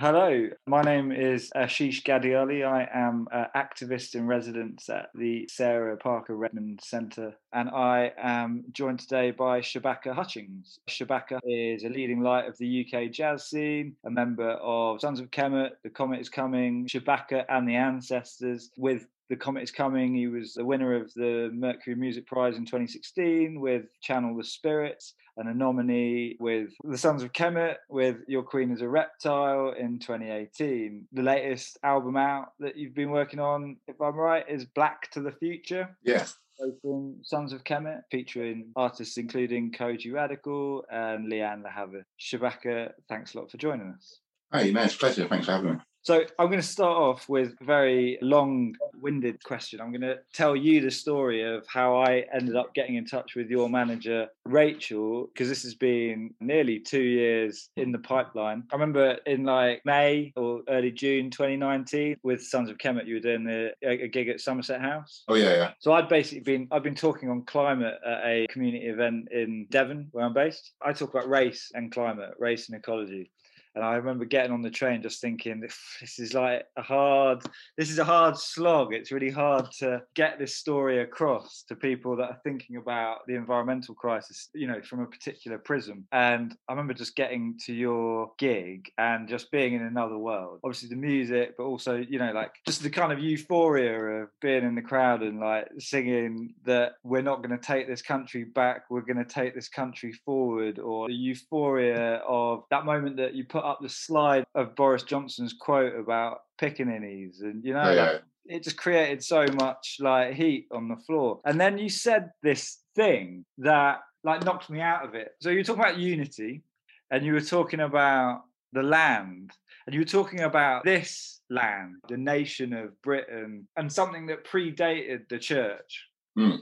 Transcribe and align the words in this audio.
Hello, 0.00 0.48
my 0.64 0.80
name 0.82 1.10
is 1.10 1.50
Ashish 1.56 2.04
Ghadiali. 2.04 2.64
I 2.64 2.88
am 2.94 3.26
an 3.32 3.46
activist 3.56 4.14
in 4.14 4.28
residence 4.28 4.88
at 4.88 5.08
the 5.12 5.48
Sarah 5.50 5.96
Parker 5.96 6.36
Remond 6.36 6.80
Centre, 6.84 7.34
and 7.52 7.68
I 7.68 8.12
am 8.16 8.62
joined 8.70 9.00
today 9.00 9.32
by 9.32 9.60
Shabaka 9.60 10.14
Hutchings. 10.14 10.78
Shabaka 10.88 11.40
is 11.42 11.82
a 11.82 11.88
leading 11.88 12.20
light 12.20 12.46
of 12.46 12.56
the 12.58 12.86
UK 12.86 13.10
jazz 13.10 13.46
scene, 13.46 13.96
a 14.06 14.10
member 14.10 14.50
of 14.50 15.00
Sons 15.00 15.18
of 15.18 15.32
Kemet, 15.32 15.70
The 15.82 15.90
Comet 15.90 16.20
is 16.20 16.28
Coming, 16.28 16.86
Shabaka 16.86 17.44
and 17.48 17.68
the 17.68 17.74
Ancestors, 17.74 18.70
with 18.76 19.08
the 19.28 19.36
Comet 19.36 19.62
is 19.62 19.70
Coming. 19.70 20.14
He 20.14 20.26
was 20.26 20.54
the 20.54 20.64
winner 20.64 20.94
of 20.94 21.12
the 21.14 21.50
Mercury 21.52 21.96
Music 21.96 22.26
Prize 22.26 22.56
in 22.56 22.64
2016 22.64 23.60
with 23.60 23.84
Channel 24.00 24.36
the 24.36 24.44
Spirits 24.44 25.14
and 25.36 25.48
a 25.48 25.54
nominee 25.54 26.36
with 26.40 26.70
The 26.82 26.98
Sons 26.98 27.22
of 27.22 27.32
Kemet 27.32 27.76
with 27.88 28.16
Your 28.26 28.42
Queen 28.42 28.72
is 28.72 28.80
a 28.80 28.88
Reptile 28.88 29.72
in 29.78 30.00
2018. 30.00 31.06
The 31.12 31.22
latest 31.22 31.78
album 31.84 32.16
out 32.16 32.48
that 32.58 32.76
you've 32.76 32.94
been 32.94 33.10
working 33.10 33.38
on, 33.38 33.76
if 33.86 34.00
I'm 34.00 34.16
right, 34.16 34.44
is 34.48 34.64
Black 34.64 35.10
to 35.12 35.20
the 35.20 35.32
Future. 35.32 35.96
Yes. 36.02 36.36
From 36.82 37.18
Sons 37.22 37.52
of 37.52 37.62
Kemet, 37.62 38.00
featuring 38.10 38.72
artists 38.74 39.16
including 39.16 39.70
Kojey 39.70 40.12
Radical 40.12 40.84
and 40.90 41.30
Lianne 41.30 41.62
La 41.62 41.70
Havas. 41.70 42.02
Shabaka, 42.20 42.90
thanks 43.08 43.34
a 43.34 43.38
lot 43.38 43.48
for 43.48 43.58
joining 43.58 43.94
us. 43.96 44.18
Hey, 44.52 44.72
no, 44.72 44.82
it's 44.82 44.96
a 44.96 44.98
pleasure. 44.98 45.28
Thanks 45.28 45.46
for 45.46 45.52
having 45.52 45.74
me. 45.74 45.78
So 46.08 46.24
I'm 46.38 46.46
going 46.46 46.58
to 46.58 46.66
start 46.66 46.96
off 46.96 47.28
with 47.28 47.52
a 47.60 47.64
very 47.66 48.16
long-winded 48.22 49.44
question. 49.44 49.78
I'm 49.78 49.90
going 49.90 50.00
to 50.00 50.16
tell 50.32 50.56
you 50.56 50.80
the 50.80 50.90
story 50.90 51.42
of 51.42 51.66
how 51.68 51.98
I 51.98 52.24
ended 52.32 52.56
up 52.56 52.72
getting 52.72 52.94
in 52.94 53.04
touch 53.04 53.34
with 53.36 53.50
your 53.50 53.68
manager, 53.68 54.28
Rachel, 54.46 55.26
because 55.26 55.50
this 55.50 55.62
has 55.64 55.74
been 55.74 56.32
nearly 56.40 56.80
two 56.80 57.02
years 57.02 57.68
in 57.76 57.92
the 57.92 57.98
pipeline. 57.98 58.62
I 58.72 58.76
remember 58.76 59.18
in 59.26 59.44
like 59.44 59.82
May 59.84 60.32
or 60.34 60.62
early 60.70 60.92
June 60.92 61.30
2019 61.30 62.16
with 62.22 62.42
Sons 62.42 62.70
of 62.70 62.78
Kemet, 62.78 63.06
you 63.06 63.16
were 63.16 63.20
doing 63.20 63.44
the, 63.44 63.74
a 63.86 64.08
gig 64.08 64.30
at 64.30 64.40
Somerset 64.40 64.80
House. 64.80 65.24
Oh 65.28 65.34
yeah, 65.34 65.56
yeah. 65.56 65.70
So 65.78 65.92
I'd 65.92 66.08
basically 66.08 66.40
been 66.40 66.68
I've 66.70 66.82
been 66.82 66.94
talking 66.94 67.28
on 67.28 67.42
climate 67.42 67.96
at 68.02 68.24
a 68.24 68.46
community 68.48 68.86
event 68.86 69.28
in 69.30 69.66
Devon, 69.68 70.08
where 70.12 70.24
I'm 70.24 70.32
based. 70.32 70.72
I 70.80 70.94
talk 70.94 71.10
about 71.10 71.28
race 71.28 71.70
and 71.74 71.92
climate, 71.92 72.30
race 72.38 72.70
and 72.70 72.78
ecology. 72.78 73.30
And 73.74 73.84
I 73.84 73.94
remember 73.94 74.24
getting 74.24 74.52
on 74.52 74.62
the 74.62 74.70
train 74.70 75.02
just 75.02 75.20
thinking, 75.20 75.60
this 75.60 76.18
is 76.18 76.34
like 76.34 76.64
a 76.76 76.82
hard, 76.82 77.42
this 77.76 77.90
is 77.90 77.98
a 77.98 78.04
hard 78.04 78.36
slog. 78.36 78.92
It's 78.92 79.12
really 79.12 79.30
hard 79.30 79.70
to 79.78 80.02
get 80.14 80.38
this 80.38 80.56
story 80.56 81.00
across 81.02 81.64
to 81.68 81.76
people 81.76 82.16
that 82.16 82.30
are 82.30 82.40
thinking 82.44 82.76
about 82.76 83.26
the 83.26 83.34
environmental 83.34 83.94
crisis, 83.94 84.48
you 84.54 84.66
know, 84.66 84.80
from 84.82 85.00
a 85.00 85.06
particular 85.06 85.58
prism. 85.58 86.06
And 86.12 86.56
I 86.68 86.72
remember 86.72 86.94
just 86.94 87.16
getting 87.16 87.58
to 87.66 87.72
your 87.72 88.32
gig 88.38 88.90
and 88.98 89.28
just 89.28 89.50
being 89.50 89.74
in 89.74 89.82
another 89.82 90.18
world. 90.18 90.60
Obviously, 90.64 90.88
the 90.88 90.96
music, 90.96 91.56
but 91.56 91.64
also, 91.64 91.96
you 91.96 92.18
know, 92.18 92.32
like 92.32 92.52
just 92.66 92.82
the 92.82 92.90
kind 92.90 93.12
of 93.12 93.18
euphoria 93.18 94.22
of 94.22 94.28
being 94.40 94.64
in 94.64 94.74
the 94.74 94.82
crowd 94.82 95.22
and 95.22 95.40
like 95.40 95.68
singing 95.78 96.54
that 96.64 96.92
we're 97.02 97.22
not 97.22 97.42
going 97.42 97.56
to 97.56 97.64
take 97.64 97.86
this 97.86 98.02
country 98.02 98.44
back, 98.44 98.84
we're 98.90 99.00
going 99.00 99.16
to 99.16 99.24
take 99.24 99.54
this 99.54 99.68
country 99.68 100.12
forward, 100.12 100.78
or 100.78 101.08
the 101.08 101.14
euphoria 101.14 102.16
of 102.26 102.64
that 102.70 102.84
moment 102.84 103.16
that 103.16 103.34
you 103.34 103.44
put 103.44 103.57
up 103.64 103.80
the 103.80 103.88
slide 103.88 104.44
of 104.54 104.74
Boris 104.74 105.02
Johnson's 105.02 105.52
quote 105.52 105.94
about 105.98 106.40
pickaninnies, 106.60 107.42
and 107.42 107.64
you 107.64 107.74
know, 107.74 107.90
yeah. 107.90 108.02
like, 108.02 108.22
it 108.46 108.62
just 108.62 108.76
created 108.76 109.22
so 109.22 109.44
much 109.54 109.96
like 110.00 110.34
heat 110.34 110.66
on 110.72 110.88
the 110.88 110.96
floor. 110.96 111.40
And 111.44 111.60
then 111.60 111.78
you 111.78 111.88
said 111.88 112.30
this 112.42 112.78
thing 112.94 113.44
that 113.58 114.00
like 114.24 114.44
knocked 114.44 114.70
me 114.70 114.80
out 114.80 115.04
of 115.04 115.14
it. 115.14 115.32
So 115.40 115.50
you 115.50 115.58
were 115.58 115.64
talking 115.64 115.82
about 115.82 115.98
unity, 115.98 116.62
and 117.10 117.24
you 117.24 117.32
were 117.32 117.40
talking 117.40 117.80
about 117.80 118.42
the 118.72 118.82
land, 118.82 119.52
and 119.86 119.94
you 119.94 120.00
were 120.00 120.06
talking 120.06 120.40
about 120.40 120.84
this 120.84 121.40
land, 121.50 121.96
the 122.08 122.16
nation 122.16 122.72
of 122.72 123.00
Britain, 123.02 123.66
and 123.76 123.92
something 123.92 124.26
that 124.26 124.44
predated 124.44 125.28
the 125.28 125.38
church. 125.38 126.06
Mm. 126.38 126.58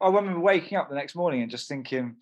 I 0.00 0.06
remember 0.06 0.38
waking 0.38 0.78
up 0.78 0.88
the 0.88 0.94
next 0.94 1.16
morning 1.16 1.42
and 1.42 1.50
just 1.50 1.68
thinking, 1.68 2.16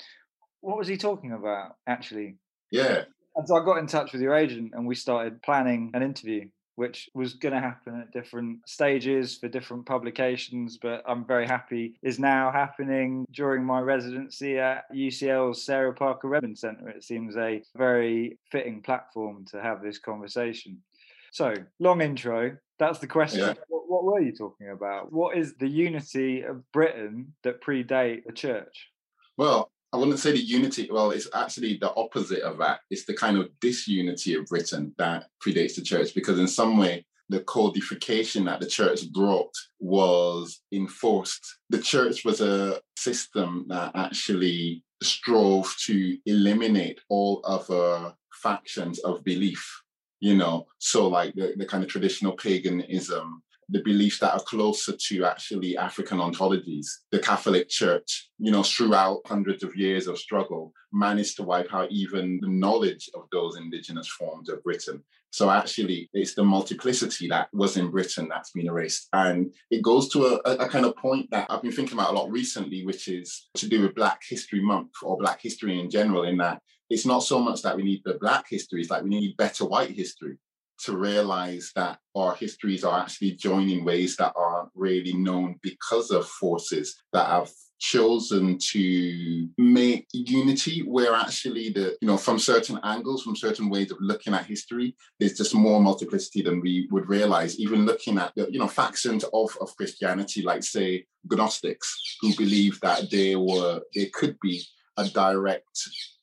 what 0.60 0.78
was 0.78 0.88
he 0.88 0.96
talking 0.96 1.32
about 1.32 1.76
actually? 1.86 2.36
Yeah. 2.70 3.04
And 3.36 3.46
so 3.46 3.56
I 3.56 3.64
got 3.64 3.78
in 3.78 3.86
touch 3.86 4.12
with 4.12 4.22
your 4.22 4.34
agent 4.34 4.72
and 4.74 4.86
we 4.86 4.94
started 4.94 5.42
planning 5.42 5.90
an 5.92 6.02
interview, 6.02 6.48
which 6.76 7.10
was 7.14 7.34
going 7.34 7.52
to 7.52 7.60
happen 7.60 8.00
at 8.00 8.10
different 8.10 8.66
stages 8.66 9.36
for 9.36 9.48
different 9.48 9.84
publications. 9.84 10.78
But 10.80 11.02
I'm 11.06 11.26
very 11.26 11.46
happy 11.46 11.98
is 12.02 12.18
now 12.18 12.50
happening 12.50 13.26
during 13.30 13.62
my 13.62 13.80
residency 13.80 14.58
at 14.58 14.90
UCL's 14.90 15.64
Sarah 15.64 15.92
Parker 15.92 16.28
Remond 16.28 16.56
Centre. 16.56 16.88
It 16.88 17.04
seems 17.04 17.36
a 17.36 17.62
very 17.76 18.38
fitting 18.50 18.80
platform 18.80 19.44
to 19.50 19.60
have 19.60 19.82
this 19.82 19.98
conversation. 19.98 20.78
So, 21.30 21.52
long 21.78 22.00
intro. 22.00 22.56
That's 22.78 22.98
the 22.98 23.06
question. 23.06 23.40
Yeah. 23.40 23.54
What, 23.68 23.90
what 23.90 24.04
were 24.04 24.20
you 24.20 24.32
talking 24.32 24.70
about? 24.70 25.12
What 25.12 25.36
is 25.36 25.54
the 25.56 25.68
unity 25.68 26.42
of 26.42 26.62
Britain 26.72 27.34
that 27.42 27.62
predate 27.62 28.24
the 28.24 28.32
church? 28.32 28.88
Well, 29.36 29.70
I 29.96 29.98
wouldn't 29.98 30.18
say 30.18 30.32
the 30.32 30.38
unity. 30.38 30.90
Well, 30.92 31.10
it's 31.10 31.26
actually 31.34 31.78
the 31.78 31.90
opposite 31.94 32.42
of 32.42 32.58
that. 32.58 32.80
It's 32.90 33.06
the 33.06 33.14
kind 33.14 33.38
of 33.38 33.48
disunity 33.60 34.34
of 34.34 34.44
Britain 34.44 34.94
that 34.98 35.28
predates 35.42 35.74
the 35.74 35.80
church, 35.80 36.14
because 36.14 36.38
in 36.38 36.46
some 36.46 36.76
way, 36.76 37.06
the 37.30 37.40
codification 37.40 38.44
that 38.44 38.60
the 38.60 38.66
church 38.66 39.10
brought 39.10 39.54
was 39.80 40.60
enforced. 40.70 41.42
The 41.70 41.80
church 41.80 42.26
was 42.26 42.42
a 42.42 42.82
system 42.98 43.64
that 43.68 43.92
actually 43.94 44.84
strove 45.02 45.74
to 45.86 46.18
eliminate 46.26 47.00
all 47.08 47.40
other 47.44 48.14
factions 48.34 48.98
of 48.98 49.24
belief. 49.24 49.82
You 50.20 50.36
know, 50.36 50.66
so 50.78 51.08
like 51.08 51.32
the, 51.34 51.54
the 51.56 51.64
kind 51.64 51.82
of 51.82 51.88
traditional 51.88 52.32
paganism, 52.32 53.42
the 53.68 53.82
beliefs 53.82 54.20
that 54.20 54.32
are 54.32 54.40
closer 54.40 54.94
to 55.08 55.24
actually 55.24 55.76
African 55.76 56.18
ontologies. 56.18 56.86
The 57.10 57.18
Catholic 57.18 57.68
Church, 57.68 58.28
you 58.38 58.52
know, 58.52 58.62
throughout 58.62 59.20
hundreds 59.26 59.62
of 59.64 59.74
years 59.74 60.06
of 60.06 60.18
struggle, 60.18 60.72
managed 60.92 61.36
to 61.36 61.42
wipe 61.42 61.72
out 61.74 61.90
even 61.90 62.38
the 62.40 62.48
knowledge 62.48 63.10
of 63.14 63.24
those 63.32 63.56
indigenous 63.56 64.08
forms 64.08 64.48
of 64.48 64.62
Britain. 64.62 65.02
So 65.30 65.50
actually, 65.50 66.08
it's 66.14 66.34
the 66.34 66.44
multiplicity 66.44 67.28
that 67.28 67.48
was 67.52 67.76
in 67.76 67.90
Britain 67.90 68.28
that's 68.30 68.52
been 68.52 68.68
erased. 68.68 69.08
And 69.12 69.52
it 69.70 69.82
goes 69.82 70.08
to 70.10 70.24
a, 70.26 70.54
a 70.54 70.68
kind 70.68 70.86
of 70.86 70.96
point 70.96 71.28
that 71.30 71.50
I've 71.50 71.62
been 71.62 71.72
thinking 71.72 71.98
about 71.98 72.10
a 72.10 72.16
lot 72.16 72.30
recently, 72.30 72.86
which 72.86 73.08
is 73.08 73.48
to 73.56 73.68
do 73.68 73.82
with 73.82 73.94
Black 73.94 74.22
History 74.26 74.62
Month 74.62 74.92
or 75.02 75.18
Black 75.18 75.42
history 75.42 75.78
in 75.78 75.90
general, 75.90 76.22
in 76.22 76.38
that 76.38 76.62
it's 76.88 77.04
not 77.04 77.24
so 77.24 77.40
much 77.40 77.62
that 77.62 77.76
we 77.76 77.82
need 77.82 78.02
the 78.04 78.14
Black 78.14 78.46
history, 78.48 78.80
it's 78.80 78.90
like 78.90 79.02
we 79.02 79.10
need 79.10 79.36
better 79.36 79.64
white 79.64 79.90
history 79.90 80.38
to 80.84 80.96
realize 80.96 81.72
that 81.74 81.98
our 82.14 82.34
histories 82.34 82.84
are 82.84 83.00
actually 83.00 83.32
joined 83.32 83.70
in 83.70 83.84
ways 83.84 84.16
that 84.16 84.32
aren't 84.36 84.70
really 84.74 85.14
known 85.14 85.56
because 85.62 86.10
of 86.10 86.26
forces 86.26 87.02
that 87.12 87.26
have 87.28 87.50
chosen 87.78 88.56
to 88.58 89.48
make 89.58 90.06
unity 90.12 90.80
where 90.80 91.14
actually 91.14 91.68
the 91.70 91.94
you 92.00 92.08
know 92.08 92.16
from 92.16 92.38
certain 92.38 92.80
angles 92.84 93.22
from 93.22 93.36
certain 93.36 93.68
ways 93.68 93.90
of 93.90 93.98
looking 94.00 94.32
at 94.32 94.46
history 94.46 94.96
there's 95.20 95.36
just 95.36 95.54
more 95.54 95.80
multiplicity 95.80 96.42
than 96.42 96.60
we 96.60 96.88
would 96.90 97.08
realize. 97.08 97.58
Even 97.60 97.84
looking 97.84 98.18
at 98.18 98.32
the 98.34 98.50
you 98.50 98.58
know 98.58 98.68
factions 98.68 99.24
of, 99.24 99.50
of 99.60 99.76
christianity 99.76 100.42
like 100.42 100.62
say 100.62 101.04
gnostics 101.30 102.16
who 102.20 102.34
believe 102.36 102.80
that 102.80 103.10
they 103.10 103.36
were 103.36 103.80
there 103.94 104.06
could 104.14 104.38
be 104.40 104.64
a 104.96 105.06
direct 105.08 105.78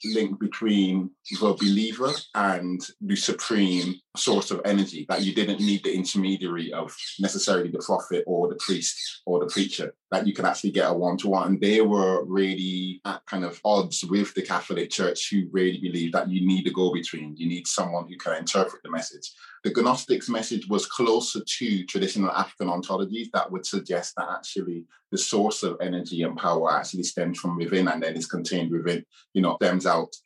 link 0.06 0.40
between 0.40 1.10
the 1.30 1.56
believer 1.60 2.12
and 2.36 2.82
the 3.02 3.16
supreme 3.16 3.96
source 4.16 4.52
of 4.52 4.62
energy 4.66 5.06
that 5.10 5.22
you 5.22 5.34
didn't 5.34 5.60
need 5.60 5.84
the 5.84 5.94
intermediary 5.94 6.72
of 6.72 6.96
necessarily 7.20 7.70
the 7.70 7.80
prophet 7.80 8.24
or 8.28 8.48
the 8.48 8.56
priest 8.56 9.22
or 9.26 9.40
the 9.40 9.48
preacher 9.48 9.94
that 10.12 10.28
you 10.28 10.34
could 10.34 10.46
actually 10.46 10.70
get 10.70 10.90
a 10.90 10.94
one-to-one. 10.94 11.48
And 11.48 11.62
they 11.62 11.82
were 11.82 12.24
really 12.26 13.02
at 13.06 13.26
kind 13.26 13.44
of 13.44 13.60
odds 13.66 14.04
with 14.04 14.34
the 14.36 14.44
catholic 14.44 14.92
church 14.92 15.30
who 15.32 15.48
really 15.52 15.80
believe 15.80 16.12
that 16.12 16.30
you 16.30 16.46
need 16.46 16.68
a 16.68 16.72
go-between. 16.72 17.36
You 17.36 17.48
need 17.48 17.68
someone 17.68 18.08
who 18.08 18.16
can 18.18 18.38
interpret 18.38 18.84
the 18.84 18.92
message. 18.92 19.32
The 19.64 19.72
gnostics 19.72 20.30
message 20.30 20.68
was 20.68 20.86
closer 20.86 21.40
to 21.44 21.86
traditional 21.86 22.30
african 22.32 22.68
ontologies 22.68 23.32
that 23.34 23.52
would 23.52 23.66
suggest 23.66 24.14
that 24.18 24.30
actually 24.30 24.86
the 25.12 25.18
source 25.18 25.64
of 25.64 25.78
energy 25.80 26.24
and 26.24 26.36
power 26.36 26.74
actually 26.74 27.04
stems 27.04 27.40
from 27.40 27.58
within 27.58 27.88
and 27.88 28.02
then 28.02 28.16
is 28.16 28.26
contained 28.26 28.72
within 28.72 29.06
you 29.34 29.42
know 29.42 29.56
stems 29.62 29.86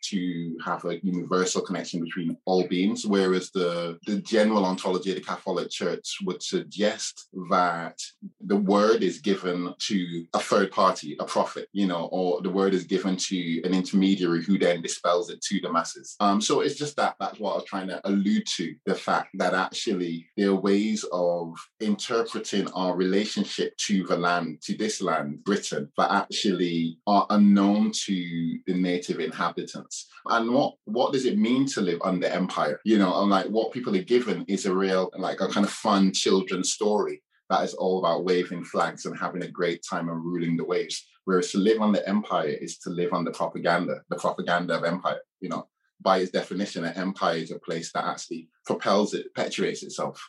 to 0.10 0.58
have 0.64 0.86
a 0.86 1.00
universal 1.04 1.62
connection 1.62 2.04
between 2.04 2.38
all 2.46 2.68
beings, 2.68 3.06
whereas 3.06 3.52
the, 3.52 3.98
the 4.06 4.18
general 4.22 4.66
ontology 4.66 5.10
of 5.12 5.18
the 5.18 5.22
Catholic 5.22 5.70
Church 5.70 6.18
would 6.26 6.42
suggest 6.42 7.28
that 7.50 7.98
the 8.42 8.56
word 8.56 9.04
is 9.04 9.20
given 9.20 9.74
to 9.80 10.26
a 10.34 10.40
third 10.40 10.72
party, 10.72 11.16
a 11.20 11.26
prophet, 11.26 11.68
you 11.74 11.88
know, 11.88 12.10
or 12.12 12.42
the 12.42 12.50
word 12.50 12.74
is 12.74 12.86
given 12.86 13.16
to 13.18 13.62
an 13.64 13.74
intermediary 13.74 14.44
who 14.44 14.58
then 14.58 14.82
dispels 14.82 15.30
it 15.30 15.42
to 15.42 15.60
the 15.62 15.72
masses. 15.72 16.16
Um, 16.20 16.42
so 16.42 16.62
it's 16.62 16.76
just 16.76 16.96
that 16.98 17.16
that's 17.20 17.40
what 17.40 17.54
I 17.54 17.56
was 17.56 17.66
trying 17.66 17.88
to 17.88 18.02
allude 18.08 18.46
to 18.58 18.76
the 18.86 18.96
fact 18.96 19.30
that 19.36 19.54
actually 19.54 20.28
there 20.38 20.50
are 20.50 20.56
ways 20.56 21.06
of 21.12 21.54
interpreting 21.80 22.68
our 22.72 22.96
relationship 22.96 23.76
to 23.88 24.04
the 24.06 24.18
land, 24.18 24.62
to 24.64 24.78
this 24.78 25.02
land, 25.02 25.44
Britain, 25.44 25.90
that 25.98 26.12
actually 26.12 27.00
are 27.08 27.26
unknown 27.30 27.92
to 28.06 28.60
the 28.68 28.74
native 28.74 29.20
inhabitants. 29.20 29.57
And 30.28 30.52
what 30.52 30.76
what 30.86 31.14
does 31.14 31.26
it 31.26 31.38
mean 31.38 31.66
to 31.68 31.82
live 31.82 32.00
under 32.04 32.28
empire? 32.28 32.80
You 32.86 32.98
know, 32.98 33.22
and 33.22 33.30
like 33.30 33.48
what 33.48 33.72
people 33.72 33.96
are 33.96 34.04
given 34.04 34.46
is 34.48 34.66
a 34.66 34.76
real 34.76 35.10
like 35.18 35.42
a 35.42 35.48
kind 35.48 35.66
of 35.66 35.72
fun 35.72 36.14
children's 36.14 36.74
story 36.74 37.24
that 37.50 37.64
is 37.64 37.74
all 37.74 38.00
about 38.00 38.26
waving 38.26 38.66
flags 38.66 39.06
and 39.06 39.18
having 39.18 39.44
a 39.44 39.52
great 39.52 39.82
time 39.90 40.10
and 40.10 40.24
ruling 40.24 40.58
the 40.58 40.66
waves. 40.66 41.08
Whereas 41.26 41.52
to 41.52 41.58
live 41.58 41.82
under 41.82 42.02
empire 42.06 42.48
is 42.50 42.78
to 42.80 42.90
live 42.90 43.14
under 43.14 43.32
propaganda, 43.32 44.02
the 44.10 44.18
propaganda 44.18 44.78
of 44.78 44.84
empire. 44.84 45.20
You 45.40 45.50
know, 45.50 45.68
by 46.02 46.20
its 46.20 46.32
definition, 46.32 46.86
an 46.86 46.96
empire 46.96 47.38
is 47.38 47.52
a 47.52 47.60
place 47.60 47.92
that 47.94 48.06
actually 48.06 48.50
propels 48.66 49.14
it, 49.14 49.34
perpetuates 49.34 49.84
itself 49.84 50.22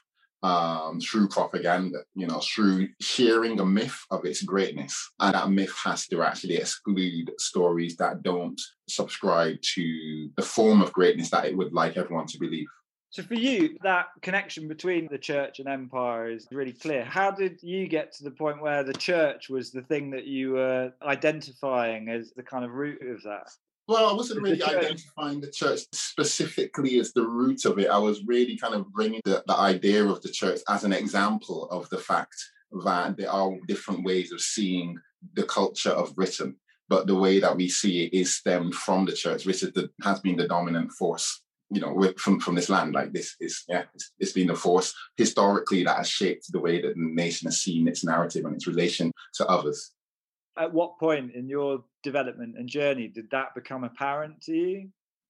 um, 0.43 1.01
through 1.01 1.29
propaganda, 1.29 1.99
you 2.15 2.27
know, 2.27 2.41
through 2.41 2.89
sharing 3.01 3.59
a 3.61 3.65
myth 3.65 3.99
of 4.11 4.25
its 4.25 4.43
greatness. 4.43 5.11
And 5.21 5.35
that 5.35 5.51
myth 5.51 5.75
has 5.85 6.07
to 6.09 6.23
actually 6.23 6.57
exclude 6.57 7.33
stories 7.39 7.97
that 7.97 8.23
don't 8.23 8.61
subscribe 8.89 9.61
to 9.75 10.31
the 10.37 10.43
form 10.43 10.83
of 10.83 10.93
greatness 10.93 11.31
that 11.31 11.47
it 11.47 11.57
would 11.57 11.73
like 11.73 11.97
everyone 11.97 12.27
to 12.27 12.39
believe. 12.39 12.69
So 13.11 13.23
for 13.23 13.35
you, 13.35 13.79
that 13.83 14.09
connection 14.21 14.69
between 14.69 15.09
the 15.11 15.17
church 15.17 15.61
and 15.61 15.69
empire 15.69 16.31
is 16.31 16.47
really 16.53 16.75
clear. 16.75 17.05
How 17.05 17.31
did 17.31 17.63
you 17.63 17.89
get 17.89 18.13
to 18.17 18.25
the 18.25 18.31
point 18.31 18.61
where 18.61 18.85
the 18.85 18.93
church 18.93 19.49
was 19.49 19.71
the 19.71 19.81
thing 19.83 20.11
that 20.11 20.27
you 20.27 20.53
were 20.53 20.93
identifying 21.03 22.11
as 22.11 22.33
the 22.33 22.43
kind 22.43 22.67
of 22.67 22.73
root 22.73 23.01
of 23.01 23.23
that? 23.23 23.51
Well, 23.89 24.11
I 24.11 24.13
wasn't 24.13 24.43
really 24.43 24.63
identifying 24.63 25.41
the 25.41 25.51
church 25.51 25.81
specifically 25.93 27.01
as 27.01 27.15
the 27.15 27.27
root 27.27 27.65
of 27.65 27.79
it. 27.79 27.89
I 27.89 27.97
was 27.97 28.23
really 28.27 28.59
kind 28.59 28.75
of 28.75 28.93
bringing 28.93 29.23
the, 29.25 29.43
the 29.47 29.57
idea 29.57 30.05
of 30.05 30.21
the 30.21 30.29
church 30.29 30.61
as 30.69 30.85
an 30.85 30.93
example 30.93 31.69
of 31.71 31.89
the 31.89 31.97
fact 31.97 32.37
that 32.85 33.17
there 33.17 33.31
are 33.31 33.51
different 33.67 34.05
ways 34.05 34.31
of 34.31 34.43
seeing 34.43 34.99
the 35.33 35.45
culture 35.45 35.91
of 35.91 36.15
Britain, 36.15 36.57
but 36.91 37.07
the 37.07 37.15
way 37.15 37.41
that 37.41 37.57
we 37.57 37.71
see 37.71 38.05
it 38.05 38.13
is 38.13 38.37
stemmed 38.37 38.75
from 38.75 39.07
the 39.07 39.13
church, 39.13 39.47
which 39.47 39.63
the, 39.63 39.89
has 40.03 40.21
been 40.21 40.37
the 40.37 40.47
dominant 40.47 40.93
force 40.93 41.43
you 41.71 41.81
know, 41.81 42.13
from, 42.17 42.41
from 42.41 42.55
this 42.55 42.69
land. 42.69 42.95
Like 42.95 43.13
this 43.13 43.37
is, 43.41 43.65
yeah, 43.69 43.85
it's, 43.95 44.13
it's 44.19 44.33
been 44.33 44.51
a 44.51 44.55
force 44.55 44.95
historically 45.17 45.85
that 45.85 45.97
has 45.97 46.09
shaped 46.09 46.51
the 46.51 46.61
way 46.61 46.81
that 46.81 46.95
the 46.95 46.95
nation 46.97 47.47
has 47.47 47.63
seen 47.63 47.89
its 47.89 48.05
narrative 48.05 48.45
and 48.45 48.55
its 48.55 48.67
relation 48.67 49.13
to 49.35 49.47
others. 49.47 49.93
At 50.59 50.73
what 50.73 50.99
point 50.99 51.35
in 51.35 51.49
your 51.49 51.85
development 52.03 52.57
and 52.59 52.69
journey 52.69 53.09
did 53.09 53.31
that 53.31 53.55
become 53.55 53.85
apparent 53.85 54.43
to 54.43 54.53
you? 54.53 54.89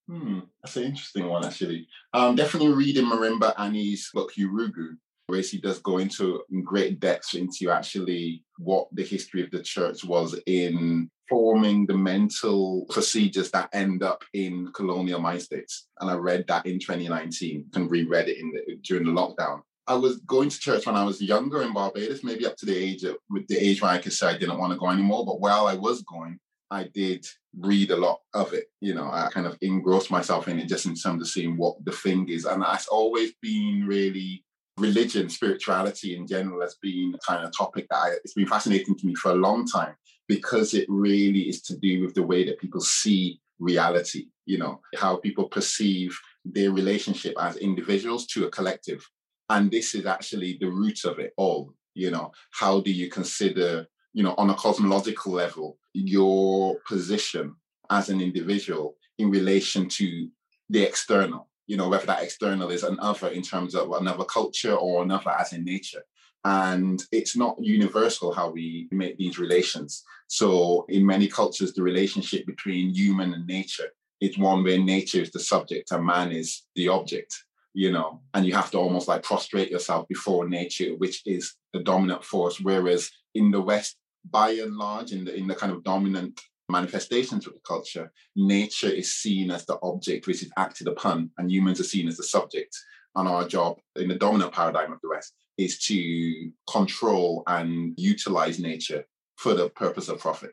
Hmm, 0.08 0.40
that's 0.62 0.76
an 0.76 0.84
interesting 0.84 1.28
one, 1.28 1.44
actually. 1.44 1.86
Um, 2.14 2.34
definitely 2.34 2.72
reading 2.72 3.04
Marimba 3.04 3.52
Ani's 3.58 4.10
book, 4.14 4.32
Yurugu, 4.38 4.96
where 5.26 5.42
she 5.42 5.60
does 5.60 5.80
go 5.80 5.98
into 5.98 6.42
great 6.64 6.98
depth 6.98 7.34
into 7.34 7.70
actually 7.70 8.42
what 8.56 8.88
the 8.92 9.04
history 9.04 9.42
of 9.42 9.50
the 9.50 9.62
church 9.62 10.02
was 10.02 10.34
in 10.46 11.10
forming 11.28 11.86
the 11.86 11.94
mental 11.94 12.86
procedures 12.88 13.50
that 13.50 13.68
end 13.74 14.02
up 14.02 14.24
in 14.32 14.72
colonial 14.72 15.20
mind 15.20 15.42
states. 15.42 15.88
And 16.00 16.10
I 16.10 16.14
read 16.14 16.46
that 16.48 16.64
in 16.64 16.78
2019 16.78 17.66
and 17.74 17.90
reread 17.90 18.28
it 18.28 18.38
in 18.38 18.50
the, 18.50 18.76
during 18.76 19.04
the 19.04 19.12
lockdown. 19.12 19.60
I 19.88 19.94
was 19.94 20.18
going 20.18 20.50
to 20.50 20.60
church 20.60 20.86
when 20.86 20.96
I 20.96 21.04
was 21.04 21.22
younger 21.22 21.62
in 21.62 21.72
Barbados, 21.72 22.22
maybe 22.22 22.46
up 22.46 22.56
to 22.58 22.66
the 22.66 22.76
age 22.76 23.04
of, 23.04 23.16
with 23.30 23.48
the 23.48 23.56
age 23.56 23.80
where 23.80 23.90
I 23.90 23.98
could 23.98 24.12
say 24.12 24.28
I 24.28 24.36
didn't 24.36 24.58
want 24.58 24.72
to 24.72 24.78
go 24.78 24.90
anymore. 24.90 25.24
But 25.24 25.40
while 25.40 25.66
I 25.66 25.74
was 25.74 26.02
going, 26.02 26.38
I 26.70 26.84
did 26.84 27.26
read 27.58 27.90
a 27.90 27.96
lot 27.96 28.20
of 28.34 28.52
it. 28.52 28.66
You 28.80 28.94
know, 28.94 29.10
I 29.10 29.28
kind 29.32 29.46
of 29.46 29.56
engrossed 29.62 30.10
myself 30.10 30.46
in 30.46 30.58
it 30.58 30.68
just 30.68 30.84
in 30.84 30.94
terms 30.94 31.22
of 31.22 31.28
seeing 31.28 31.56
what 31.56 31.82
the 31.84 31.92
thing 31.92 32.28
is. 32.28 32.44
And 32.44 32.62
that's 32.62 32.86
always 32.88 33.32
been 33.40 33.86
really 33.86 34.44
religion, 34.76 35.28
spirituality 35.30 36.16
in 36.16 36.26
general 36.26 36.60
has 36.60 36.76
been 36.80 37.14
a 37.14 37.26
kind 37.26 37.44
of 37.44 37.56
topic 37.56 37.86
that 37.90 37.96
I, 37.96 38.08
it's 38.22 38.34
been 38.34 38.46
fascinating 38.46 38.94
to 38.96 39.06
me 39.06 39.14
for 39.14 39.30
a 39.30 39.36
long 39.36 39.66
time 39.66 39.94
because 40.28 40.74
it 40.74 40.86
really 40.88 41.48
is 41.48 41.62
to 41.62 41.76
do 41.78 42.02
with 42.02 42.14
the 42.14 42.22
way 42.22 42.44
that 42.44 42.60
people 42.60 42.80
see 42.80 43.40
reality, 43.58 44.28
you 44.46 44.58
know, 44.58 44.80
how 44.96 45.16
people 45.16 45.48
perceive 45.48 46.16
their 46.44 46.70
relationship 46.70 47.34
as 47.40 47.56
individuals 47.56 48.26
to 48.28 48.46
a 48.46 48.50
collective. 48.50 49.08
And 49.50 49.70
this 49.70 49.94
is 49.94 50.06
actually 50.06 50.58
the 50.60 50.70
root 50.70 51.04
of 51.04 51.18
it 51.18 51.32
all, 51.36 51.74
you 51.94 52.10
know. 52.10 52.32
How 52.52 52.80
do 52.80 52.90
you 52.90 53.10
consider, 53.10 53.86
you 54.12 54.22
know, 54.22 54.34
on 54.36 54.50
a 54.50 54.54
cosmological 54.54 55.32
level, 55.32 55.78
your 55.94 56.76
position 56.86 57.54
as 57.90 58.08
an 58.08 58.20
individual 58.20 58.96
in 59.18 59.30
relation 59.30 59.88
to 59.88 60.28
the 60.68 60.82
external? 60.82 61.48
you 61.68 61.76
know, 61.76 61.88
whether 61.88 62.06
that 62.06 62.22
external 62.22 62.70
is 62.70 62.82
another 62.82 63.28
in 63.28 63.42
terms 63.42 63.74
of 63.74 63.92
another 63.92 64.24
culture 64.24 64.74
or 64.74 65.02
another 65.02 65.30
as 65.38 65.52
in 65.52 65.64
nature. 65.64 66.02
And 66.44 67.02
it's 67.12 67.36
not 67.36 67.62
universal 67.62 68.32
how 68.32 68.50
we 68.50 68.88
make 68.90 69.18
these 69.18 69.38
relations. 69.38 70.02
So, 70.28 70.86
in 70.88 71.04
many 71.04 71.28
cultures, 71.28 71.74
the 71.74 71.82
relationship 71.82 72.46
between 72.46 72.94
human 72.94 73.34
and 73.34 73.46
nature 73.46 73.90
is 74.20 74.38
one 74.38 74.64
where 74.64 74.78
nature 74.78 75.20
is 75.20 75.30
the 75.30 75.40
subject 75.40 75.92
and 75.92 76.06
man 76.06 76.32
is 76.32 76.62
the 76.74 76.88
object, 76.88 77.44
you 77.74 77.92
know, 77.92 78.20
and 78.34 78.46
you 78.46 78.54
have 78.54 78.70
to 78.72 78.78
almost 78.78 79.08
like 79.08 79.22
prostrate 79.22 79.70
yourself 79.70 80.08
before 80.08 80.48
nature, 80.48 80.90
which 80.96 81.22
is 81.26 81.54
the 81.72 81.82
dominant 81.82 82.24
force. 82.24 82.60
Whereas 82.60 83.10
in 83.34 83.50
the 83.50 83.60
West, 83.60 83.96
by 84.28 84.50
and 84.50 84.76
large, 84.76 85.12
in 85.12 85.24
the 85.24 85.34
in 85.34 85.46
the 85.46 85.54
kind 85.54 85.72
of 85.72 85.84
dominant 85.84 86.40
manifestations 86.70 87.46
of 87.46 87.54
the 87.54 87.60
culture, 87.66 88.12
nature 88.36 88.90
is 88.90 89.14
seen 89.14 89.50
as 89.50 89.64
the 89.64 89.78
object 89.82 90.26
which 90.26 90.42
is 90.42 90.50
acted 90.56 90.88
upon, 90.88 91.30
and 91.38 91.50
humans 91.50 91.80
are 91.80 91.84
seen 91.84 92.08
as 92.08 92.16
the 92.16 92.24
subject. 92.24 92.76
And 93.14 93.28
our 93.28 93.48
job 93.48 93.78
in 93.96 94.08
the 94.08 94.14
dominant 94.14 94.52
paradigm 94.52 94.92
of 94.92 95.00
the 95.02 95.08
West 95.08 95.34
is 95.56 95.78
to 95.86 96.50
control 96.70 97.42
and 97.46 97.94
utilize 97.96 98.60
nature 98.60 99.04
for 99.36 99.54
the 99.54 99.70
purpose 99.70 100.08
of 100.08 100.20
profit. 100.20 100.52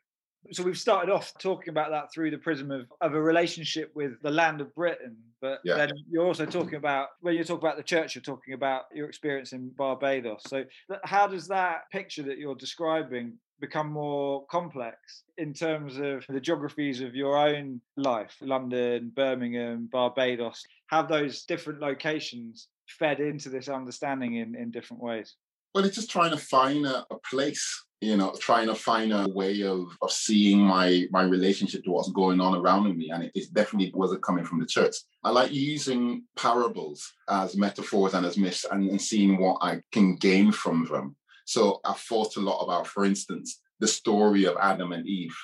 So 0.51 0.63
we've 0.63 0.77
started 0.77 1.12
off 1.12 1.33
talking 1.39 1.69
about 1.69 1.92
that 1.92 2.13
through 2.13 2.31
the 2.31 2.38
prism 2.38 2.71
of, 2.71 2.88
of 3.01 3.13
a 3.13 3.21
relationship 3.21 3.92
with 3.95 4.21
the 4.21 4.31
land 4.31 4.62
of 4.62 4.74
Britain, 4.75 5.18
but 5.42 5.59
yeah. 5.63 5.75
then 5.75 5.92
you're 6.09 6.25
also 6.25 6.45
talking 6.45 6.75
about 6.75 7.09
when 7.21 7.36
you 7.36 7.44
talk 7.44 7.59
about 7.59 7.77
the 7.77 7.83
church, 7.83 8.15
you're 8.15 8.21
talking 8.21 8.53
about 8.53 8.83
your 8.94 9.07
experience 9.07 9.53
in 9.53 9.69
Barbados. 9.69 10.44
So 10.47 10.65
how 11.03 11.27
does 11.27 11.47
that 11.47 11.89
picture 11.92 12.24
that 12.24 12.38
you're 12.38 12.56
describing 12.56 13.38
become 13.59 13.92
more 13.92 14.45
complex 14.47 15.24
in 15.38 15.53
terms 15.53 15.97
of 15.97 16.25
the 16.30 16.39
geographies 16.39 17.01
of 17.01 17.15
your 17.15 17.38
own 17.38 17.80
life 17.95 18.36
london 18.41 19.12
birmingham 19.15 19.88
barbados 19.91 20.63
have 20.88 21.07
those 21.07 21.44
different 21.44 21.80
locations 21.80 22.68
fed 22.88 23.19
into 23.19 23.50
this 23.50 23.69
understanding 23.69 24.36
in, 24.36 24.56
in 24.56 24.71
different 24.71 25.01
ways 25.01 25.36
well 25.74 25.86
it's 25.86 25.95
just 25.95 26.12
trying 26.12 26.31
to 26.31 26.38
find 26.38 26.86
a, 26.86 27.06
a 27.09 27.18
place 27.30 27.86
you 28.05 28.17
know 28.17 28.33
trying 28.39 28.67
to 28.67 28.75
find 28.75 29.11
a 29.11 29.27
way 29.29 29.63
of, 29.63 29.87
of 30.01 30.11
seeing 30.11 30.59
my 30.59 31.07
my 31.11 31.23
relationship 31.23 31.83
to 31.83 31.91
what's 31.91 32.11
going 32.11 32.39
on 32.39 32.55
around 32.55 32.95
me 32.97 33.09
and 33.09 33.23
it, 33.23 33.31
it 33.35 33.53
definitely 33.53 33.91
wasn't 33.93 34.23
coming 34.23 34.45
from 34.45 34.59
the 34.59 34.65
church. 34.65 34.95
I 35.23 35.31
like 35.31 35.51
using 35.51 36.23
parables 36.35 37.11
as 37.29 37.57
metaphors 37.57 38.13
and 38.13 38.25
as 38.25 38.37
myths 38.37 38.65
and, 38.69 38.89
and 38.89 39.01
seeing 39.01 39.39
what 39.39 39.57
i 39.61 39.81
can 39.91 40.15
gain 40.15 40.51
from 40.51 40.85
them. 40.85 41.15
So 41.45 41.79
I've 41.83 42.00
thought 42.00 42.38
a 42.38 42.41
lot 42.41 42.63
about, 42.63 42.88
for 42.88 43.05
instance, 43.05 43.62
the 43.79 43.88
story 43.88 44.45
of 44.45 44.55
Adam 44.59 44.91
and 44.93 45.05
Eve, 45.07 45.35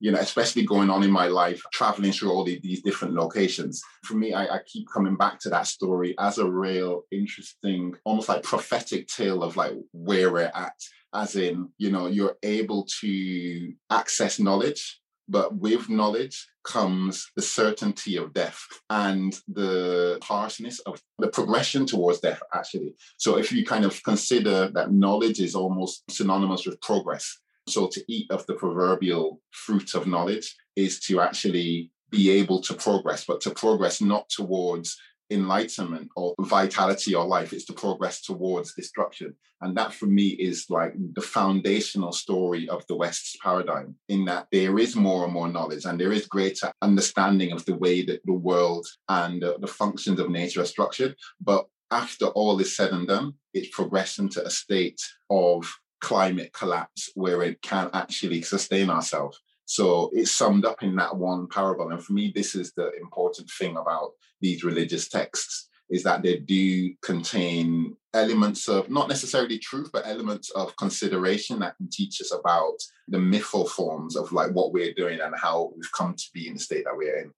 you 0.00 0.10
know, 0.10 0.18
especially 0.18 0.64
going 0.64 0.90
on 0.90 1.02
in 1.02 1.10
my 1.10 1.28
life, 1.28 1.62
traveling 1.72 2.12
through 2.12 2.30
all 2.30 2.44
the, 2.44 2.58
these 2.62 2.82
different 2.82 3.14
locations. 3.14 3.82
For 4.04 4.14
me, 4.14 4.32
I, 4.32 4.56
I 4.56 4.60
keep 4.66 4.88
coming 4.92 5.16
back 5.16 5.38
to 5.40 5.50
that 5.50 5.66
story 5.66 6.14
as 6.18 6.38
a 6.38 6.50
real 6.50 7.04
interesting, 7.12 7.94
almost 8.04 8.28
like 8.28 8.42
prophetic 8.42 9.08
tale 9.08 9.42
of 9.42 9.56
like 9.56 9.74
where 9.92 10.32
we're 10.32 10.52
at. 10.54 10.74
As 11.12 11.36
in, 11.36 11.68
you 11.76 11.90
know, 11.90 12.06
you're 12.06 12.36
able 12.42 12.86
to 13.00 13.72
access 13.90 14.38
knowledge 14.38 15.00
but 15.30 15.54
with 15.54 15.88
knowledge 15.88 16.48
comes 16.64 17.30
the 17.36 17.42
certainty 17.42 18.16
of 18.16 18.34
death 18.34 18.60
and 18.90 19.38
the 19.46 20.18
harshness 20.22 20.80
of 20.80 21.00
the 21.20 21.28
progression 21.28 21.86
towards 21.86 22.18
death, 22.18 22.42
actually. 22.52 22.96
So 23.16 23.38
if 23.38 23.52
you 23.52 23.64
kind 23.64 23.84
of 23.84 24.02
consider 24.02 24.68
that 24.74 24.92
knowledge 24.92 25.40
is 25.40 25.54
almost 25.54 26.02
synonymous 26.10 26.66
with 26.66 26.80
progress. 26.80 27.38
So 27.70 27.86
to 27.88 28.04
eat 28.12 28.30
of 28.30 28.46
the 28.46 28.54
proverbial 28.54 29.40
fruit 29.50 29.94
of 29.94 30.06
knowledge 30.06 30.54
is 30.76 31.00
to 31.00 31.20
actually 31.20 31.90
be 32.10 32.30
able 32.30 32.60
to 32.62 32.74
progress, 32.74 33.24
but 33.24 33.40
to 33.42 33.50
progress 33.50 34.00
not 34.00 34.28
towards 34.28 34.96
enlightenment 35.30 36.08
or 36.16 36.34
vitality 36.40 37.14
or 37.14 37.24
life. 37.24 37.52
It's 37.52 37.66
to 37.66 37.72
progress 37.72 38.20
towards 38.20 38.74
destruction. 38.74 39.36
And 39.60 39.76
that 39.76 39.92
for 39.92 40.06
me 40.06 40.28
is 40.28 40.66
like 40.70 40.94
the 41.14 41.20
foundational 41.20 42.12
story 42.12 42.68
of 42.68 42.84
the 42.88 42.96
West's 42.96 43.36
paradigm, 43.42 43.94
in 44.08 44.24
that 44.24 44.48
there 44.50 44.78
is 44.78 44.96
more 44.96 45.24
and 45.24 45.32
more 45.32 45.48
knowledge 45.48 45.84
and 45.84 46.00
there 46.00 46.12
is 46.12 46.26
greater 46.26 46.72
understanding 46.82 47.52
of 47.52 47.64
the 47.66 47.76
way 47.76 48.04
that 48.06 48.22
the 48.24 48.32
world 48.32 48.86
and 49.08 49.42
the 49.42 49.66
functions 49.68 50.18
of 50.18 50.30
nature 50.30 50.62
are 50.62 50.66
structured. 50.66 51.14
But 51.40 51.66
after 51.92 52.26
all 52.26 52.58
is 52.60 52.74
said 52.74 52.90
and 52.90 53.06
done, 53.06 53.34
it's 53.52 53.74
progressed 53.74 54.18
into 54.18 54.44
a 54.44 54.50
state 54.50 55.00
of 55.28 55.70
climate 56.00 56.52
collapse 56.52 57.10
where 57.14 57.42
it 57.42 57.60
can 57.62 57.90
actually 57.92 58.42
sustain 58.42 58.90
ourselves. 58.90 59.40
So 59.66 60.10
it's 60.12 60.32
summed 60.32 60.64
up 60.64 60.82
in 60.82 60.96
that 60.96 61.16
one 61.16 61.46
parable. 61.46 61.90
And 61.90 62.02
for 62.02 62.12
me, 62.12 62.32
this 62.34 62.54
is 62.54 62.72
the 62.72 62.90
important 63.00 63.48
thing 63.50 63.76
about 63.76 64.10
these 64.40 64.64
religious 64.64 65.08
texts 65.08 65.68
is 65.90 66.02
that 66.04 66.22
they 66.22 66.38
do 66.38 66.94
contain 67.02 67.96
elements 68.14 68.68
of 68.68 68.88
not 68.88 69.08
necessarily 69.08 69.58
truth, 69.58 69.90
but 69.92 70.06
elements 70.06 70.50
of 70.50 70.74
consideration 70.76 71.58
that 71.60 71.76
can 71.76 71.88
teach 71.90 72.20
us 72.20 72.32
about 72.32 72.76
the 73.08 73.18
mythal 73.18 73.68
forms 73.68 74.16
of 74.16 74.32
like 74.32 74.50
what 74.52 74.72
we're 74.72 74.94
doing 74.94 75.20
and 75.20 75.34
how 75.36 75.72
we've 75.76 75.92
come 75.92 76.14
to 76.14 76.24
be 76.32 76.46
in 76.46 76.54
the 76.54 76.60
state 76.60 76.84
that 76.84 76.96
we're 76.96 77.18
in. 77.18 77.32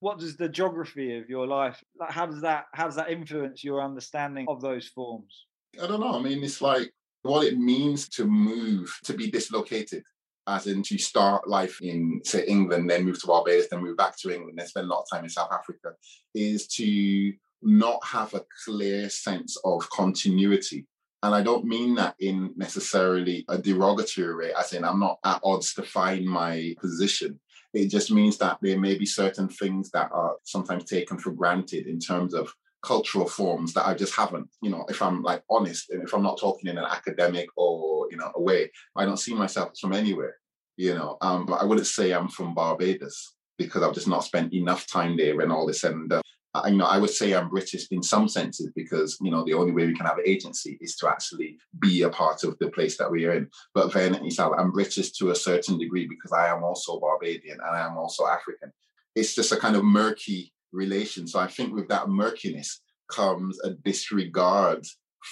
What 0.00 0.18
does 0.18 0.36
the 0.36 0.48
geography 0.48 1.18
of 1.18 1.28
your 1.28 1.46
life 1.46 1.82
like 1.98 2.10
how 2.10 2.26
does 2.26 2.40
that 2.40 2.66
how 2.72 2.86
does 2.86 2.96
that 2.96 3.10
influence 3.10 3.62
your 3.62 3.82
understanding 3.82 4.46
of 4.48 4.60
those 4.60 4.88
forms? 4.88 5.46
I 5.80 5.86
don't 5.86 6.00
know. 6.00 6.18
I 6.18 6.22
mean, 6.22 6.42
it's 6.42 6.62
like 6.62 6.90
what 7.22 7.46
it 7.46 7.58
means 7.58 8.08
to 8.10 8.24
move, 8.24 8.98
to 9.04 9.14
be 9.14 9.30
dislocated, 9.30 10.02
as 10.46 10.66
in 10.66 10.82
to 10.82 10.98
start 10.98 11.48
life 11.48 11.80
in, 11.82 12.20
say, 12.24 12.44
England, 12.46 12.88
then 12.88 13.04
move 13.04 13.20
to 13.20 13.26
Barbados, 13.26 13.68
then 13.68 13.82
move 13.82 13.96
back 13.96 14.16
to 14.18 14.34
England, 14.34 14.58
then 14.58 14.66
spend 14.66 14.86
a 14.86 14.88
lot 14.88 15.02
of 15.02 15.06
time 15.12 15.24
in 15.24 15.30
South 15.30 15.52
Africa, 15.52 15.92
is 16.34 16.66
to 16.68 17.32
not 17.62 18.04
have 18.04 18.32
a 18.34 18.44
clear 18.64 19.08
sense 19.10 19.56
of 19.64 19.88
continuity. 19.90 20.86
And 21.22 21.34
I 21.34 21.42
don't 21.42 21.66
mean 21.66 21.94
that 21.96 22.14
in 22.18 22.54
necessarily 22.56 23.44
a 23.48 23.58
derogatory 23.58 24.34
way, 24.34 24.54
as 24.54 24.72
in 24.72 24.84
I'm 24.84 25.00
not 25.00 25.18
at 25.24 25.40
odds 25.44 25.74
to 25.74 25.82
find 25.82 26.24
my 26.24 26.74
position. 26.80 27.38
It 27.74 27.88
just 27.88 28.10
means 28.10 28.38
that 28.38 28.58
there 28.62 28.80
may 28.80 28.96
be 28.96 29.06
certain 29.06 29.48
things 29.48 29.90
that 29.90 30.10
are 30.12 30.36
sometimes 30.44 30.84
taken 30.86 31.18
for 31.18 31.32
granted 31.32 31.86
in 31.86 32.00
terms 32.00 32.32
of 32.32 32.52
cultural 32.82 33.28
forms 33.28 33.72
that 33.74 33.86
I 33.86 33.94
just 33.94 34.14
haven't, 34.14 34.48
you 34.62 34.70
know, 34.70 34.84
if 34.88 35.02
I'm 35.02 35.22
like 35.22 35.42
honest 35.50 35.90
and 35.90 36.02
if 36.02 36.14
I'm 36.14 36.22
not 36.22 36.38
talking 36.38 36.70
in 36.70 36.78
an 36.78 36.84
academic 36.84 37.48
or, 37.56 38.08
you 38.10 38.16
know, 38.16 38.32
a 38.34 38.40
way, 38.40 38.70
I 38.96 39.04
don't 39.04 39.18
see 39.18 39.34
myself 39.34 39.78
from 39.78 39.92
anywhere, 39.92 40.36
you 40.76 40.94
know. 40.94 41.18
Um, 41.20 41.46
but 41.46 41.60
I 41.60 41.64
wouldn't 41.64 41.86
say 41.86 42.12
I'm 42.12 42.28
from 42.28 42.54
Barbados 42.54 43.34
because 43.58 43.82
I've 43.82 43.94
just 43.94 44.08
not 44.08 44.24
spent 44.24 44.54
enough 44.54 44.86
time 44.86 45.16
there 45.16 45.36
when 45.36 45.50
all 45.50 45.68
is 45.68 45.80
said 45.80 45.92
and 45.92 46.08
done. 46.08 46.22
I, 46.54 46.68
you 46.68 46.78
know, 46.78 46.86
I 46.86 46.98
would 46.98 47.10
say 47.10 47.32
I'm 47.32 47.48
British 47.48 47.86
in 47.90 48.02
some 48.02 48.28
senses 48.28 48.72
because 48.74 49.16
you 49.20 49.30
know 49.30 49.44
the 49.44 49.54
only 49.54 49.70
way 49.72 49.86
we 49.86 49.94
can 49.94 50.06
have 50.06 50.18
agency 50.24 50.78
is 50.80 50.96
to 50.96 51.08
actually 51.08 51.58
be 51.78 52.02
a 52.02 52.10
part 52.10 52.42
of 52.42 52.58
the 52.58 52.70
place 52.70 52.96
that 52.96 53.10
we 53.10 53.24
are 53.26 53.32
in. 53.32 53.48
But 53.72 53.92
then 53.92 54.16
I'm 54.16 54.72
British 54.72 55.12
to 55.12 55.30
a 55.30 55.36
certain 55.36 55.78
degree 55.78 56.08
because 56.08 56.32
I 56.32 56.48
am 56.48 56.64
also 56.64 56.98
Barbadian 56.98 57.58
and 57.60 57.76
I 57.76 57.86
am 57.86 57.96
also 57.96 58.26
African. 58.26 58.72
It's 59.14 59.34
just 59.34 59.52
a 59.52 59.56
kind 59.56 59.76
of 59.76 59.84
murky 59.84 60.52
relation. 60.72 61.26
So 61.26 61.38
I 61.38 61.46
think 61.46 61.74
with 61.74 61.88
that 61.88 62.08
murkiness 62.08 62.80
comes 63.10 63.58
a 63.64 63.70
disregard 63.70 64.84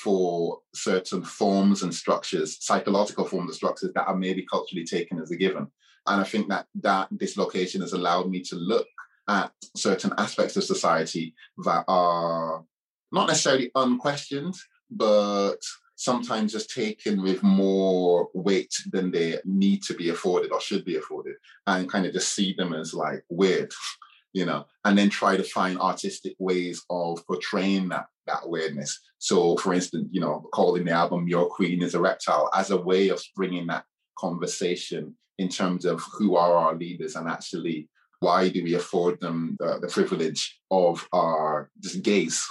for 0.02 0.58
certain 0.74 1.22
forms 1.22 1.82
and 1.82 1.94
structures, 1.94 2.58
psychological 2.60 3.24
forms 3.24 3.48
and 3.48 3.54
structures 3.54 3.92
that 3.94 4.06
are 4.06 4.16
maybe 4.16 4.44
culturally 4.50 4.84
taken 4.84 5.20
as 5.20 5.30
a 5.30 5.36
given. 5.36 5.66
And 6.06 6.20
I 6.20 6.24
think 6.24 6.48
that 6.48 6.66
that 6.82 7.16
dislocation 7.16 7.80
has 7.80 7.92
allowed 7.92 8.30
me 8.30 8.42
to 8.42 8.56
look 8.56 8.86
at 9.28 9.52
certain 9.76 10.12
aspects 10.18 10.56
of 10.56 10.64
society 10.64 11.34
that 11.64 11.84
are 11.86 12.64
not 13.12 13.28
necessarily 13.28 13.70
unquestioned, 13.74 14.54
but 14.90 15.58
sometimes 15.96 16.52
just 16.52 16.70
taken 16.72 17.22
with 17.22 17.42
more 17.42 18.28
weight 18.32 18.72
than 18.92 19.10
they 19.10 19.38
need 19.44 19.82
to 19.82 19.94
be 19.94 20.10
afforded 20.10 20.52
or 20.52 20.60
should 20.60 20.84
be 20.84 20.96
afforded, 20.96 21.34
and 21.66 21.90
kind 21.90 22.06
of 22.06 22.12
just 22.12 22.34
see 22.34 22.54
them 22.56 22.72
as 22.72 22.94
like 22.94 23.22
weird, 23.28 23.72
you 24.32 24.44
know, 24.44 24.66
and 24.84 24.96
then 24.96 25.10
try 25.10 25.36
to 25.36 25.42
find 25.42 25.78
artistic 25.78 26.34
ways 26.38 26.82
of 26.90 27.24
portraying 27.26 27.88
that 27.88 28.06
that 28.26 28.48
weirdness. 28.48 29.00
So, 29.18 29.56
for 29.56 29.72
instance, 29.74 30.08
you 30.10 30.20
know, 30.20 30.48
calling 30.52 30.84
the 30.84 30.92
album 30.92 31.28
"Your 31.28 31.48
Queen 31.48 31.82
is 31.82 31.94
a 31.94 32.00
Reptile" 32.00 32.50
as 32.54 32.70
a 32.70 32.76
way 32.76 33.08
of 33.08 33.22
bringing 33.34 33.66
that 33.68 33.84
conversation 34.18 35.16
in 35.38 35.48
terms 35.48 35.84
of 35.84 36.02
who 36.18 36.36
are 36.36 36.54
our 36.54 36.74
leaders 36.74 37.14
and 37.14 37.28
actually 37.28 37.88
why 38.20 38.48
do 38.48 38.62
we 38.64 38.74
afford 38.74 39.20
them 39.20 39.56
the, 39.60 39.78
the 39.80 39.88
privilege 39.88 40.58
of 40.70 41.06
our 41.12 41.70
just 41.80 42.02
gaze? 42.02 42.44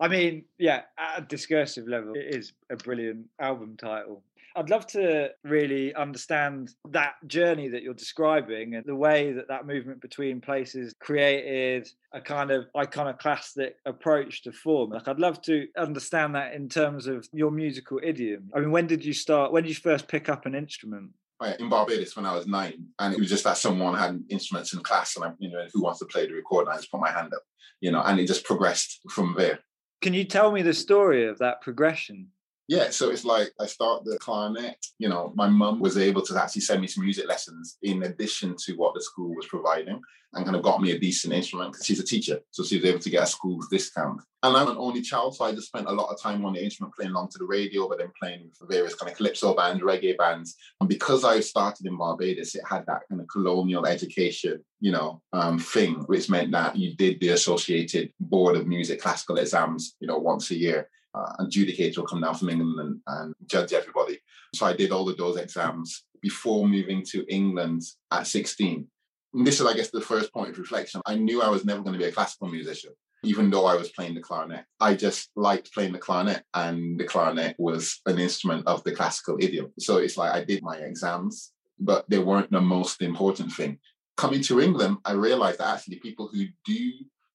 I 0.00 0.08
mean, 0.08 0.44
yeah, 0.58 0.82
at 0.96 1.18
a 1.18 1.22
discursive 1.22 1.88
level, 1.88 2.14
it 2.14 2.34
is 2.34 2.52
a 2.70 2.76
brilliant 2.76 3.26
album 3.40 3.76
title. 3.76 4.22
I'd 4.58 4.70
love 4.70 4.88
to 4.88 5.30
really 5.44 5.94
understand 5.94 6.70
that 6.90 7.12
journey 7.28 7.68
that 7.68 7.84
you're 7.84 7.94
describing 7.94 8.74
and 8.74 8.84
the 8.84 8.96
way 8.96 9.32
that 9.32 9.46
that 9.46 9.68
movement 9.68 10.00
between 10.00 10.40
places 10.40 10.92
created 10.98 11.88
a 12.12 12.20
kind 12.20 12.50
of 12.50 12.66
iconoclastic 12.76 13.76
approach 13.86 14.42
to 14.42 14.52
form. 14.52 14.90
Like, 14.90 15.06
I'd 15.06 15.20
love 15.20 15.40
to 15.42 15.68
understand 15.76 16.34
that 16.34 16.54
in 16.54 16.68
terms 16.68 17.06
of 17.06 17.28
your 17.32 17.52
musical 17.52 18.00
idiom. 18.02 18.50
I 18.52 18.58
mean, 18.58 18.72
when 18.72 18.88
did 18.88 19.04
you 19.04 19.12
start? 19.12 19.52
When 19.52 19.62
did 19.62 19.68
you 19.68 19.76
first 19.76 20.08
pick 20.08 20.28
up 20.28 20.44
an 20.44 20.56
instrument? 20.56 21.10
Right 21.40 21.58
in 21.60 21.68
Barbados 21.68 22.16
when 22.16 22.26
I 22.26 22.34
was 22.34 22.48
nine, 22.48 22.84
and 22.98 23.14
it 23.14 23.20
was 23.20 23.28
just 23.28 23.44
that 23.44 23.58
someone 23.58 23.96
had 23.96 24.20
instruments 24.28 24.72
in 24.72 24.80
class, 24.80 25.14
and 25.14 25.24
I, 25.24 25.32
you 25.38 25.50
know, 25.52 25.66
who 25.72 25.84
wants 25.84 26.00
to 26.00 26.06
play 26.06 26.26
the 26.26 26.34
record? 26.34 26.66
And 26.66 26.70
I 26.70 26.78
just 26.78 26.90
put 26.90 27.00
my 27.00 27.12
hand 27.12 27.32
up, 27.32 27.42
you 27.80 27.92
know, 27.92 28.02
and 28.02 28.18
it 28.18 28.26
just 28.26 28.44
progressed 28.44 28.98
from 29.08 29.36
there. 29.38 29.60
Can 30.02 30.14
you 30.14 30.24
tell 30.24 30.50
me 30.50 30.62
the 30.62 30.74
story 30.74 31.28
of 31.28 31.38
that 31.38 31.60
progression? 31.60 32.32
Yeah, 32.68 32.90
so 32.90 33.08
it's 33.08 33.24
like 33.24 33.50
I 33.58 33.64
start 33.64 34.04
the 34.04 34.18
clarinet. 34.18 34.76
You 34.98 35.08
know, 35.08 35.32
my 35.34 35.48
mum 35.48 35.80
was 35.80 35.96
able 35.96 36.20
to 36.22 36.40
actually 36.40 36.60
send 36.60 36.82
me 36.82 36.86
some 36.86 37.02
music 37.02 37.26
lessons 37.26 37.78
in 37.82 38.02
addition 38.02 38.56
to 38.66 38.74
what 38.74 38.94
the 38.94 39.00
school 39.00 39.34
was 39.34 39.46
providing 39.46 40.00
and 40.34 40.44
kind 40.44 40.54
of 40.54 40.62
got 40.62 40.82
me 40.82 40.90
a 40.90 40.98
decent 40.98 41.32
instrument 41.32 41.72
because 41.72 41.86
she's 41.86 42.00
a 42.00 42.04
teacher. 42.04 42.40
So 42.50 42.62
she 42.62 42.76
was 42.76 42.84
able 42.84 42.98
to 42.98 43.08
get 43.08 43.22
a 43.22 43.26
school's 43.26 43.68
discount. 43.68 44.20
And 44.42 44.54
I'm 44.54 44.68
an 44.68 44.76
only 44.76 45.00
child, 45.00 45.34
so 45.34 45.46
I 45.46 45.52
just 45.52 45.68
spent 45.68 45.88
a 45.88 45.92
lot 45.92 46.12
of 46.12 46.20
time 46.20 46.44
on 46.44 46.52
the 46.52 46.62
instrument 46.62 46.94
playing 46.94 47.12
along 47.12 47.30
to 47.30 47.38
the 47.38 47.46
radio, 47.46 47.88
but 47.88 47.98
then 47.98 48.12
playing 48.20 48.50
various 48.68 48.94
kind 48.94 49.10
of 49.10 49.16
calypso 49.16 49.54
bands, 49.54 49.82
reggae 49.82 50.18
bands. 50.18 50.54
And 50.80 50.88
because 50.88 51.24
I 51.24 51.40
started 51.40 51.86
in 51.86 51.96
Barbados, 51.96 52.54
it 52.54 52.62
had 52.68 52.84
that 52.86 53.02
kind 53.08 53.22
of 53.22 53.28
colonial 53.28 53.86
education, 53.86 54.62
you 54.80 54.92
know, 54.92 55.22
um, 55.32 55.58
thing, 55.58 55.94
which 56.06 56.28
meant 56.28 56.52
that 56.52 56.76
you 56.76 56.94
did 56.94 57.18
the 57.18 57.30
associated 57.30 58.12
board 58.20 58.56
of 58.56 58.66
music 58.66 59.00
classical 59.00 59.38
exams, 59.38 59.96
you 60.00 60.06
know, 60.06 60.18
once 60.18 60.50
a 60.50 60.54
year. 60.54 60.90
Uh, 61.14 61.32
adjudicators 61.40 61.96
will 61.96 62.06
come 62.06 62.20
down 62.20 62.34
from 62.34 62.50
England 62.50 62.78
and, 62.78 63.00
and 63.06 63.34
judge 63.46 63.72
everybody. 63.72 64.18
So 64.54 64.66
I 64.66 64.74
did 64.74 64.92
all 64.92 65.08
of 65.08 65.16
those 65.16 65.36
exams 65.36 66.04
before 66.20 66.68
moving 66.68 67.02
to 67.10 67.24
England 67.28 67.82
at 68.10 68.26
16 68.26 68.86
this 69.34 69.60
is, 69.60 69.66
I 69.66 69.74
guess, 69.74 69.90
the 69.90 70.00
first 70.00 70.32
point 70.32 70.50
of 70.50 70.58
reflection. 70.58 71.00
I 71.06 71.14
knew 71.14 71.42
I 71.42 71.48
was 71.48 71.64
never 71.64 71.82
going 71.82 71.92
to 71.92 71.98
be 71.98 72.06
a 72.06 72.12
classical 72.12 72.48
musician, 72.48 72.92
even 73.22 73.50
though 73.50 73.66
I 73.66 73.74
was 73.74 73.90
playing 73.90 74.14
the 74.14 74.20
clarinet. 74.20 74.64
I 74.80 74.94
just 74.94 75.30
liked 75.36 75.72
playing 75.72 75.92
the 75.92 75.98
clarinet, 75.98 76.42
and 76.54 76.98
the 76.98 77.04
clarinet 77.04 77.56
was 77.58 78.00
an 78.06 78.18
instrument 78.18 78.66
of 78.66 78.82
the 78.84 78.92
classical 78.92 79.36
idiom. 79.40 79.72
So 79.78 79.98
it's 79.98 80.16
like 80.16 80.32
I 80.32 80.44
did 80.44 80.62
my 80.62 80.76
exams, 80.76 81.52
but 81.78 82.08
they 82.08 82.18
weren't 82.18 82.50
the 82.50 82.60
most 82.60 83.02
important 83.02 83.52
thing. 83.52 83.78
Coming 84.16 84.42
to 84.42 84.60
England, 84.60 84.98
I 85.04 85.12
realized 85.12 85.58
that 85.58 85.74
actually 85.74 85.96
people 85.96 86.28
who 86.32 86.46
do, 86.64 86.74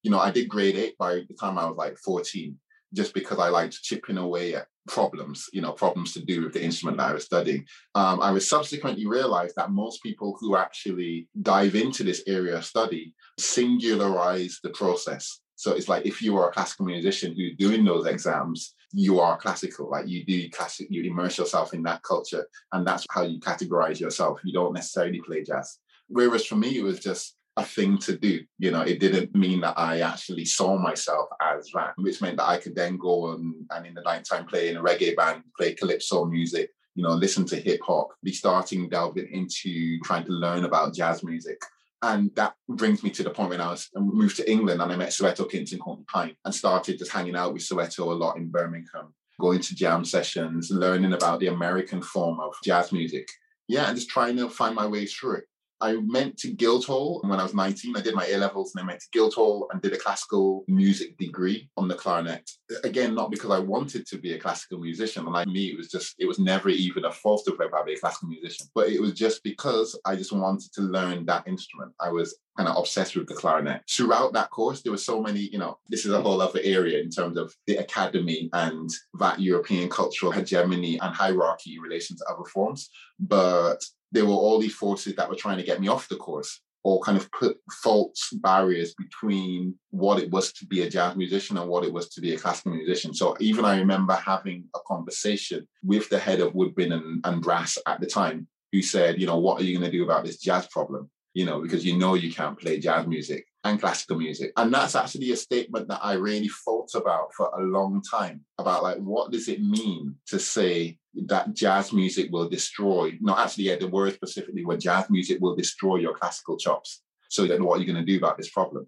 you 0.01 0.11
know, 0.11 0.19
I 0.19 0.31
did 0.31 0.49
grade 0.49 0.75
eight 0.75 0.97
by 0.97 1.21
the 1.27 1.35
time 1.39 1.57
I 1.57 1.65
was 1.65 1.77
like 1.77 1.97
14, 1.99 2.57
just 2.93 3.13
because 3.13 3.39
I 3.39 3.49
liked 3.49 3.81
chipping 3.81 4.17
away 4.17 4.55
at 4.55 4.67
problems, 4.87 5.49
you 5.53 5.61
know, 5.61 5.71
problems 5.71 6.13
to 6.13 6.23
do 6.23 6.43
with 6.43 6.53
the 6.53 6.63
instrument 6.63 6.97
that 6.97 7.09
I 7.09 7.13
was 7.13 7.25
studying. 7.25 7.65
Um, 7.95 8.21
I 8.21 8.31
was 8.31 8.47
subsequently 8.47 9.05
realized 9.05 9.55
that 9.55 9.71
most 9.71 10.03
people 10.03 10.37
who 10.39 10.55
actually 10.55 11.27
dive 11.41 11.75
into 11.75 12.03
this 12.03 12.23
area 12.27 12.57
of 12.57 12.65
study 12.65 13.13
singularize 13.39 14.55
the 14.61 14.69
process. 14.69 15.39
So 15.55 15.71
it's 15.71 15.87
like 15.87 16.05
if 16.05 16.21
you 16.21 16.37
are 16.37 16.49
a 16.49 16.53
classical 16.53 16.85
musician 16.85 17.33
who's 17.35 17.55
doing 17.57 17.85
those 17.85 18.05
exams, 18.05 18.73
you 18.91 19.19
are 19.19 19.37
classical. 19.37 19.89
Like 19.89 20.07
you 20.07 20.25
do 20.25 20.49
classic, 20.49 20.87
you 20.89 21.03
immerse 21.03 21.37
yourself 21.37 21.73
in 21.73 21.83
that 21.83 22.03
culture, 22.03 22.45
and 22.73 22.85
that's 22.85 23.05
how 23.09 23.23
you 23.23 23.39
categorize 23.39 23.99
yourself. 23.99 24.39
You 24.43 24.53
don't 24.53 24.73
necessarily 24.73 25.21
play 25.21 25.43
jazz. 25.43 25.79
Whereas 26.09 26.45
for 26.45 26.55
me, 26.55 26.77
it 26.77 26.83
was 26.83 26.99
just 26.99 27.35
a 27.57 27.63
thing 27.63 27.97
to 27.99 28.17
do. 28.17 28.43
You 28.57 28.71
know, 28.71 28.81
it 28.81 28.99
didn't 28.99 29.35
mean 29.35 29.61
that 29.61 29.77
I 29.77 30.01
actually 30.01 30.45
saw 30.45 30.77
myself 30.77 31.29
as 31.41 31.69
that, 31.73 31.93
which 31.97 32.21
meant 32.21 32.37
that 32.37 32.49
I 32.49 32.57
could 32.57 32.75
then 32.75 32.97
go 32.97 33.33
and, 33.33 33.53
and 33.71 33.85
in 33.85 33.93
the 33.93 34.01
nighttime 34.01 34.45
play 34.45 34.69
in 34.69 34.77
a 34.77 34.81
reggae 34.81 35.15
band, 35.15 35.43
play 35.57 35.73
calypso 35.73 36.25
music, 36.25 36.71
you 36.95 37.03
know, 37.03 37.11
listen 37.11 37.45
to 37.45 37.55
hip 37.55 37.81
hop, 37.83 38.09
be 38.23 38.33
starting 38.33 38.89
delving 38.89 39.27
into 39.31 39.99
trying 40.03 40.25
to 40.25 40.31
learn 40.31 40.65
about 40.65 40.93
jazz 40.93 41.23
music. 41.23 41.59
And 42.01 42.31
that 42.35 42.55
brings 42.67 43.01
me 43.01 43.11
to 43.11 43.23
the 43.23 43.29
point 43.29 43.51
when 43.51 43.61
I 43.61 43.69
was 43.69 43.89
moved 43.95 44.35
to 44.37 44.51
England 44.51 44.81
and 44.81 44.91
I 44.91 44.95
met 44.95 45.09
Soweto 45.09 45.49
Kinch 45.49 45.71
and 45.71 45.79
Courtney 45.79 46.05
Pine 46.11 46.35
and 46.43 46.53
started 46.53 46.97
just 46.97 47.11
hanging 47.11 47.35
out 47.35 47.53
with 47.53 47.61
Soweto 47.61 47.99
a 47.99 48.13
lot 48.13 48.35
in 48.35 48.49
Birmingham, 48.49 49.13
going 49.39 49.61
to 49.61 49.75
jam 49.75 50.03
sessions, 50.03 50.69
learning 50.69 51.13
about 51.13 51.39
the 51.39 51.47
American 51.47 52.01
form 52.01 52.39
of 52.41 52.53
jazz 52.63 52.91
music. 52.91 53.27
Yeah, 53.69 53.87
and 53.87 53.95
just 53.95 54.09
trying 54.09 54.35
to 54.37 54.49
find 54.49 54.75
my 54.75 54.85
way 54.85 55.05
through 55.05 55.35
it 55.35 55.45
I 55.83 55.97
went 55.97 56.37
to 56.37 56.51
Guildhall 56.51 57.19
when 57.25 57.41
I 57.41 57.43
was 57.43 57.53
19. 57.53 57.97
I 57.97 58.01
did 58.01 58.15
my 58.15 58.25
A 58.27 58.37
levels 58.37 58.73
and 58.73 58.83
I 58.83 58.87
went 58.87 59.01
to 59.01 59.07
Guildhall 59.11 59.67
and 59.71 59.81
did 59.81 59.91
a 59.91 59.97
classical 59.97 60.63
music 60.69 61.17
degree 61.17 61.69
on 61.75 61.89
the 61.89 61.95
clarinet. 61.95 62.49
Again, 62.85 63.13
not 63.13 63.29
because 63.29 63.51
I 63.51 63.59
wanted 63.59 64.07
to 64.07 64.17
be 64.17 64.31
a 64.31 64.39
classical 64.39 64.79
musician. 64.79 65.25
Like 65.25 65.47
me, 65.47 65.65
it 65.65 65.77
was 65.77 65.89
just, 65.89 66.15
it 66.19 66.25
was 66.25 66.39
never 66.39 66.69
even 66.69 67.03
a 67.03 67.11
thought 67.11 67.47
of 67.47 67.59
whether 67.59 67.75
I'd 67.75 67.85
be 67.85 67.95
a 67.95 67.99
classical 67.99 68.29
musician. 68.29 68.67
But 68.73 68.89
it 68.89 69.01
was 69.01 69.11
just 69.11 69.43
because 69.43 69.99
I 70.05 70.15
just 70.15 70.31
wanted 70.31 70.71
to 70.75 70.81
learn 70.83 71.25
that 71.25 71.49
instrument. 71.49 71.91
I 71.99 72.11
was 72.11 72.33
kind 72.55 72.69
of 72.69 72.77
obsessed 72.77 73.17
with 73.17 73.27
the 73.27 73.33
clarinet. 73.33 73.81
Throughout 73.91 74.31
that 74.33 74.51
course, 74.51 74.83
there 74.83 74.91
were 74.93 74.97
so 74.97 75.21
many, 75.21 75.41
you 75.51 75.57
know, 75.57 75.79
this 75.89 76.05
is 76.05 76.13
a 76.13 76.21
whole 76.21 76.39
other 76.39 76.61
area 76.63 77.01
in 77.01 77.09
terms 77.09 77.35
of 77.35 77.53
the 77.67 77.75
academy 77.75 78.49
and 78.53 78.89
that 79.19 79.41
European 79.41 79.89
cultural 79.89 80.31
hegemony 80.31 80.97
and 81.01 81.13
hierarchy 81.13 81.75
in 81.75 81.81
relation 81.81 82.15
to 82.15 82.25
other 82.29 82.45
forms. 82.45 82.89
But 83.19 83.83
there 84.13 84.25
were 84.25 84.31
all 84.31 84.59
these 84.59 84.75
forces 84.75 85.15
that 85.15 85.29
were 85.29 85.35
trying 85.35 85.57
to 85.57 85.63
get 85.63 85.81
me 85.81 85.87
off 85.87 86.07
the 86.07 86.15
course 86.15 86.61
or 86.83 86.99
kind 87.01 87.17
of 87.17 87.31
put 87.31 87.57
false 87.71 88.29
barriers 88.33 88.93
between 88.95 89.73
what 89.89 90.19
it 90.19 90.29
was 90.29 90.51
to 90.51 90.65
be 90.65 90.81
a 90.81 90.89
jazz 90.89 91.15
musician 91.15 91.57
and 91.57 91.69
what 91.69 91.85
it 91.85 91.93
was 91.93 92.09
to 92.09 92.21
be 92.21 92.33
a 92.33 92.37
classical 92.37 92.73
musician. 92.73 93.13
So 93.13 93.35
even 93.39 93.63
I 93.63 93.79
remember 93.79 94.13
having 94.13 94.65
a 94.75 94.79
conversation 94.85 95.65
with 95.83 96.09
the 96.09 96.19
head 96.19 96.41
of 96.41 96.53
woodwind 96.53 96.93
and, 96.93 97.25
and 97.25 97.41
brass 97.41 97.77
at 97.87 98.01
the 98.01 98.05
time, 98.05 98.47
who 98.73 98.81
said, 98.81 99.19
you 99.19 99.27
know, 99.27 99.37
what 99.37 99.61
are 99.61 99.63
you 99.63 99.77
going 99.77 99.89
to 99.89 99.97
do 99.97 100.03
about 100.03 100.25
this 100.25 100.39
jazz 100.39 100.67
problem? 100.67 101.09
You 101.33 101.45
know, 101.45 101.61
because 101.61 101.85
you 101.85 101.97
know 101.97 102.15
you 102.15 102.33
can't 102.33 102.59
play 102.59 102.79
jazz 102.79 103.07
music 103.07 103.45
and 103.63 103.79
classical 103.79 104.17
music. 104.17 104.51
And 104.57 104.73
that's 104.73 104.95
actually 104.95 105.31
a 105.31 105.37
statement 105.37 105.87
that 105.87 106.03
I 106.03 106.13
really 106.13 106.49
thought 106.49 106.93
about 106.95 107.33
for 107.33 107.47
a 107.47 107.63
long 107.63 108.01
time 108.01 108.41
about 108.57 108.83
like, 108.83 108.97
what 108.97 109.31
does 109.31 109.47
it 109.47 109.61
mean 109.61 110.15
to 110.27 110.39
say 110.39 110.97
that 111.27 111.53
jazz 111.53 111.93
music 111.93 112.31
will 112.31 112.49
destroy, 112.49 113.17
not 113.21 113.39
actually, 113.39 113.65
yeah, 113.65 113.77
the 113.77 113.87
word 113.87 114.13
specifically, 114.13 114.65
where 114.65 114.77
jazz 114.77 115.09
music 115.09 115.39
will 115.39 115.55
destroy 115.55 115.97
your 115.97 116.15
classical 116.15 116.57
chops. 116.57 117.03
So 117.29 117.47
then 117.47 117.63
what 117.63 117.77
are 117.77 117.81
you 117.81 117.91
going 117.91 118.05
to 118.05 118.11
do 118.11 118.17
about 118.17 118.37
this 118.37 118.49
problem? 118.49 118.87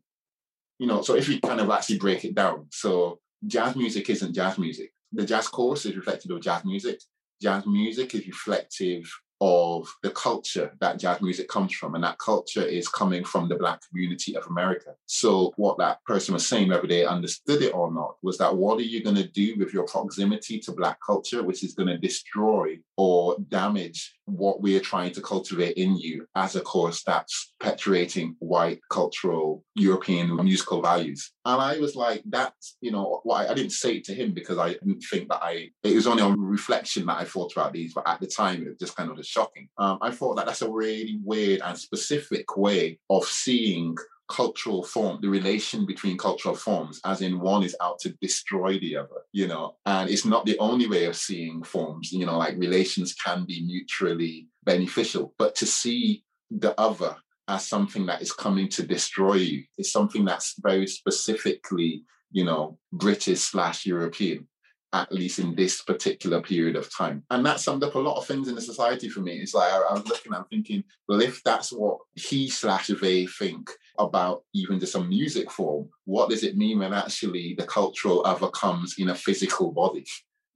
You 0.78 0.88
know, 0.88 1.02
so 1.02 1.16
if 1.16 1.30
you 1.30 1.40
kind 1.40 1.62
of 1.62 1.70
actually 1.70 2.00
break 2.00 2.26
it 2.26 2.36
down, 2.36 2.68
so 2.72 3.20
jazz 3.48 3.76
music 3.76 4.10
isn't 4.10 4.36
jazz 4.36 4.58
music. 4.58 4.92
The 5.14 5.26
jazz 5.26 5.48
course 5.48 5.86
is 5.86 5.96
reflective 5.96 6.32
of 6.32 6.42
jazz 6.42 6.66
music. 6.66 7.00
Jazz 7.42 7.66
music 7.66 8.14
is 8.14 8.28
reflective 8.28 9.10
of 9.42 9.88
the 10.02 10.12
culture 10.12 10.72
that 10.80 11.00
jazz 11.00 11.22
music 11.22 11.48
comes 11.48 11.74
from. 11.74 11.96
And 11.96 12.04
that 12.04 12.20
culture 12.20 12.64
is 12.64 12.88
coming 12.88 13.24
from 13.24 13.50
the 13.50 13.56
Black 13.56 13.82
community 13.88 14.36
of 14.36 14.46
America. 14.48 14.96
So, 15.06 15.54
what 15.58 15.78
that 15.78 16.04
person 16.06 16.34
was 16.34 16.48
saying, 16.48 16.70
whether 16.70 16.88
they 16.88 17.06
understood 17.06 17.62
it 17.62 17.74
or 17.74 17.92
not, 17.92 18.16
was 18.24 18.38
that 18.38 18.56
what 18.56 18.80
are 18.80 18.84
you 18.84 19.04
going 19.04 19.18
to 19.18 19.28
do 19.28 19.56
with 19.58 19.74
your 19.74 19.86
proximity 19.86 20.60
to 20.60 20.72
Black 20.72 20.98
culture, 21.06 21.44
which 21.44 21.64
is 21.64 21.74
going 21.74 21.88
to 21.88 21.98
destroy 21.98 22.78
or 22.98 23.36
damage 23.50 24.16
what 24.26 24.62
we 24.62 24.76
are 24.76 24.82
trying 24.82 25.12
to 25.12 25.22
cultivate 25.22 25.78
in 25.78 25.98
you 25.98 26.28
as 26.36 26.56
a 26.56 26.62
course 26.62 27.04
that's 27.04 27.54
perpetuating 27.60 28.36
white 28.40 28.80
cultural 28.92 29.64
European 29.76 30.36
musical 30.44 30.82
values. 30.82 31.32
And 31.46 31.62
I 31.62 31.78
was 31.80 31.96
like, 31.96 32.24
that's, 32.26 32.78
you 32.82 32.92
know, 32.92 33.22
I, 33.32 33.48
I, 33.48 33.54
didn't 33.54 33.72
say 33.72 33.98
it 33.98 34.04
to 34.06 34.14
him 34.14 34.34
because 34.34 34.58
I 34.58 34.74
didn't 34.74 35.02
think 35.02 35.30
that 35.30 35.44
I, 35.44 35.70
it 35.84 35.96
was 35.96 36.08
only 36.08 36.24
on 36.24 36.40
reflection 36.40 37.06
that 37.06 37.18
I 37.18 37.26
thought 37.26 37.52
about 37.52 37.74
these, 37.74 37.94
but 37.94 38.08
at 38.08 38.20
the 38.20 38.28
time 38.28 38.64
it 38.64 38.70
was 38.70 38.80
just 38.80 38.96
kind 38.96 39.10
of 39.10 39.18
just 39.18 39.30
shocking. 39.30 39.70
Um, 39.78 40.00
I 40.02 40.12
thought 40.12 40.36
that 40.36 40.48
that's 40.48 40.62
a 40.62 40.72
really 40.72 41.20
weird 41.24 41.62
and 41.64 41.78
specific 41.78 42.58
way 42.58 43.00
of 43.10 43.26
seeing 43.26 43.96
cultural 44.28 44.84
form, 44.84 45.20
the 45.22 45.30
relation 45.30 45.86
between 45.86 46.18
cultural 46.18 46.56
forms, 46.56 47.00
as 47.06 47.22
in 47.22 47.40
one 47.40 47.64
is 47.64 47.76
out 47.82 48.00
to 48.00 48.10
destroy 48.22 48.80
the 48.80 48.98
other, 48.98 49.22
you 49.36 49.50
know, 49.50 49.76
and 49.86 50.10
it's 50.10 50.24
not 50.24 50.46
the 50.46 50.58
only 50.60 50.88
way 50.88 51.04
of 51.04 51.16
seeing 51.18 51.62
forms, 51.62 52.14
you 52.14 52.26
know, 52.26 52.38
like 52.38 52.56
relations 52.58 53.14
can 53.14 53.44
be 53.44 53.62
mutually 53.66 54.48
beneficial, 54.64 55.34
but 55.38 55.54
to 55.56 55.66
see 55.66 56.24
the 56.50 56.74
other 56.80 57.18
as 57.50 57.68
something 57.68 58.06
that 58.06 58.22
is 58.22 58.32
coming 58.32 58.70
to 58.70 58.88
destroy 58.88 59.34
you 59.34 59.64
is 59.78 59.92
something 59.92 60.24
that's 60.24 60.56
very 60.60 60.88
specifically, 60.88 62.06
you 62.32 62.46
know, 62.46 62.78
British 62.94 63.42
slash 63.42 63.86
European 63.86 64.48
at 64.94 65.12
least 65.12 65.40
in 65.40 65.54
this 65.56 65.82
particular 65.82 66.42
period 66.42 66.78
of 66.78 66.90
time. 66.96 67.22
And 67.30 67.46
that 67.46 67.60
summed 67.60 67.84
up 67.84 67.96
a 67.96 68.00
lot 68.00 68.16
of 68.16 68.26
things 68.26 68.48
in 68.48 68.56
the 68.56 68.62
society 68.62 69.10
for 69.10 69.20
me. 69.20 69.34
It's 69.34 69.54
like 69.54 69.70
I, 69.70 69.82
I 69.90 69.94
was 69.96 70.08
looking, 70.08 70.34
I'm 70.34 70.46
thinking, 70.46 70.86
well, 71.10 71.22
if 71.22 71.44
that's 71.44 71.74
what 71.74 71.98
he 72.14 72.50
slash 72.50 72.88
they 72.88 73.26
think 73.26 73.70
about 74.00 74.44
even 74.54 74.80
just 74.80 74.96
a 74.96 75.04
music 75.04 75.52
form, 75.52 75.90
what 76.06 76.30
does 76.30 76.44
it 76.44 76.58
mean 76.58 76.80
when 76.80 76.94
actually 76.94 77.56
the 77.58 77.66
cultural 77.66 78.26
other 78.26 78.50
comes 78.50 78.96
in 78.98 79.10
a 79.10 79.16
physical 79.16 79.72
body? 79.72 80.06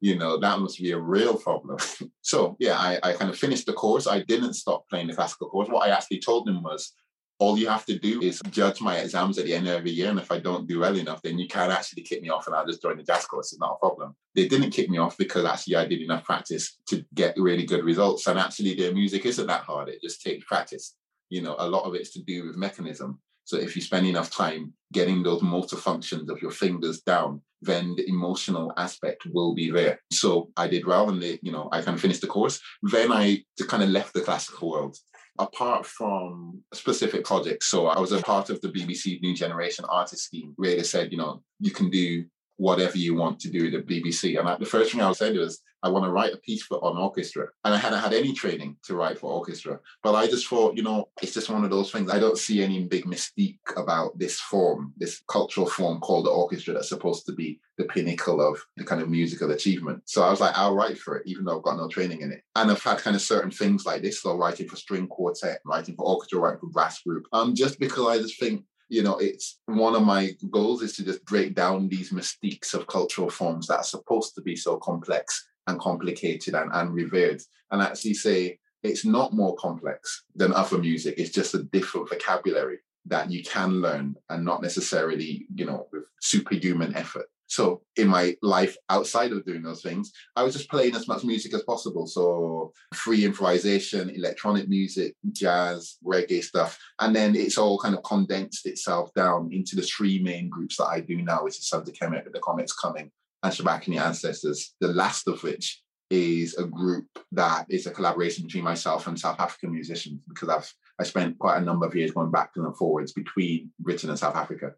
You 0.02 0.18
know, 0.18 0.38
that 0.40 0.60
must 0.60 0.80
be 0.80 0.92
a 0.92 1.00
real 1.00 1.38
problem. 1.38 1.78
so 2.22 2.56
yeah, 2.60 2.78
I, 2.78 3.00
I 3.04 3.14
kind 3.14 3.30
of 3.30 3.38
finished 3.38 3.66
the 3.66 3.74
course. 3.74 4.08
I 4.08 4.22
didn't 4.24 4.54
stop 4.54 4.88
playing 4.90 5.08
the 5.08 5.16
classical 5.16 5.50
course. 5.50 5.70
What 5.70 5.88
I 5.88 5.92
actually 5.92 6.20
told 6.20 6.48
them 6.48 6.64
was, 6.64 6.94
all 7.40 7.58
you 7.58 7.70
have 7.70 7.86
to 7.86 7.98
do 7.98 8.22
is 8.22 8.42
judge 8.52 8.82
my 8.82 8.98
exams 8.98 9.38
at 9.40 9.46
the 9.46 9.54
end 9.54 9.68
of 9.68 9.74
every 9.74 9.92
year. 9.92 10.10
And 10.10 10.20
if 10.20 10.30
I 10.30 10.40
don't 10.40 10.68
do 10.68 10.80
well 10.80 10.96
enough, 10.98 11.22
then 11.22 11.40
you 11.40 11.48
can 11.48 11.72
actually 11.72 12.04
kick 12.04 12.22
me 12.22 12.30
off 12.30 12.48
and 12.48 12.56
I'll 12.56 12.66
just 12.66 12.82
join 12.82 12.98
the 12.98 13.04
jazz 13.04 13.26
course. 13.26 13.54
It's 13.54 13.62
not 13.62 13.76
a 13.76 13.80
problem. 13.80 14.14
They 14.36 14.48
didn't 14.48 14.72
kick 14.72 14.90
me 14.90 14.98
off 14.98 15.18
because 15.18 15.46
actually 15.46 15.78
I 15.78 15.86
did 15.86 16.02
enough 16.02 16.26
practice 16.26 16.78
to 16.88 17.04
get 17.14 17.36
really 17.38 17.66
good 17.66 17.86
results. 17.86 18.28
And 18.28 18.38
actually 18.38 18.76
their 18.76 18.94
music 18.94 19.26
isn't 19.26 19.48
that 19.48 19.62
hard. 19.62 19.88
It 19.88 20.02
just 20.02 20.22
takes 20.22 20.44
practice. 20.46 20.96
You 21.30 21.42
know, 21.42 21.56
a 21.58 21.68
lot 21.68 21.86
of 21.86 21.96
it's 21.96 22.12
to 22.12 22.24
do 22.24 22.46
with 22.46 22.58
mechanism. 22.58 23.20
So 23.50 23.58
if 23.58 23.76
you 23.76 23.82
spend 23.82 24.06
enough 24.06 24.30
time 24.30 24.74
getting 24.94 25.24
those 25.24 25.42
motor 25.42 25.76
functions 25.76 26.30
of 26.30 26.40
your 26.40 26.52
fingers 26.52 27.02
down, 27.02 27.42
then 27.64 27.96
the 27.96 28.08
emotional 28.08 28.72
aspect 28.78 29.24
will 29.34 29.56
be 29.56 29.72
there. 29.72 30.00
So 30.14 30.52
I 30.56 30.68
did 30.68 30.86
well 30.86 31.10
and 31.10 31.20
they, 31.20 31.40
you 31.42 31.52
know, 31.52 31.68
I 31.72 31.82
kind 31.82 31.96
of 31.96 32.02
finished 32.02 32.22
the 32.22 32.28
course. 32.28 32.62
Then 32.84 33.12
I 33.12 33.44
kind 33.68 33.82
of 33.82 33.90
left 33.90 34.14
the 34.14 34.22
classical 34.22 34.70
world 34.70 34.96
apart 35.40 35.88
from 35.88 36.62
specific 36.76 37.26
projects. 37.26 37.66
So 37.66 37.88
I 37.88 38.00
was 38.00 38.12
a 38.12 38.22
part 38.22 38.52
of 38.52 38.62
the 38.62 38.70
BBC 38.70 39.20
New 39.20 39.36
Generation 39.36 39.84
Artist 39.90 40.26
Scheme, 40.26 40.54
where 40.58 40.76
they 40.76 40.84
said, 40.84 41.12
you 41.12 41.18
know, 41.18 41.42
you 41.60 41.72
can 41.72 41.90
do 41.90 42.26
whatever 42.60 42.98
you 42.98 43.16
want 43.16 43.40
to 43.40 43.50
do 43.50 43.68
at 43.68 43.88
the 43.88 44.02
BBC. 44.02 44.38
And 44.38 44.48
I, 44.48 44.58
the 44.58 44.66
first 44.66 44.92
thing 44.92 45.02
I 45.02 45.12
said 45.14 45.36
was, 45.36 45.62
I 45.82 45.88
want 45.88 46.04
to 46.04 46.12
write 46.12 46.34
a 46.34 46.38
piece 46.38 46.64
for 46.64 46.78
an 46.84 46.98
orchestra. 46.98 47.48
And 47.64 47.74
I 47.74 47.78
hadn't 47.78 48.00
had 48.00 48.14
any 48.14 48.34
training 48.34 48.76
to 48.84 48.96
write 48.96 49.18
for 49.18 49.32
orchestra. 49.32 49.80
But 50.04 50.14
I 50.14 50.28
just 50.28 50.46
thought, 50.48 50.76
you 50.76 50.84
know, 50.84 51.08
it's 51.22 51.34
just 51.34 51.50
one 51.50 51.64
of 51.64 51.70
those 51.70 51.90
things. 51.90 52.12
I 52.12 52.20
don't 52.20 52.38
see 52.38 52.62
any 52.62 52.84
big 52.84 53.06
mystique 53.06 53.60
about 53.78 54.20
this 54.20 54.42
form, 54.42 54.94
this 54.98 55.22
cultural 55.30 55.68
form 55.68 56.02
called 56.02 56.26
the 56.26 56.32
orchestra 56.32 56.74
that's 56.74 56.90
supposed 56.90 57.26
to 57.28 57.32
be 57.32 57.62
the 57.78 57.86
pinnacle 57.86 58.46
of 58.46 58.62
the 58.76 58.84
kind 58.84 59.02
of 59.02 59.10
musical 59.10 59.52
achievement. 59.52 60.02
So 60.06 60.22
I 60.22 60.30
was 60.30 60.42
like, 60.42 60.58
I'll 60.58 60.76
write 60.76 60.98
for 60.98 61.16
it, 61.16 61.24
even 61.26 61.46
though 61.46 61.58
I've 61.58 61.64
got 61.64 61.78
no 61.78 61.88
training 61.88 62.22
in 62.22 62.34
it. 62.34 62.44
And 62.58 62.70
I've 62.70 62.84
had 62.84 62.98
kind 62.98 63.16
of 63.16 63.22
certain 63.22 63.52
things 63.52 63.86
like 63.86 64.02
this, 64.02 64.22
so 64.22 64.36
writing 64.36 64.68
for 64.68 64.76
string 64.76 65.08
quartet, 65.08 65.62
writing 65.66 65.96
for 65.96 66.06
orchestra, 66.06 66.40
writing 66.40 66.60
for 66.60 66.68
brass 66.68 67.02
group. 67.04 67.26
Um, 67.32 67.56
just 67.56 67.80
because 67.80 68.06
I 68.06 68.18
just 68.18 68.38
think 68.38 68.66
you 68.90 69.04
know, 69.04 69.18
it's 69.18 69.60
one 69.66 69.96
of 69.96 70.04
my 70.04 70.32
goals 70.50 70.82
is 70.82 70.96
to 70.98 71.06
just 71.06 71.24
break 71.26 71.54
down 71.54 71.88
these 71.88 72.12
mystiques 72.12 72.74
of 72.74 72.88
cultural 72.88 73.30
forms 73.30 73.68
that 73.68 73.78
are 73.78 73.84
supposed 73.84 74.36
to 74.36 74.42
be 74.42 74.56
so 74.56 74.78
complex 74.78 75.48
and 75.68 75.80
complicated 75.80 76.56
and, 76.56 76.72
and 76.74 76.94
revered, 76.94 77.42
and 77.72 77.82
actually 77.82 78.16
say 78.16 78.58
it's 78.82 79.06
not 79.06 79.34
more 79.34 79.56
complex 79.58 80.24
than 80.36 80.54
other 80.54 80.80
music. 80.80 81.16
It's 81.18 81.32
just 81.32 81.54
a 81.54 81.64
different 81.64 82.10
vocabulary 82.10 82.80
that 83.06 83.32
you 83.32 83.44
can 83.44 83.82
learn 83.82 84.16
and 84.30 84.44
not 84.44 84.62
necessarily, 84.62 85.46
you 85.54 85.66
know, 85.66 85.88
with 85.92 86.04
superhuman 86.20 86.96
effort. 86.96 87.28
So 87.50 87.82
in 87.96 88.08
my 88.08 88.36
life 88.44 88.78
outside 88.90 89.32
of 89.32 89.44
doing 89.44 89.64
those 89.64 89.82
things, 89.82 90.12
I 90.36 90.44
was 90.44 90.54
just 90.54 90.70
playing 90.70 90.96
as 90.96 91.08
much 91.08 91.24
music 91.24 91.54
as 91.56 91.64
possible. 91.64 92.06
So 92.06 92.72
free 92.94 93.26
improvisation, 93.26 94.12
electronic 94.12 94.70
music, 94.70 95.16
jazz, 95.32 95.98
reggae 96.06 96.44
stuff. 96.44 96.78
And 97.00 97.16
then 97.16 97.36
it's 97.36 97.58
all 97.58 97.80
kind 97.80 97.96
of 97.96 98.04
condensed 98.04 98.68
itself 98.68 99.12
down 99.16 99.50
into 99.52 99.76
the 99.76 99.82
three 99.82 100.22
main 100.22 100.48
groups 100.48 100.78
that 100.78 100.86
I 100.86 101.00
do 101.00 101.18
now, 101.22 101.44
which 101.44 101.58
is 101.58 101.68
Sons 101.68 101.90
of 101.90 101.96
Kemet, 101.96 102.32
the 102.32 102.40
Comets 102.40 102.74
Coming, 102.74 103.12
and 103.42 103.52
Shabakini 103.52 104.00
Ancestors, 104.00 104.76
the 104.80 104.90
last 104.90 105.28
of 105.28 105.42
which 105.42 105.82
is 106.12 106.56
a 106.58 106.66
group 106.66 107.08
that 107.32 107.66
is 107.70 107.86
a 107.86 107.92
collaboration 107.92 108.46
between 108.46 108.64
myself 108.64 109.08
and 109.08 109.20
South 109.20 109.40
African 109.40 109.72
musicians 109.72 110.20
because 110.28 110.50
I've 110.50 110.72
I 111.00 111.04
spent 111.04 111.40
quite 111.40 111.58
a 111.58 111.62
number 111.62 111.86
of 111.86 111.96
years 111.96 112.12
going 112.12 112.30
back 112.30 112.52
and 112.56 112.76
forwards 112.76 113.14
between 113.14 113.72
Britain 113.80 114.10
and 114.10 114.20
South 114.20 114.36
Africa. 114.36 114.74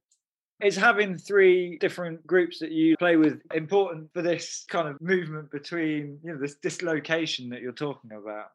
Is 0.62 0.76
having 0.76 1.18
three 1.18 1.78
different 1.80 2.26
groups 2.26 2.60
that 2.60 2.72
you 2.72 2.96
play 2.98 3.16
with 3.16 3.42
important 3.54 4.10
for 4.14 4.22
this 4.22 4.66
kind 4.70 4.88
of 4.88 5.02
movement 5.02 5.52
between, 5.52 6.20
you 6.24 6.34
know, 6.34 6.40
this 6.40 6.56
dislocation 6.56 7.50
that 7.50 7.62
you're 7.62 7.72
talking 7.72 8.12
about? 8.12 8.48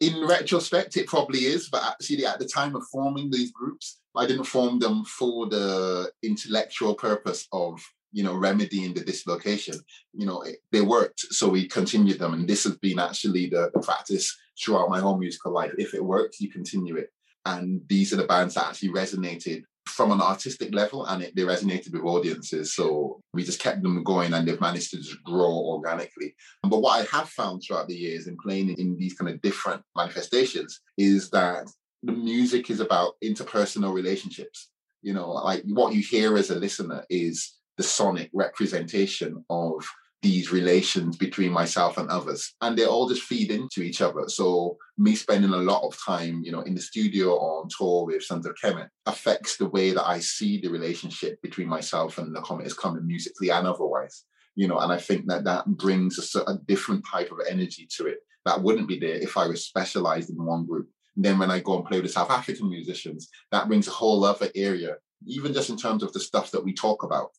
In 0.00 0.26
retrospect, 0.26 0.96
it 0.96 1.06
probably 1.06 1.40
is, 1.40 1.68
but 1.68 1.82
actually, 1.84 2.26
at 2.26 2.38
the 2.38 2.46
time 2.46 2.74
of 2.74 2.82
forming 2.90 3.30
these 3.30 3.52
groups, 3.52 4.00
I 4.16 4.26
didn't 4.26 4.44
form 4.44 4.78
them 4.78 5.04
for 5.04 5.48
the 5.48 6.10
intellectual 6.22 6.94
purpose 6.94 7.46
of 7.52 7.80
you 8.12 8.22
know, 8.22 8.34
remedying 8.34 8.94
the 8.94 9.00
dislocation. 9.00 9.74
You 10.12 10.26
know, 10.26 10.42
it, 10.42 10.58
they 10.70 10.82
worked, 10.82 11.20
so 11.20 11.48
we 11.48 11.66
continued 11.66 12.18
them. 12.18 12.34
And 12.34 12.46
this 12.46 12.64
has 12.64 12.76
been 12.76 12.98
actually 12.98 13.48
the, 13.48 13.70
the, 13.74 13.80
practice 13.80 14.38
throughout 14.62 14.90
my 14.90 15.00
whole 15.00 15.18
musical 15.18 15.52
life. 15.52 15.72
If 15.78 15.94
it 15.94 16.04
works, 16.04 16.40
you 16.40 16.50
continue 16.50 16.96
it. 16.96 17.10
And 17.46 17.80
these 17.88 18.12
are 18.12 18.16
the 18.16 18.26
bands 18.26 18.54
that 18.54 18.66
actually 18.66 18.90
resonated 18.90 19.64
from 19.92 20.10
an 20.10 20.20
artistic 20.20 20.74
level 20.74 21.06
and 21.06 21.22
it, 21.22 21.36
they 21.36 21.42
resonated 21.42 21.92
with 21.92 22.02
audiences. 22.04 22.74
So 22.74 23.20
we 23.32 23.44
just 23.44 23.60
kept 23.60 23.82
them 23.82 24.02
going 24.02 24.32
and 24.32 24.46
they've 24.46 24.60
managed 24.60 24.90
to 24.90 24.96
just 24.96 25.22
grow 25.22 25.52
organically. 25.52 26.34
But 26.62 26.80
what 26.80 27.00
I 27.00 27.16
have 27.16 27.28
found 27.28 27.62
throughout 27.62 27.88
the 27.88 27.94
years 27.94 28.26
in 28.26 28.36
playing 28.42 28.70
in 28.78 28.96
these 28.96 29.14
kind 29.14 29.30
of 29.30 29.40
different 29.42 29.82
manifestations 29.96 30.80
is 30.96 31.30
that 31.30 31.70
the 32.02 32.12
music 32.12 32.70
is 32.70 32.80
about 32.80 33.14
interpersonal 33.22 33.94
relationships. 33.94 34.70
You 35.02 35.14
know, 35.14 35.30
like 35.30 35.62
what 35.66 35.94
you 35.94 36.00
hear 36.00 36.36
as 36.36 36.50
a 36.50 36.56
listener 36.56 37.04
is 37.10 37.58
the 37.76 37.82
sonic 37.82 38.30
representation 38.32 39.44
of 39.50 39.84
these 40.22 40.52
relations 40.52 41.16
between 41.16 41.50
myself 41.50 41.98
and 41.98 42.08
others. 42.08 42.54
And 42.60 42.78
they 42.78 42.84
all 42.84 43.08
just 43.08 43.22
feed 43.22 43.50
into 43.50 43.82
each 43.82 44.00
other. 44.00 44.28
So 44.28 44.78
me 44.96 45.16
spending 45.16 45.52
a 45.52 45.56
lot 45.56 45.82
of 45.82 45.98
time 46.04 46.42
you 46.44 46.52
know 46.52 46.60
in 46.62 46.74
the 46.74 46.80
studio 46.80 47.34
or 47.34 47.62
on 47.62 47.68
tour 47.76 48.06
with 48.06 48.30
of 48.30 48.46
kemet 48.62 48.88
affects 49.06 49.56
the 49.56 49.68
way 49.68 49.90
that 49.90 50.06
i 50.06 50.18
see 50.18 50.60
the 50.60 50.68
relationship 50.68 51.40
between 51.42 51.68
myself 51.68 52.18
and 52.18 52.34
the 52.34 52.40
comet 52.42 52.66
is 52.66 52.74
coming 52.74 53.06
musically 53.06 53.50
and 53.50 53.66
otherwise 53.66 54.24
you 54.54 54.68
know. 54.68 54.78
And 54.78 54.92
i 54.92 54.98
think 54.98 55.26
that 55.26 55.44
that 55.44 55.66
brings 55.66 56.34
a, 56.34 56.40
a 56.40 56.58
different 56.66 57.04
type 57.10 57.30
of 57.32 57.40
energy 57.48 57.88
to 57.96 58.06
it 58.06 58.18
that 58.44 58.62
wouldn't 58.62 58.88
be 58.88 58.98
there 58.98 59.16
if 59.16 59.36
i 59.36 59.46
was 59.46 59.66
specialized 59.66 60.30
in 60.30 60.44
one 60.44 60.66
group. 60.66 60.88
And 61.16 61.24
then 61.24 61.38
when 61.38 61.50
i 61.50 61.58
go 61.60 61.76
and 61.76 61.86
play 61.86 62.00
with 62.00 62.12
south 62.12 62.30
african 62.30 62.68
musicians 62.68 63.28
that 63.50 63.68
brings 63.68 63.88
a 63.88 63.92
whole 63.92 64.24
other 64.24 64.50
area 64.54 64.96
even 65.26 65.52
just 65.52 65.70
in 65.70 65.76
terms 65.76 66.02
of 66.02 66.12
the 66.12 66.20
stuff 66.20 66.50
that 66.50 66.64
we 66.64 66.72
talk 66.72 67.02
about 67.02 67.30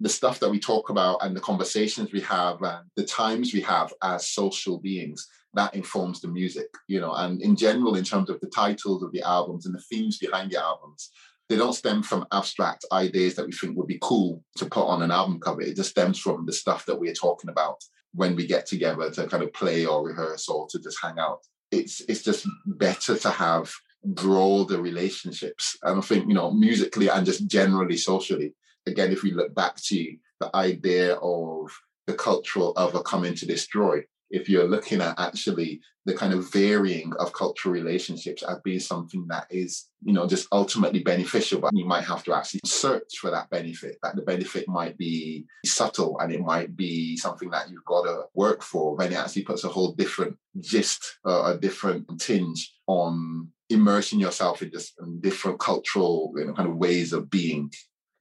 the 0.00 0.08
stuff 0.08 0.40
that 0.40 0.50
we 0.50 0.60
talk 0.60 0.90
about 0.90 1.18
and 1.22 1.34
the 1.34 1.40
conversations 1.40 2.12
we 2.12 2.20
have 2.20 2.62
and 2.62 2.84
the 2.96 3.04
times 3.04 3.54
we 3.54 3.60
have 3.60 3.92
as 4.02 4.28
social 4.28 4.78
beings 4.78 5.26
that 5.54 5.74
informs 5.74 6.20
the 6.20 6.28
music 6.28 6.68
you 6.86 7.00
know? 7.00 7.14
And 7.14 7.40
in 7.40 7.56
general 7.56 7.96
in 7.96 8.04
terms 8.04 8.28
of 8.28 8.40
the 8.40 8.48
titles 8.48 9.02
of 9.02 9.12
the 9.12 9.22
albums 9.22 9.66
and 9.66 9.74
the 9.74 9.82
themes 9.90 10.18
behind 10.18 10.50
the 10.50 10.62
albums 10.62 11.10
they 11.48 11.56
don't 11.56 11.74
stem 11.74 12.02
from 12.02 12.26
abstract 12.32 12.84
ideas 12.92 13.34
that 13.34 13.46
we 13.46 13.52
think 13.52 13.76
would 13.76 13.86
be 13.86 13.98
cool 14.02 14.42
to 14.56 14.66
put 14.66 14.86
on 14.86 15.02
an 15.02 15.10
album 15.10 15.38
cover. 15.40 15.62
It 15.62 15.76
just 15.76 15.90
stems 15.90 16.18
from 16.18 16.44
the 16.44 16.52
stuff 16.52 16.86
that 16.86 16.98
we're 16.98 17.14
talking 17.14 17.50
about 17.50 17.84
when 18.12 18.34
we 18.34 18.46
get 18.46 18.66
together 18.66 19.10
to 19.10 19.26
kind 19.28 19.42
of 19.42 19.52
play 19.52 19.86
or 19.86 20.04
rehearse 20.04 20.48
or 20.48 20.66
to 20.70 20.80
just 20.80 20.98
hang 21.00 21.18
out. 21.18 21.40
It's 21.70 22.00
it's 22.08 22.22
just 22.22 22.48
better 22.66 23.16
to 23.16 23.30
have 23.30 23.72
broader 24.04 24.80
relationships. 24.80 25.76
And 25.82 25.98
i 25.98 26.00
think 26.00 26.28
you 26.28 26.34
know 26.34 26.50
musically 26.50 27.08
and 27.08 27.24
just 27.26 27.46
generally 27.46 27.96
socially 27.96 28.54
again, 28.86 29.12
if 29.12 29.22
we 29.22 29.32
look 29.32 29.54
back 29.54 29.76
to 29.76 30.16
the 30.40 30.54
idea 30.54 31.14
of 31.16 31.70
the 32.06 32.14
cultural 32.14 32.72
other 32.76 33.00
coming 33.00 33.34
to 33.34 33.46
destroy, 33.46 34.02
if 34.30 34.48
you're 34.48 34.68
looking 34.68 35.00
at 35.00 35.18
actually 35.18 35.80
the 36.04 36.14
kind 36.14 36.32
of 36.32 36.52
varying 36.52 37.12
of 37.18 37.32
cultural 37.32 37.72
relationships 37.72 38.42
as 38.44 38.58
being 38.64 38.78
something 38.78 39.26
that 39.28 39.46
is, 39.50 39.88
you 40.02 40.12
know, 40.12 40.26
just 40.26 40.46
ultimately 40.52 41.02
beneficial, 41.02 41.60
but 41.60 41.74
you 41.74 41.84
might 41.84 42.04
have 42.04 42.22
to 42.24 42.32
actually 42.32 42.60
search 42.64 43.18
for 43.20 43.30
that 43.30 43.50
benefit. 43.50 43.98
That 44.02 44.14
the 44.14 44.22
benefit 44.22 44.68
might 44.68 44.96
be 44.96 45.46
subtle 45.64 46.18
and 46.20 46.32
it 46.32 46.40
might 46.40 46.76
be 46.76 47.16
something 47.16 47.50
that 47.50 47.70
you've 47.70 47.84
got 47.84 48.02
to 48.02 48.24
work 48.34 48.62
for. 48.62 48.96
Then 48.96 49.12
it 49.12 49.18
actually 49.18 49.42
puts 49.42 49.64
a 49.64 49.68
whole 49.68 49.94
different 49.94 50.36
gist, 50.60 51.18
uh, 51.24 51.54
a 51.54 51.58
different 51.58 52.20
tinge 52.20 52.72
on 52.86 53.48
immersing 53.68 54.20
yourself 54.20 54.62
in 54.62 54.70
just 54.70 54.94
different 55.20 55.58
cultural 55.58 56.32
you 56.36 56.44
know, 56.44 56.52
kind 56.52 56.68
of 56.68 56.76
ways 56.76 57.12
of 57.12 57.28
being 57.28 57.70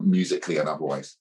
musically 0.06 0.58
and 0.58 0.70
otherwise. 0.70 1.18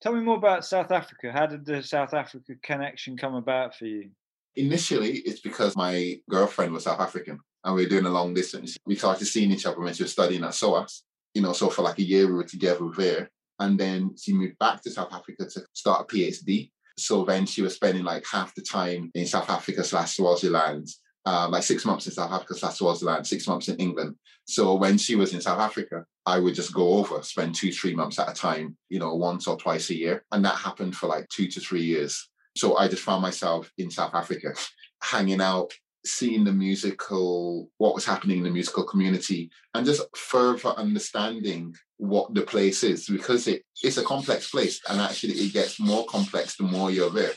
Tell 0.00 0.12
me 0.12 0.20
more 0.20 0.36
about 0.36 0.64
South 0.64 0.90
Africa. 0.90 1.32
How 1.32 1.46
did 1.46 1.64
the 1.64 1.82
South 1.82 2.12
Africa 2.12 2.54
connection 2.62 3.16
come 3.16 3.34
about 3.34 3.74
for 3.74 3.86
you? 3.86 4.10
Initially, 4.56 5.18
it's 5.18 5.40
because 5.40 5.76
my 5.76 6.20
girlfriend 6.28 6.72
was 6.72 6.84
South 6.84 7.00
African 7.00 7.38
and 7.64 7.74
we 7.74 7.84
were 7.84 7.88
doing 7.88 8.06
a 8.06 8.10
long 8.10 8.34
distance. 8.34 8.76
We 8.86 8.96
started 8.96 9.24
seeing 9.26 9.50
each 9.50 9.66
other 9.66 9.80
when 9.80 9.94
she 9.94 10.02
was 10.02 10.12
studying 10.12 10.44
at 10.44 10.54
SOAS. 10.54 11.04
You 11.32 11.42
know, 11.42 11.52
so 11.52 11.70
for 11.70 11.82
like 11.82 11.98
a 11.98 12.02
year 12.02 12.26
we 12.26 12.34
were 12.34 12.44
together 12.44 12.88
there. 12.96 13.30
And 13.58 13.78
then 13.78 14.14
she 14.16 14.32
moved 14.32 14.58
back 14.58 14.82
to 14.82 14.90
South 14.90 15.12
Africa 15.12 15.46
to 15.46 15.64
start 15.72 16.02
a 16.02 16.14
PhD. 16.14 16.70
So 16.98 17.24
then 17.24 17.46
she 17.46 17.62
was 17.62 17.74
spending 17.74 18.04
like 18.04 18.24
half 18.30 18.54
the 18.54 18.62
time 18.62 19.10
in 19.14 19.26
South 19.26 19.50
Africa 19.50 19.82
slash 19.82 20.16
Swaziland, 20.16 20.88
uh, 21.26 21.48
like 21.48 21.62
six 21.62 21.84
months 21.84 22.06
in 22.06 22.12
South 22.12 22.32
Africa 22.32 22.54
Swaziland, 22.54 23.26
six 23.26 23.46
months 23.46 23.68
in 23.68 23.76
England. 23.76 24.16
So 24.46 24.74
when 24.74 24.98
she 24.98 25.16
was 25.16 25.32
in 25.32 25.40
South 25.40 25.58
Africa, 25.58 26.04
I 26.26 26.38
would 26.38 26.54
just 26.54 26.74
go 26.74 26.94
over, 26.94 27.22
spend 27.22 27.54
two, 27.54 27.72
three 27.72 27.94
months 27.94 28.18
at 28.18 28.30
a 28.30 28.34
time, 28.34 28.76
you 28.88 28.98
know, 28.98 29.14
once 29.14 29.46
or 29.46 29.56
twice 29.56 29.90
a 29.90 29.94
year. 29.94 30.24
And 30.32 30.44
that 30.44 30.56
happened 30.56 30.96
for 30.96 31.06
like 31.06 31.28
two 31.28 31.48
to 31.48 31.60
three 31.60 31.82
years. 31.82 32.28
So 32.56 32.76
I 32.76 32.88
just 32.88 33.02
found 33.02 33.22
myself 33.22 33.70
in 33.78 33.90
South 33.90 34.14
Africa, 34.14 34.54
hanging 35.02 35.40
out, 35.40 35.72
seeing 36.04 36.44
the 36.44 36.52
musical, 36.52 37.70
what 37.78 37.94
was 37.94 38.04
happening 38.04 38.38
in 38.38 38.44
the 38.44 38.50
musical 38.50 38.84
community, 38.84 39.50
and 39.72 39.86
just 39.86 40.02
further 40.16 40.68
understanding 40.70 41.74
what 41.96 42.34
the 42.34 42.42
place 42.42 42.82
is 42.82 43.06
because 43.06 43.46
it, 43.48 43.62
it's 43.82 43.96
a 43.96 44.04
complex 44.04 44.50
place. 44.50 44.80
And 44.88 45.00
actually, 45.00 45.34
it 45.34 45.52
gets 45.52 45.80
more 45.80 46.04
complex 46.06 46.56
the 46.56 46.64
more 46.64 46.90
you're 46.90 47.10
there. 47.10 47.32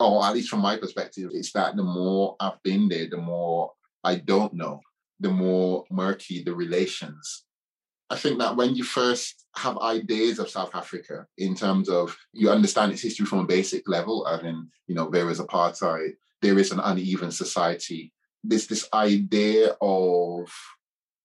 Or 0.00 0.24
at 0.24 0.34
least 0.34 0.48
from 0.48 0.60
my 0.60 0.76
perspective, 0.76 1.30
it's 1.32 1.52
that 1.52 1.76
the 1.76 1.82
more 1.82 2.36
I've 2.38 2.62
been 2.62 2.88
there, 2.88 3.08
the 3.08 3.16
more 3.16 3.72
I 4.04 4.16
don't 4.16 4.54
know 4.54 4.80
the 5.20 5.30
more 5.30 5.84
murky 5.90 6.42
the 6.42 6.54
relations. 6.54 7.44
I 8.10 8.16
think 8.16 8.38
that 8.38 8.56
when 8.56 8.74
you 8.74 8.84
first 8.84 9.44
have 9.56 9.78
ideas 9.78 10.38
of 10.38 10.48
South 10.48 10.74
Africa 10.74 11.26
in 11.36 11.54
terms 11.54 11.88
of 11.88 12.16
you 12.32 12.50
understand 12.50 12.92
its 12.92 13.02
history 13.02 13.26
from 13.26 13.40
a 13.40 13.46
basic 13.46 13.86
level, 13.86 14.26
I 14.26 14.40
mean, 14.40 14.70
you 14.86 14.94
know, 14.94 15.10
there 15.10 15.28
is 15.28 15.40
apartheid, 15.40 16.12
there 16.40 16.58
is 16.58 16.72
an 16.72 16.80
uneven 16.80 17.30
society. 17.30 18.12
There's 18.42 18.66
this 18.66 18.88
idea 18.94 19.76
of, 19.82 20.50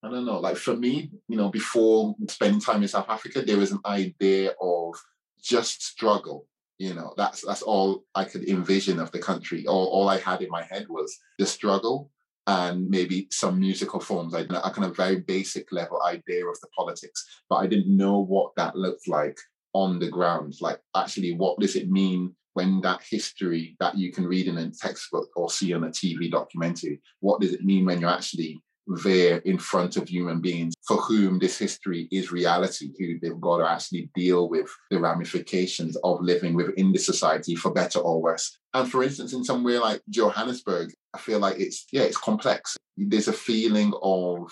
I 0.04 0.10
don't 0.10 0.26
know, 0.26 0.40
like 0.40 0.58
for 0.58 0.76
me, 0.76 1.12
you 1.30 1.38
know, 1.38 1.50
before 1.50 2.16
spending 2.28 2.60
time 2.60 2.82
in 2.82 2.90
South 2.90 3.08
Africa, 3.08 3.42
there 3.42 3.58
was 3.58 3.72
an 3.72 3.80
idea 3.86 4.54
of 4.62 4.96
just 5.42 5.84
struggle. 5.84 6.48
You 6.84 6.94
know, 6.94 7.14
that's 7.16 7.40
that's 7.48 7.62
all 7.62 8.04
I 8.14 8.26
could 8.26 8.44
envision 8.50 9.00
of 9.00 9.10
the 9.12 9.20
country. 9.30 9.66
All, 9.66 9.86
all 9.86 10.10
I 10.10 10.18
had 10.18 10.42
in 10.42 10.50
my 10.50 10.64
head 10.64 10.86
was 10.90 11.18
the 11.40 11.46
struggle 11.46 12.12
and 12.46 12.90
maybe 12.90 13.30
some 13.32 13.58
musical 13.58 14.02
forms. 14.02 14.34
I 14.34 14.40
had 14.40 14.52
a 14.52 14.70
kind 14.70 14.84
of 14.84 14.98
very 14.98 15.22
basic 15.22 15.72
level 15.72 16.02
idea 16.04 16.46
of 16.46 16.60
the 16.60 16.68
politics, 16.78 17.26
but 17.50 17.56
I 17.56 17.68
didn't 17.68 17.96
know 17.96 18.20
what 18.20 18.52
that 18.58 18.76
looked 18.76 19.08
like 19.08 19.38
on 19.72 19.98
the 19.98 20.10
ground. 20.10 20.56
Like, 20.60 20.82
actually, 20.94 21.32
what 21.36 21.58
does 21.58 21.78
it 21.78 21.90
mean 21.90 22.36
when 22.52 22.82
that 22.82 23.02
history 23.10 23.78
that 23.80 23.98
you 23.98 24.12
can 24.12 24.26
read 24.26 24.50
in 24.50 24.58
a 24.58 24.70
textbook 24.70 25.30
or 25.38 25.50
see 25.50 25.74
on 25.74 25.86
a 25.86 25.88
TV 25.88 26.30
documentary, 26.30 27.00
what 27.22 27.40
does 27.40 27.54
it 27.54 27.64
mean 27.64 27.86
when 27.86 28.02
you're 28.02 28.10
actually 28.10 28.62
there 28.88 29.38
in 29.40 29.58
front 29.58 29.96
of 29.96 30.08
human 30.08 30.42
beings 30.42 30.74
for 30.86 30.98
whom 30.98 31.40
this 31.40 31.58
history 31.58 32.08
is 32.12 32.32
reality, 32.32 32.92
who 33.00 33.20
they've 33.20 33.40
got 33.40 33.60
to 33.60 33.70
actually 33.70 34.10
deal 34.16 34.50
with 34.50 34.70
the 34.92 35.00
ramifications 35.00 35.96
of 36.04 36.22
living 36.22 36.54
within 36.54 36.92
the 36.92 37.00
society 37.00 37.56
for 37.56 37.72
better 37.72 38.00
or 38.00 38.22
worse. 38.22 38.58
And 38.74 38.90
for 38.92 39.04
instance, 39.04 39.34
in 39.34 39.44
somewhere 39.44 39.80
like 39.80 40.02
Johannesburg, 40.10 40.92
I 41.14 41.20
feel 41.20 41.40
like 41.40 41.60
it's, 41.60 41.86
yeah, 41.92 42.04
it's 42.04 42.18
complex. 42.18 42.76
There's 42.98 43.28
a 43.28 43.34
feeling 43.34 43.94
of 44.02 44.52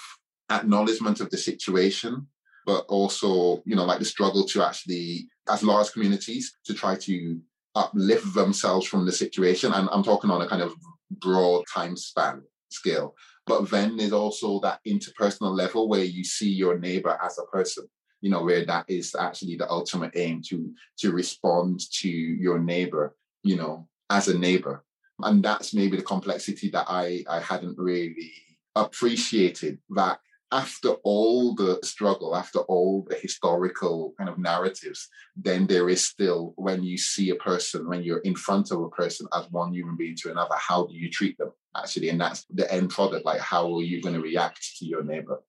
acknowledgement 0.50 1.20
of 1.20 1.30
the 1.30 1.38
situation, 1.38 2.28
but 2.66 2.86
also, 2.88 3.62
you 3.66 3.76
know, 3.76 3.86
like 3.86 4.00
the 4.00 4.06
struggle 4.06 4.46
to 4.48 4.64
actually, 4.64 5.28
as 5.50 5.64
large 5.64 5.92
communities, 5.92 6.58
to 6.66 6.74
try 6.74 6.96
to 6.96 7.40
uplift 7.76 8.34
themselves 8.34 8.86
from 8.88 9.06
the 9.06 9.12
situation. 9.12 9.74
And 9.74 9.90
I'm 9.92 10.04
talking 10.04 10.30
on 10.30 10.42
a 10.42 10.48
kind 10.48 10.62
of 10.62 10.74
broad 11.10 11.64
time 11.74 11.98
span 11.98 12.44
scale. 12.70 13.16
But 13.52 13.70
then 13.70 13.98
there's 13.98 14.14
also 14.14 14.62
that 14.62 14.80
interpersonal 14.88 15.54
level 15.54 15.90
where 15.90 16.06
you 16.06 16.24
see 16.24 16.50
your 16.50 16.80
neighbor 16.80 17.20
as 17.22 17.38
a 17.38 17.44
person, 17.48 17.86
you 18.22 18.30
know, 18.30 18.44
where 18.44 18.66
that 18.66 18.86
is 18.88 19.14
actually 19.14 19.58
the 19.58 19.70
ultimate 19.70 20.14
aim 20.16 20.42
to 20.48 20.74
to 21.00 21.12
respond 21.12 21.82
to 22.00 22.10
your 22.10 22.60
neighbor, 22.60 23.14
you 23.44 23.58
know, 23.58 23.90
as 24.10 24.30
a 24.30 24.38
neighbor. 24.38 24.86
And 25.22 25.44
that's 25.44 25.74
maybe 25.74 25.98
the 25.98 26.04
complexity 26.04 26.70
that 26.70 26.86
I, 26.88 27.26
I 27.30 27.42
hadn't 27.42 27.78
really 27.78 28.32
appreciated 28.74 29.80
that 29.90 30.22
after 30.52 30.90
all 31.04 31.56
the 31.56 31.80
struggle, 31.84 32.36
after 32.36 32.60
all 32.60 33.06
the 33.10 33.16
historical 33.16 34.14
kind 34.18 34.30
of 34.30 34.38
narratives, 34.38 35.08
then 35.36 35.66
there 35.68 35.90
is 35.90 36.04
still, 36.04 36.54
when 36.58 36.84
you 36.84 36.98
see 36.98 37.30
a 37.30 37.36
person, 37.36 37.88
when 37.88 38.04
you're 38.04 38.20
in 38.20 38.36
front 38.36 38.72
of 38.72 38.82
a 38.82 38.90
person 38.90 39.28
as 39.34 39.50
one 39.50 39.74
human 39.74 39.96
being 39.96 40.16
to 40.18 40.32
another, 40.32 40.56
how 40.58 40.86
do 40.86 40.94
you 40.94 41.10
treat 41.10 41.38
them 41.38 41.52
actually? 41.76 42.10
And 42.10 42.20
that's 42.20 42.46
the 42.54 42.72
end 42.72 42.90
product. 42.90 43.26
Like, 43.26 43.40
how 43.40 43.74
are 43.76 43.82
you 43.82 44.02
going 44.02 44.16
to 44.16 44.22
react 44.22 44.78
to 44.80 44.86
your 44.86 45.04
neighbor? 45.04 45.42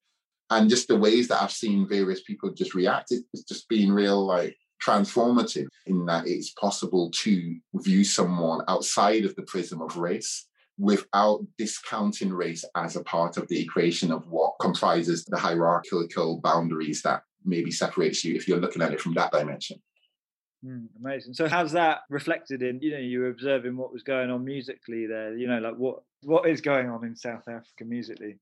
And 0.51 0.71
just 0.71 0.87
the 0.87 0.99
ways 0.99 1.29
that 1.29 1.43
I've 1.43 1.51
seen 1.51 1.89
various 1.89 2.23
people 2.23 2.53
just 2.53 2.75
react, 2.75 3.11
it's 3.11 3.43
just 3.45 3.69
been 3.69 3.91
real, 3.93 4.25
like, 4.25 4.57
transformative 4.85 5.69
in 5.87 6.05
that 6.07 6.27
it's 6.27 6.51
possible 6.51 7.11
to 7.11 7.57
view 7.75 8.05
someone 8.05 8.63
outside 8.69 9.25
of 9.25 9.35
the 9.37 9.43
prism 9.43 9.81
of 9.81 9.97
race 9.97 10.47
without 10.79 11.41
discounting 11.59 12.33
race 12.33 12.65
as 12.75 12.97
a 12.97 13.05
part 13.05 13.37
of 13.37 13.47
the 13.49 13.61
equation 13.61 14.11
of 14.11 14.27
what 14.29 14.55
comprises 14.61 15.25
the 15.25 15.37
hierarchical 15.37 16.41
boundaries 16.41 17.03
that 17.03 17.23
maybe 17.45 17.71
separates 17.71 18.25
you 18.25 18.35
if 18.35 18.49
you're 18.49 18.61
looking 18.61 18.83
at 18.83 18.93
it 18.93 19.01
from 19.01 19.15
that 19.15 19.33
dimension. 19.33 19.81
Mm, 20.65 20.87
amazing. 20.99 21.35
So 21.35 21.49
how's 21.49 21.73
that 21.73 22.01
reflected 22.09 22.63
in, 22.63 22.81
you 22.81 22.93
know, 22.93 22.99
you 22.99 23.21
were 23.21 23.31
observing 23.31 23.77
what 23.77 23.93
was 23.93 24.03
going 24.03 24.31
on 24.31 24.45
musically 24.45 25.07
there, 25.07 25.37
you 25.37 25.49
know, 25.49 25.59
like 25.59 25.75
what 25.75 26.03
what 26.23 26.49
is 26.49 26.61
going 26.61 26.89
on 26.89 27.05
in 27.05 27.17
South 27.17 27.49
Africa 27.49 27.85
musically? 27.85 28.39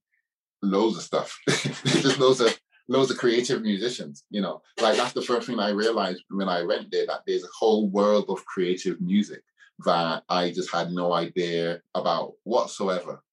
Loads 0.61 0.97
of 0.97 1.03
stuff. 1.03 1.35
There's 1.47 2.19
loads 2.19 2.39
of 2.39 2.57
loads 2.87 3.09
of 3.09 3.17
creative 3.17 3.63
musicians, 3.63 4.23
you 4.29 4.41
know. 4.41 4.61
Like 4.79 4.97
that's 4.97 5.13
the 5.13 5.21
first 5.21 5.47
thing 5.47 5.59
I 5.59 5.69
realized 5.69 6.23
when 6.29 6.47
I 6.47 6.61
went 6.63 6.91
there 6.91 7.07
that 7.07 7.21
there's 7.25 7.43
a 7.43 7.57
whole 7.57 7.89
world 7.89 8.25
of 8.29 8.45
creative 8.45 9.01
music 9.01 9.43
that 9.85 10.23
I 10.29 10.51
just 10.51 10.71
had 10.71 10.91
no 10.91 11.13
idea 11.13 11.81
about 11.93 12.33
whatsoever. 12.43 13.23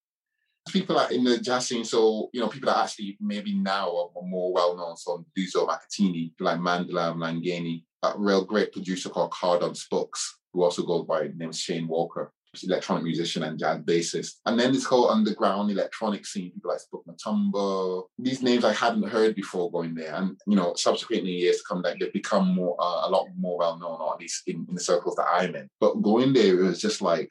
people 0.73 0.97
that 0.97 1.13
in 1.13 1.25
the 1.25 1.39
jazz 1.39 1.69
scene, 1.69 1.85
so 1.85 2.29
you 2.33 2.41
know, 2.41 2.49
people 2.49 2.69
that 2.69 2.85
actually 2.85 3.17
maybe 3.21 3.55
now 3.55 3.89
are 3.89 4.23
more 4.23 4.53
well 4.53 4.77
known, 4.77 4.97
so 4.97 5.25
Duzo 5.37 5.67
Makhathini, 5.67 6.33
like 6.41 6.59
Mandela 6.59 7.15
Mlangeni, 7.15 7.85
a 8.03 8.13
real 8.17 8.45
great 8.45 8.73
producer 8.73 9.09
called 9.09 9.31
Card 9.31 9.63
on 9.63 9.75
Spokes, 9.75 10.39
who 10.53 10.63
also 10.63 10.83
goes 10.83 11.07
by 11.07 11.31
name 11.35 11.53
Shane 11.53 11.89
Walker 11.89 12.33
electronic 12.65 13.05
musician 13.05 13.43
and 13.43 13.59
jazz 13.59 13.79
bassist. 13.81 14.35
And 14.47 14.59
then 14.59 14.73
this 14.73 14.85
whole 14.85 15.11
underground 15.11 15.71
electronic 15.71 16.27
scene, 16.27 16.53
people 16.53 16.71
like 16.71 16.81
Spoek 16.81 17.05
Mathambo, 17.07 18.05
these 18.19 18.43
names 18.43 18.65
I 18.65 18.73
hadn't 18.73 19.09
heard 19.09 19.35
before 19.35 19.71
going 19.71 19.95
there. 19.95 20.15
And, 20.15 20.37
you 20.47 20.57
know, 20.57 20.75
subsequently 20.75 21.33
years 21.33 21.59
to 21.59 21.63
come, 21.69 21.83
like 21.83 21.99
they've 21.99 22.13
become 22.13 22.55
more, 22.55 22.77
uh, 22.79 23.09
a 23.09 23.11
lot 23.11 23.27
more 23.39 23.59
well 23.59 23.79
known, 23.79 24.01
or 24.01 24.15
at 24.15 24.21
least 24.21 24.43
in, 24.47 24.67
in 24.69 24.75
the 24.75 24.81
circles 24.81 25.17
that 25.17 25.29
I'm 25.33 25.55
in. 25.55 25.69
But 25.81 26.03
going 26.03 26.33
there, 26.33 26.61
it 26.61 26.65
was 26.65 26.81
just 26.81 27.03
like, 27.03 27.29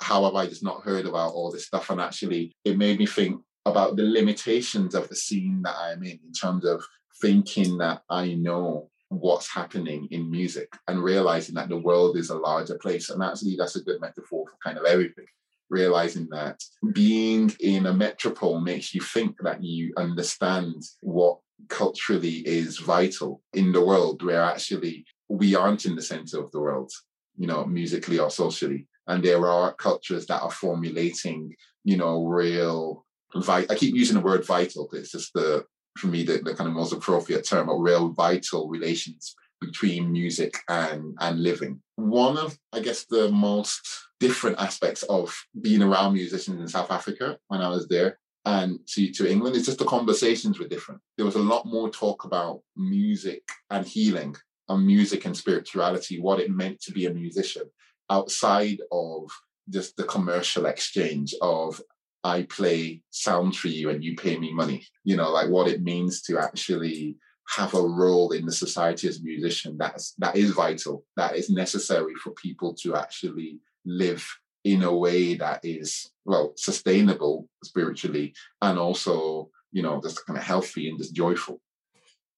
how 0.00 0.24
have 0.24 0.34
I 0.34 0.46
just 0.46 0.62
not 0.62 0.82
heard 0.82 1.06
about 1.06 1.32
all 1.32 1.50
this 1.50 1.66
stuff? 1.66 1.90
And 1.90 2.00
actually, 2.00 2.52
it 2.64 2.76
made 2.76 2.98
me 2.98 3.06
think 3.06 3.40
about 3.66 3.96
the 3.96 4.02
limitations 4.02 4.94
of 4.94 5.08
the 5.08 5.16
scene 5.16 5.62
that 5.62 5.74
I'm 5.78 6.02
in, 6.02 6.18
in 6.24 6.32
terms 6.32 6.64
of 6.64 6.84
thinking 7.20 7.78
that 7.78 8.02
I 8.10 8.34
know 8.34 8.90
what's 9.20 9.52
happening 9.52 10.08
in 10.10 10.30
music 10.30 10.72
and 10.88 11.02
realizing 11.02 11.54
that 11.54 11.68
the 11.68 11.76
world 11.76 12.16
is 12.16 12.30
a 12.30 12.38
larger 12.38 12.78
place. 12.78 13.10
And 13.10 13.22
actually, 13.22 13.56
that's 13.56 13.76
a 13.76 13.82
good 13.82 14.00
metaphor 14.00 14.46
for 14.48 14.56
kind 14.62 14.78
of 14.78 14.84
everything. 14.84 15.26
Realizing 15.70 16.28
that 16.30 16.62
being 16.92 17.52
in 17.60 17.86
a 17.86 17.92
metropole 17.92 18.60
makes 18.60 18.94
you 18.94 19.00
think 19.00 19.36
that 19.42 19.62
you 19.62 19.92
understand 19.96 20.82
what 21.00 21.38
culturally 21.68 22.46
is 22.46 22.78
vital 22.78 23.42
in 23.54 23.72
the 23.72 23.84
world, 23.84 24.22
where 24.22 24.42
actually 24.42 25.04
we 25.28 25.54
aren't 25.54 25.86
in 25.86 25.96
the 25.96 26.02
center 26.02 26.38
of 26.38 26.50
the 26.52 26.60
world, 26.60 26.92
you 27.36 27.46
know, 27.46 27.64
musically 27.64 28.18
or 28.18 28.30
socially. 28.30 28.86
And 29.06 29.22
there 29.22 29.46
are 29.46 29.74
cultures 29.74 30.26
that 30.26 30.42
are 30.42 30.50
formulating, 30.50 31.54
you 31.84 31.96
know, 31.96 32.24
real. 32.24 33.04
I 33.48 33.64
keep 33.64 33.94
using 33.94 34.16
the 34.16 34.22
word 34.22 34.46
vital 34.46 34.86
because 34.86 35.04
it's 35.04 35.12
just 35.12 35.32
the 35.34 35.64
for 35.96 36.08
me 36.08 36.22
the, 36.24 36.38
the 36.38 36.54
kind 36.54 36.68
of 36.68 36.74
most 36.74 36.92
appropriate 36.92 37.44
term, 37.44 37.68
a 37.68 37.76
real 37.76 38.10
vital 38.10 38.68
relations 38.68 39.34
between 39.60 40.12
music 40.12 40.58
and, 40.68 41.16
and 41.20 41.42
living. 41.42 41.80
One 41.96 42.36
of, 42.36 42.58
I 42.72 42.80
guess, 42.80 43.06
the 43.06 43.30
most 43.30 43.80
different 44.20 44.58
aspects 44.58 45.02
of 45.04 45.34
being 45.60 45.82
around 45.82 46.14
musicians 46.14 46.60
in 46.60 46.68
South 46.68 46.90
Africa 46.90 47.38
when 47.48 47.60
I 47.60 47.68
was 47.68 47.88
there 47.88 48.18
and 48.44 48.78
to, 48.88 49.10
to 49.12 49.30
England 49.30 49.56
is 49.56 49.66
just 49.66 49.78
the 49.78 49.84
conversations 49.86 50.58
were 50.58 50.68
different. 50.68 51.00
There 51.16 51.24
was 51.24 51.34
a 51.34 51.40
lot 51.40 51.66
more 51.66 51.88
talk 51.88 52.24
about 52.24 52.60
music 52.76 53.42
and 53.70 53.86
healing 53.86 54.36
and 54.68 54.86
music 54.86 55.24
and 55.24 55.36
spirituality, 55.36 56.20
what 56.20 56.40
it 56.40 56.50
meant 56.50 56.80
to 56.82 56.92
be 56.92 57.06
a 57.06 57.14
musician 57.14 57.64
outside 58.10 58.78
of 58.92 59.30
just 59.70 59.96
the 59.96 60.04
commercial 60.04 60.66
exchange 60.66 61.34
of 61.40 61.80
I 62.24 62.44
play 62.44 63.02
sound 63.10 63.54
for 63.54 63.68
you 63.68 63.90
and 63.90 64.02
you 64.02 64.16
pay 64.16 64.38
me 64.38 64.52
money. 64.52 64.86
You 65.04 65.16
know, 65.16 65.30
like 65.30 65.50
what 65.50 65.68
it 65.68 65.82
means 65.82 66.22
to 66.22 66.38
actually 66.38 67.18
have 67.48 67.74
a 67.74 67.82
role 67.82 68.32
in 68.32 68.46
the 68.46 68.52
society 68.52 69.06
as 69.06 69.18
a 69.18 69.22
musician. 69.22 69.76
That's 69.78 70.14
that 70.18 70.34
is 70.34 70.52
vital. 70.52 71.04
That 71.16 71.36
is 71.36 71.50
necessary 71.50 72.14
for 72.22 72.30
people 72.30 72.74
to 72.82 72.96
actually 72.96 73.60
live 73.84 74.26
in 74.64 74.82
a 74.82 74.96
way 74.96 75.34
that 75.34 75.60
is 75.62 76.10
well 76.24 76.54
sustainable 76.56 77.46
spiritually 77.62 78.34
and 78.62 78.78
also 78.78 79.50
you 79.72 79.82
know 79.82 80.00
just 80.02 80.24
kind 80.24 80.38
of 80.38 80.44
healthy 80.44 80.88
and 80.88 80.98
just 80.98 81.14
joyful. 81.14 81.60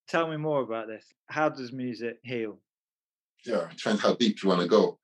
Tell 0.09 0.29
me 0.29 0.37
more 0.37 0.61
about 0.61 0.87
this. 0.87 1.05
How 1.27 1.47
does 1.49 1.71
music 1.71 2.17
heal? 2.23 2.59
Yeah, 3.45 3.67
depends 3.75 4.01
how 4.01 4.15
deep 4.15 4.43
you 4.43 4.49
want 4.49 4.61
to 4.61 4.67
go. 4.67 4.99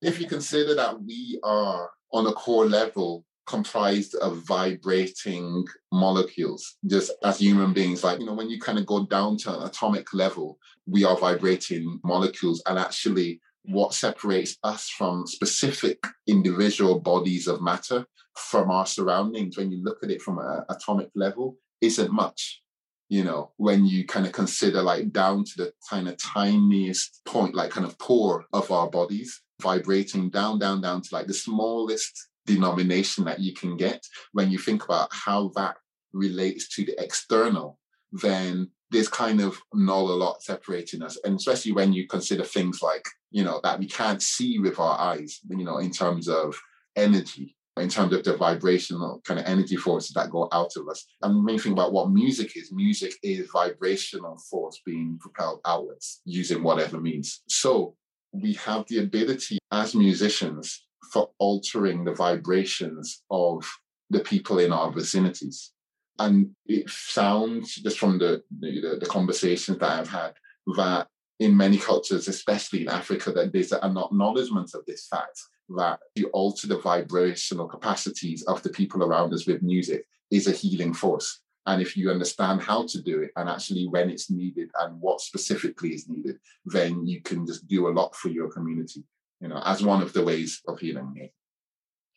If 0.00 0.20
you 0.20 0.28
consider 0.28 0.76
that 0.76 1.02
we 1.02 1.40
are 1.42 1.90
on 2.12 2.26
a 2.26 2.32
core 2.32 2.66
level 2.66 3.24
comprised 3.48 4.14
of 4.16 4.42
vibrating 4.46 5.64
molecules. 5.90 6.76
Just 6.86 7.12
as 7.24 7.38
human 7.38 7.72
beings 7.72 8.04
like 8.04 8.20
you 8.20 8.26
know 8.26 8.34
when 8.34 8.50
you 8.50 8.60
kind 8.60 8.78
of 8.78 8.86
go 8.86 9.06
down 9.06 9.36
to 9.38 9.56
an 9.56 9.66
atomic 9.66 10.12
level 10.12 10.58
we 10.86 11.04
are 11.04 11.16
vibrating 11.16 11.98
molecules. 12.04 12.62
And 12.66 12.78
actually 12.78 13.40
what 13.64 13.94
separates 13.94 14.56
us 14.62 14.88
from 14.88 15.26
specific 15.26 15.98
individual 16.26 17.00
bodies 17.00 17.48
of 17.48 17.60
matter 17.60 18.06
from 18.36 18.70
our 18.70 18.86
surroundings 18.86 19.58
when 19.58 19.70
you 19.70 19.82
look 19.82 19.98
at 20.02 20.10
it 20.10 20.22
from 20.22 20.38
an 20.38 20.62
atomic 20.70 21.10
level 21.14 21.56
isn't 21.80 22.12
much. 22.12 22.62
You 23.08 23.24
know 23.24 23.52
when 23.56 23.86
you 23.86 24.06
kind 24.06 24.26
of 24.26 24.32
consider 24.32 24.82
like 24.82 25.10
down 25.12 25.44
to 25.44 25.52
the 25.56 25.72
kind 25.88 26.08
of 26.08 26.18
tiniest 26.18 27.22
point 27.24 27.54
like 27.54 27.70
kind 27.70 27.86
of 27.86 27.98
pore 27.98 28.44
of 28.52 28.70
our 28.70 28.90
bodies 28.90 29.42
vibrating 29.62 30.30
down 30.30 30.58
down 30.58 30.80
down 30.82 31.00
to 31.02 31.08
like 31.12 31.26
the 31.26 31.34
smallest 31.34 32.27
denomination 32.54 33.24
that 33.24 33.40
you 33.40 33.52
can 33.54 33.76
get, 33.76 34.00
when 34.32 34.50
you 34.50 34.58
think 34.58 34.84
about 34.84 35.08
how 35.12 35.50
that 35.54 35.76
relates 36.12 36.68
to 36.74 36.84
the 36.84 36.96
external, 37.02 37.78
then 38.10 38.70
there's 38.90 39.08
kind 39.08 39.40
of 39.40 39.60
not 39.74 40.00
a 40.00 40.18
lot 40.24 40.42
separating 40.42 41.02
us. 41.02 41.18
And 41.24 41.36
especially 41.36 41.72
when 41.72 41.92
you 41.92 42.06
consider 42.06 42.44
things 42.44 42.80
like, 42.82 43.06
you 43.30 43.44
know, 43.44 43.60
that 43.62 43.78
we 43.78 43.86
can't 43.86 44.22
see 44.22 44.58
with 44.58 44.78
our 44.78 44.98
eyes, 44.98 45.40
you 45.48 45.64
know, 45.64 45.78
in 45.78 45.90
terms 45.90 46.28
of 46.28 46.58
energy, 46.96 47.54
in 47.76 47.88
terms 47.88 48.12
of 48.14 48.24
the 48.24 48.36
vibrational 48.36 49.20
kind 49.26 49.38
of 49.38 49.46
energy 49.46 49.76
forces 49.76 50.12
that 50.14 50.30
go 50.30 50.48
out 50.52 50.72
of 50.76 50.88
us. 50.88 51.04
And 51.22 51.44
when 51.44 51.54
you 51.54 51.60
think 51.60 51.74
about 51.74 51.92
what 51.92 52.10
music 52.10 52.56
is, 52.56 52.72
music 52.72 53.12
is 53.22 53.48
vibrational 53.52 54.38
force 54.50 54.80
being 54.84 55.18
propelled 55.20 55.60
outwards 55.66 56.22
using 56.24 56.62
whatever 56.62 56.98
means. 56.98 57.42
So 57.48 57.94
we 58.32 58.54
have 58.54 58.86
the 58.88 58.98
ability 58.98 59.58
as 59.70 59.94
musicians 59.94 60.87
for 61.12 61.30
altering 61.38 62.04
the 62.04 62.14
vibrations 62.14 63.22
of 63.30 63.64
the 64.10 64.20
people 64.20 64.58
in 64.58 64.72
our 64.72 64.90
vicinities. 64.92 65.72
And 66.18 66.50
it 66.66 66.90
sounds 66.90 67.76
just 67.76 67.98
from 67.98 68.18
the, 68.18 68.42
the, 68.60 68.98
the 69.00 69.06
conversations 69.06 69.78
that 69.78 69.90
I've 69.90 70.08
had 70.08 70.32
that 70.76 71.06
in 71.38 71.56
many 71.56 71.78
cultures, 71.78 72.26
especially 72.26 72.82
in 72.82 72.88
Africa, 72.88 73.30
that 73.32 73.52
there's 73.52 73.72
an 73.72 73.96
acknowledgement 73.96 74.70
of 74.74 74.84
this 74.86 75.06
fact 75.06 75.40
that 75.76 76.00
you 76.16 76.26
alter 76.28 76.66
the 76.66 76.78
vibrational 76.78 77.68
capacities 77.68 78.42
of 78.44 78.62
the 78.62 78.70
people 78.70 79.04
around 79.04 79.32
us 79.32 79.46
with 79.46 79.62
music 79.62 80.04
is 80.30 80.48
a 80.48 80.52
healing 80.52 80.92
force. 80.92 81.40
And 81.66 81.82
if 81.82 81.96
you 81.96 82.10
understand 82.10 82.62
how 82.62 82.86
to 82.86 83.02
do 83.02 83.20
it 83.20 83.30
and 83.36 83.48
actually 83.48 83.86
when 83.86 84.08
it's 84.08 84.30
needed 84.30 84.70
and 84.80 84.98
what 85.00 85.20
specifically 85.20 85.90
is 85.90 86.08
needed, 86.08 86.38
then 86.64 87.06
you 87.06 87.20
can 87.20 87.46
just 87.46 87.68
do 87.68 87.88
a 87.88 87.90
lot 87.90 88.16
for 88.16 88.30
your 88.30 88.50
community 88.50 89.04
you 89.40 89.48
know, 89.48 89.62
as 89.64 89.82
one 89.82 90.02
of 90.02 90.12
the 90.12 90.24
ways 90.24 90.60
of 90.66 90.78
healing 90.78 91.12
me. 91.12 91.32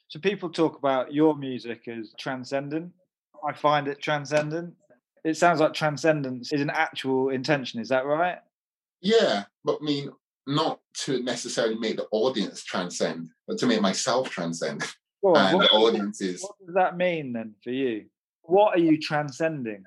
So 0.08 0.20
people 0.20 0.50
talk 0.50 0.78
about 0.78 1.14
your 1.14 1.36
music 1.38 1.88
as 1.88 2.14
transcendent. 2.20 2.92
I 3.48 3.54
find 3.54 3.88
it 3.88 4.02
transcendent. 4.02 4.74
It 5.24 5.38
sounds 5.38 5.60
like 5.60 5.74
transcendence 5.74 6.52
is 6.52 6.62
an 6.62 6.72
actual 6.72 7.30
intention. 7.30 7.80
Is 7.80 7.90
that 7.90 8.06
right? 8.06 8.40
Yeah, 9.02 9.44
but 9.64 9.80
I 9.82 9.86
mean, 9.86 10.12
not 10.48 10.80
to 11.06 11.22
necessarily 11.24 11.76
make 11.76 11.98
the 11.98 12.08
audience 12.12 12.64
transcend, 12.64 13.30
but 13.48 13.58
to 13.60 13.68
make 13.68 13.82
myself 13.82 14.30
transcend. 14.30 14.84
Well, 15.22 15.38
and 15.38 15.58
what, 15.58 15.70
the 15.70 15.78
audience 15.78 16.22
is. 16.22 16.42
What 16.42 16.56
does 16.66 16.76
that 16.76 16.98
mean 16.98 17.34
then 17.34 17.54
for 17.64 17.70
you? 17.70 18.06
What 18.42 18.76
are 18.76 18.82
you 18.82 19.00
transcending? 19.00 19.84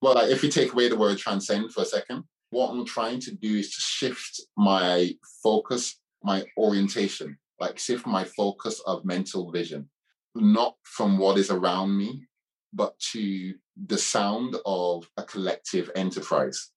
Well, 0.00 0.14
like 0.14 0.30
if 0.30 0.42
you 0.42 0.50
take 0.50 0.72
away 0.72 0.88
the 0.88 0.96
word 0.96 1.18
transcend 1.18 1.72
for 1.72 1.82
a 1.82 1.86
second, 1.86 2.24
what 2.50 2.70
I'm 2.70 2.86
trying 2.86 3.20
to 3.20 3.34
do 3.34 3.56
is 3.58 3.74
to 3.74 3.80
shift 3.80 4.40
my 4.56 5.14
focus 5.42 6.00
my 6.24 6.44
orientation, 6.56 7.38
like 7.60 7.78
shift 7.78 8.06
my 8.06 8.24
focus 8.24 8.80
of 8.86 9.04
mental 9.04 9.52
vision, 9.52 9.88
not 10.34 10.76
from 10.82 11.18
what 11.18 11.38
is 11.38 11.50
around 11.50 11.96
me, 11.96 12.26
but 12.72 12.98
to 13.12 13.54
the 13.86 13.98
sound 13.98 14.56
of 14.66 15.08
a 15.16 15.22
collective 15.22 15.90
enterprise. 15.94 16.70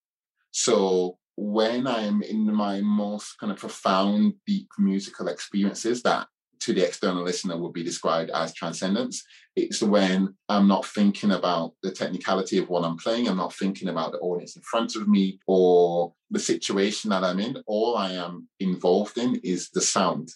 So 0.51 1.17
when 1.35 1.87
I'm 1.87 2.21
in 2.21 2.53
my 2.53 2.81
most 2.81 3.37
kind 3.39 3.51
of 3.51 3.59
profound, 3.59 4.33
deep 4.45 4.69
musical 4.77 5.27
experiences 5.27 6.03
that 6.03 6.27
to 6.59 6.73
the 6.73 6.85
external 6.85 7.23
listener 7.23 7.57
would 7.57 7.73
be 7.73 7.83
described 7.83 8.31
as 8.31 8.53
transcendence. 8.53 9.23
It's 9.55 9.81
when 9.81 10.35
I'm 10.49 10.67
not 10.67 10.85
thinking 10.85 11.31
about 11.31 11.73
the 11.83 11.91
technicality 11.91 12.57
of 12.57 12.69
what 12.69 12.83
I'm 12.83 12.97
playing. 12.97 13.27
I'm 13.27 13.37
not 13.37 13.53
thinking 13.53 13.89
about 13.89 14.11
the 14.11 14.19
audience 14.19 14.55
in 14.55 14.61
front 14.61 14.95
of 14.95 15.07
me 15.07 15.39
or 15.47 16.13
the 16.29 16.39
situation 16.39 17.09
that 17.09 17.23
I'm 17.23 17.39
in. 17.39 17.61
All 17.65 17.97
I 17.97 18.11
am 18.11 18.47
involved 18.59 19.17
in 19.17 19.35
is 19.43 19.69
the 19.69 19.81
sound 19.81 20.29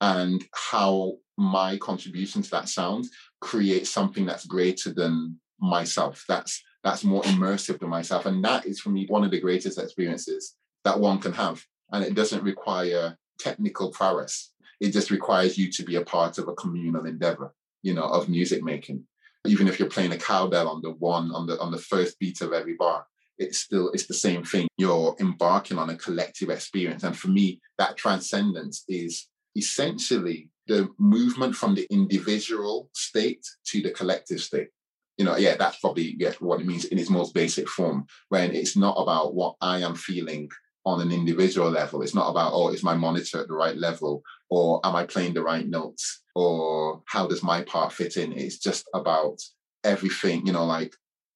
and 0.00 0.44
how 0.54 1.14
my 1.38 1.76
contribution 1.78 2.42
to 2.42 2.50
that 2.50 2.68
sound 2.68 3.06
creates 3.40 3.90
something 3.90 4.26
that's 4.26 4.46
greater 4.46 4.92
than 4.92 5.38
myself. 5.60 6.24
That's 6.28 6.62
that's 6.84 7.02
more 7.02 7.22
immersive 7.22 7.80
than 7.80 7.88
myself. 7.88 8.26
And 8.26 8.44
that 8.44 8.64
is 8.64 8.78
for 8.78 8.90
me 8.90 9.06
one 9.08 9.24
of 9.24 9.30
the 9.30 9.40
greatest 9.40 9.78
experiences 9.78 10.54
that 10.84 11.00
one 11.00 11.18
can 11.18 11.32
have. 11.32 11.64
And 11.92 12.04
it 12.04 12.14
doesn't 12.14 12.44
require 12.44 13.16
technical 13.38 13.90
prowess 13.90 14.52
it 14.80 14.92
just 14.92 15.10
requires 15.10 15.56
you 15.56 15.70
to 15.72 15.82
be 15.84 15.96
a 15.96 16.04
part 16.04 16.38
of 16.38 16.48
a 16.48 16.54
communal 16.54 17.06
endeavor, 17.06 17.54
you 17.82 17.94
know, 17.94 18.04
of 18.04 18.28
music 18.28 18.62
making. 18.62 19.04
Even 19.46 19.68
if 19.68 19.78
you're 19.78 19.88
playing 19.88 20.12
a 20.12 20.18
cowbell 20.18 20.68
on 20.68 20.82
the 20.82 20.90
one 20.92 21.30
on 21.32 21.46
the 21.46 21.58
on 21.60 21.70
the 21.70 21.78
first 21.78 22.18
beat 22.18 22.40
of 22.40 22.52
every 22.52 22.74
bar, 22.74 23.06
it's 23.38 23.58
still 23.58 23.90
it's 23.92 24.06
the 24.06 24.14
same 24.14 24.42
thing. 24.44 24.66
You're 24.76 25.16
embarking 25.20 25.78
on 25.78 25.90
a 25.90 25.96
collective 25.96 26.50
experience. 26.50 27.04
And 27.04 27.16
for 27.16 27.28
me, 27.28 27.60
that 27.78 27.96
transcendence 27.96 28.84
is 28.88 29.28
essentially 29.54 30.50
the 30.66 30.88
movement 30.98 31.54
from 31.54 31.74
the 31.74 31.86
individual 31.90 32.90
state 32.92 33.46
to 33.66 33.82
the 33.82 33.90
collective 33.90 34.40
state. 34.40 34.68
You 35.16 35.24
know, 35.24 35.36
yeah, 35.36 35.56
that's 35.56 35.78
probably 35.78 36.16
yeah, 36.18 36.32
what 36.40 36.60
it 36.60 36.66
means 36.66 36.86
in 36.86 36.98
its 36.98 37.08
most 37.08 37.32
basic 37.32 37.68
form, 37.68 38.06
when 38.28 38.54
it's 38.54 38.76
not 38.76 38.96
about 38.96 39.34
what 39.34 39.54
I 39.60 39.78
am 39.78 39.94
feeling 39.94 40.50
on 40.86 41.00
an 41.00 41.10
individual 41.10 41.68
level. 41.68 42.00
It's 42.00 42.14
not 42.14 42.30
about, 42.30 42.52
oh, 42.54 42.68
is 42.68 42.84
my 42.84 42.94
monitor 42.94 43.40
at 43.40 43.48
the 43.48 43.54
right 43.54 43.76
level? 43.76 44.22
Or 44.48 44.80
am 44.84 44.94
I 44.94 45.04
playing 45.04 45.34
the 45.34 45.42
right 45.42 45.68
notes? 45.68 46.22
Or 46.36 47.02
how 47.06 47.26
does 47.26 47.42
my 47.42 47.62
part 47.62 47.92
fit 47.92 48.16
in? 48.16 48.32
It's 48.32 48.58
just 48.58 48.88
about 48.94 49.38
everything, 49.82 50.46
you 50.46 50.52
know, 50.52 50.64
like, 50.64 50.94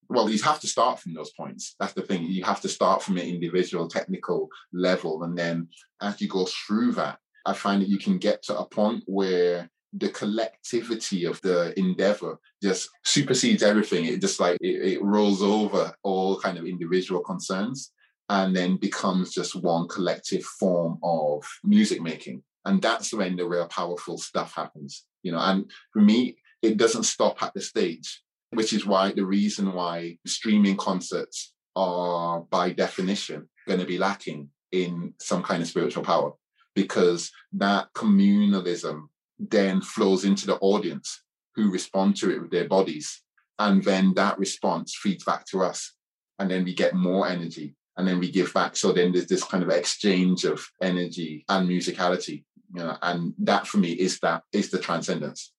well, 0.09 0.31
you 0.31 0.41
have 0.43 0.61
to 0.61 0.69
start 0.69 1.01
from 1.01 1.15
those 1.15 1.33
points. 1.33 1.75
That's 1.81 1.93
the 1.93 2.03
thing. 2.03 2.25
You 2.25 2.45
have 2.45 2.61
to 2.63 2.69
start 2.69 3.03
from 3.03 3.17
an 3.17 3.27
individual 3.27 3.89
technical 3.89 4.49
level. 4.73 5.25
And 5.25 5.37
then 5.37 5.69
as 6.01 6.21
you 6.21 6.29
go 6.29 6.47
through 6.47 6.93
that, 6.93 7.19
I 7.45 7.53
find 7.53 7.83
that 7.83 7.89
you 7.89 7.99
can 7.99 8.19
get 8.19 8.43
to 8.45 8.59
a 8.59 8.65
point 8.65 9.03
where 9.07 9.69
the 9.93 10.11
collectivity 10.11 11.25
of 11.25 11.41
the 11.43 11.77
endeavor 11.79 12.39
just 12.63 12.89
supersedes 13.05 13.65
everything. 13.65 14.05
It 14.05 14.21
just 14.21 14.39
like 14.39 14.59
it, 14.61 14.93
it, 14.93 15.03
rolls 15.03 15.43
over 15.43 15.93
all 16.05 16.41
kind 16.41 16.59
of 16.59 16.67
individual 16.67 17.23
concerns 17.23 17.93
and 18.31 18.55
then 18.55 18.77
becomes 18.77 19.35
just 19.35 19.57
one 19.57 19.89
collective 19.89 20.45
form 20.45 21.01
of 21.03 21.45
music 21.65 22.01
making. 22.01 22.45
And 22.65 22.81
that's 22.81 23.13
when 23.13 23.35
the 23.35 23.45
real 23.45 23.67
powerful 23.67 24.19
stuff 24.19 24.55
happens. 24.55 25.05
You 25.25 25.33
know, 25.33 25.41
and 25.41 25.69
for 25.93 26.01
me, 26.01 26.37
it 26.63 26.77
doesn't 26.77 27.03
stop 27.03 27.43
at 27.43 27.53
the 27.55 27.61
stage, 27.61 28.23
which 28.51 28.73
is 28.73 28.87
why 28.87 29.11
the 29.11 29.27
reason 29.27 29.73
why 29.73 30.17
streaming 30.25 30.77
concerts 30.77 31.53
are 31.75 32.43
by 32.43 32.71
definition 32.71 33.49
going 33.67 33.81
to 33.81 33.87
be 33.87 33.99
lacking 33.99 34.49
in 34.71 35.13
some 35.19 35.43
kind 35.43 35.61
of 35.61 35.69
spiritual 35.69 36.05
power 36.05 36.31
because 36.77 37.33
that 37.53 37.93
communalism 37.95 39.09
then 39.41 39.81
flows 39.81 40.25
into 40.25 40.47
the 40.47 40.57
audience 40.59 41.25
who 41.57 41.73
respond 41.73 42.15
to 42.19 42.31
it 42.31 42.41
with 42.41 42.53
their 42.53 42.69
bodies. 42.69 43.23
And 43.59 43.83
then 43.83 44.15
that 44.15 44.39
response 44.39 44.97
feeds 44.97 45.25
back 45.25 45.47
to 45.47 45.65
us. 45.65 45.95
And 46.39 46.49
then 46.49 46.65
we 46.65 46.75
get 46.75 46.95
more 46.95 47.27
energy 47.27 47.75
and 48.01 48.09
then 48.09 48.19
we 48.19 48.31
give 48.31 48.53
back. 48.53 48.77
So 48.77 48.93
then 48.93 49.13
there's 49.13 49.27
this 49.27 49.45
kind 49.45 49.63
of 49.63 49.71
exchange 49.71 50.45
of 50.45 50.67
energy 50.83 51.45
and 51.49 51.69
musicality. 51.69 52.45
You 52.75 52.83
know, 52.83 52.97
and 53.03 53.35
that 53.39 53.67
for 53.67 53.79
me 53.79 53.93
is 53.93 54.19
that 54.21 54.43
is 54.53 54.71
the 54.71 54.79
transcendence 54.79 55.53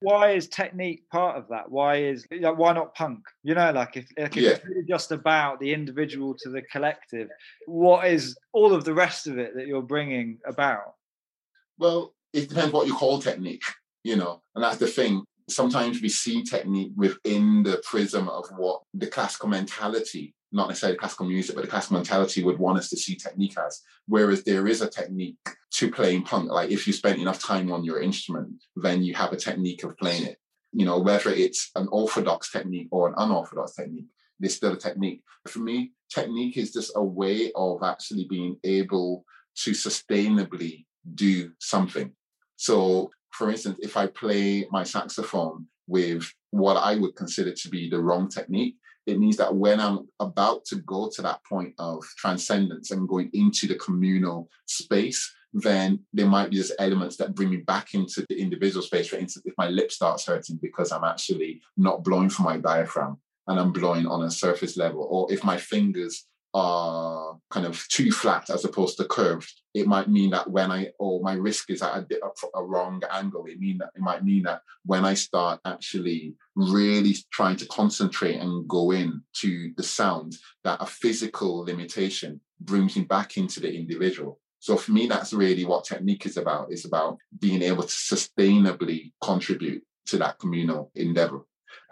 why 0.00 0.32
is 0.32 0.48
technique 0.48 1.08
part 1.10 1.36
of 1.36 1.48
that? 1.48 1.70
Why 1.70 1.96
is 1.96 2.26
like 2.30 2.58
why 2.58 2.72
not 2.72 2.94
punk? 2.94 3.20
You 3.42 3.54
know, 3.54 3.72
like 3.72 3.96
if, 3.96 4.06
like 4.18 4.36
if 4.36 4.42
yeah. 4.42 4.50
it's 4.50 4.64
really 4.64 4.84
just 4.88 5.10
about 5.10 5.58
the 5.58 5.72
individual 5.72 6.34
to 6.40 6.50
the 6.50 6.62
collective, 6.62 7.28
what 7.66 8.06
is 8.06 8.36
all 8.52 8.74
of 8.74 8.84
the 8.84 8.94
rest 8.94 9.26
of 9.26 9.38
it 9.38 9.56
that 9.56 9.66
you're 9.66 9.82
bringing 9.82 10.38
about? 10.46 10.94
Well, 11.78 12.14
it 12.32 12.48
depends 12.48 12.72
what 12.72 12.86
you 12.86 12.94
call 12.94 13.20
technique, 13.20 13.64
you 14.04 14.16
know, 14.16 14.42
and 14.54 14.62
that's 14.62 14.76
the 14.76 14.86
thing. 14.86 15.24
Sometimes 15.48 16.02
we 16.02 16.08
see 16.08 16.42
technique 16.42 16.92
within 16.96 17.62
the 17.62 17.82
prism 17.84 18.28
of 18.28 18.46
what 18.56 18.82
the 18.92 19.06
classical 19.06 19.48
mentality 19.48 20.34
not 20.52 20.68
necessarily 20.68 20.98
classical 20.98 21.26
music, 21.26 21.54
but 21.54 21.62
the 21.62 21.70
classical 21.70 21.96
mentality 21.96 22.42
would 22.42 22.58
want 22.58 22.78
us 22.78 22.88
to 22.90 22.96
see 22.96 23.16
technique 23.16 23.56
as. 23.58 23.82
Whereas 24.06 24.44
there 24.44 24.66
is 24.66 24.80
a 24.80 24.88
technique 24.88 25.36
to 25.72 25.90
playing 25.90 26.22
punk. 26.22 26.50
Like 26.50 26.70
if 26.70 26.86
you 26.86 26.92
spend 26.92 27.20
enough 27.20 27.38
time 27.38 27.72
on 27.72 27.84
your 27.84 28.00
instrument, 28.00 28.62
then 28.76 29.02
you 29.02 29.14
have 29.14 29.32
a 29.32 29.36
technique 29.36 29.84
of 29.84 29.96
playing 29.98 30.24
it. 30.24 30.38
You 30.72 30.84
know, 30.84 31.00
whether 31.00 31.30
it's 31.30 31.70
an 31.74 31.88
orthodox 31.90 32.50
technique 32.50 32.88
or 32.90 33.08
an 33.08 33.14
unorthodox 33.16 33.74
technique, 33.74 34.06
there's 34.38 34.54
still 34.54 34.72
a 34.72 34.78
technique. 34.78 35.22
For 35.46 35.58
me, 35.58 35.92
technique 36.12 36.56
is 36.56 36.72
just 36.72 36.92
a 36.94 37.02
way 37.02 37.50
of 37.54 37.82
actually 37.82 38.26
being 38.28 38.56
able 38.64 39.24
to 39.56 39.70
sustainably 39.72 40.84
do 41.14 41.52
something. 41.58 42.12
So, 42.56 43.10
for 43.30 43.50
instance, 43.50 43.78
if 43.80 43.96
I 43.96 44.06
play 44.06 44.66
my 44.70 44.82
saxophone 44.82 45.66
with 45.86 46.30
what 46.50 46.76
I 46.76 46.96
would 46.96 47.16
consider 47.16 47.52
to 47.52 47.68
be 47.68 47.88
the 47.88 48.00
wrong 48.00 48.28
technique, 48.28 48.76
it 49.06 49.18
means 49.18 49.36
that 49.36 49.54
when 49.54 49.80
I'm 49.80 50.08
about 50.20 50.64
to 50.66 50.76
go 50.76 51.08
to 51.14 51.22
that 51.22 51.44
point 51.44 51.74
of 51.78 52.04
transcendence 52.18 52.90
and 52.90 53.08
going 53.08 53.30
into 53.32 53.66
the 53.66 53.76
communal 53.76 54.48
space, 54.66 55.32
then 55.52 56.00
there 56.12 56.26
might 56.26 56.50
be 56.50 56.56
just 56.56 56.74
elements 56.78 57.16
that 57.16 57.34
bring 57.34 57.50
me 57.50 57.58
back 57.58 57.94
into 57.94 58.26
the 58.28 58.38
individual 58.38 58.82
space. 58.82 59.08
For 59.08 59.16
instance, 59.16 59.46
if 59.46 59.54
my 59.56 59.68
lip 59.68 59.92
starts 59.92 60.26
hurting 60.26 60.58
because 60.60 60.92
I'm 60.92 61.04
actually 61.04 61.62
not 61.76 62.04
blowing 62.04 62.28
from 62.28 62.44
my 62.46 62.58
diaphragm 62.58 63.18
and 63.46 63.58
I'm 63.58 63.72
blowing 63.72 64.06
on 64.06 64.24
a 64.24 64.30
surface 64.30 64.76
level, 64.76 65.06
or 65.08 65.32
if 65.32 65.44
my 65.44 65.56
fingers 65.56 66.26
are 66.56 67.36
kind 67.50 67.66
of 67.66 67.86
too 67.88 68.10
flat 68.10 68.48
as 68.48 68.64
opposed 68.64 68.96
to 68.96 69.04
curved, 69.04 69.52
it 69.74 69.86
might 69.86 70.08
mean 70.08 70.30
that 70.30 70.48
when 70.50 70.72
I 70.72 70.88
or 70.98 71.20
my 71.20 71.34
risk 71.34 71.68
is 71.70 71.82
at 71.82 72.10
a, 72.10 72.58
a, 72.58 72.64
wrong 72.64 73.02
angle, 73.10 73.44
it 73.44 73.60
mean 73.60 73.76
that 73.76 73.90
it 73.94 74.00
might 74.00 74.24
mean 74.24 74.44
that 74.44 74.62
when 74.86 75.04
I 75.04 75.12
start 75.12 75.60
actually 75.66 76.34
really 76.54 77.14
trying 77.30 77.56
to 77.56 77.66
concentrate 77.66 78.36
and 78.36 78.66
go 78.66 78.90
in 78.90 79.20
to 79.42 79.70
the 79.76 79.82
sound, 79.82 80.38
that 80.64 80.80
a 80.80 80.86
physical 80.86 81.58
limitation 81.58 82.40
brings 82.58 82.96
me 82.96 83.02
back 83.02 83.36
into 83.36 83.60
the 83.60 83.70
individual. 83.70 84.40
So 84.58 84.78
for 84.78 84.92
me, 84.92 85.06
that's 85.06 85.34
really 85.34 85.66
what 85.66 85.84
technique 85.84 86.24
is 86.24 86.38
about. 86.38 86.72
It's 86.72 86.86
about 86.86 87.18
being 87.38 87.60
able 87.60 87.82
to 87.82 87.88
sustainably 87.88 89.12
contribute 89.22 89.82
to 90.06 90.16
that 90.18 90.38
communal 90.38 90.90
endeavor. 90.94 91.40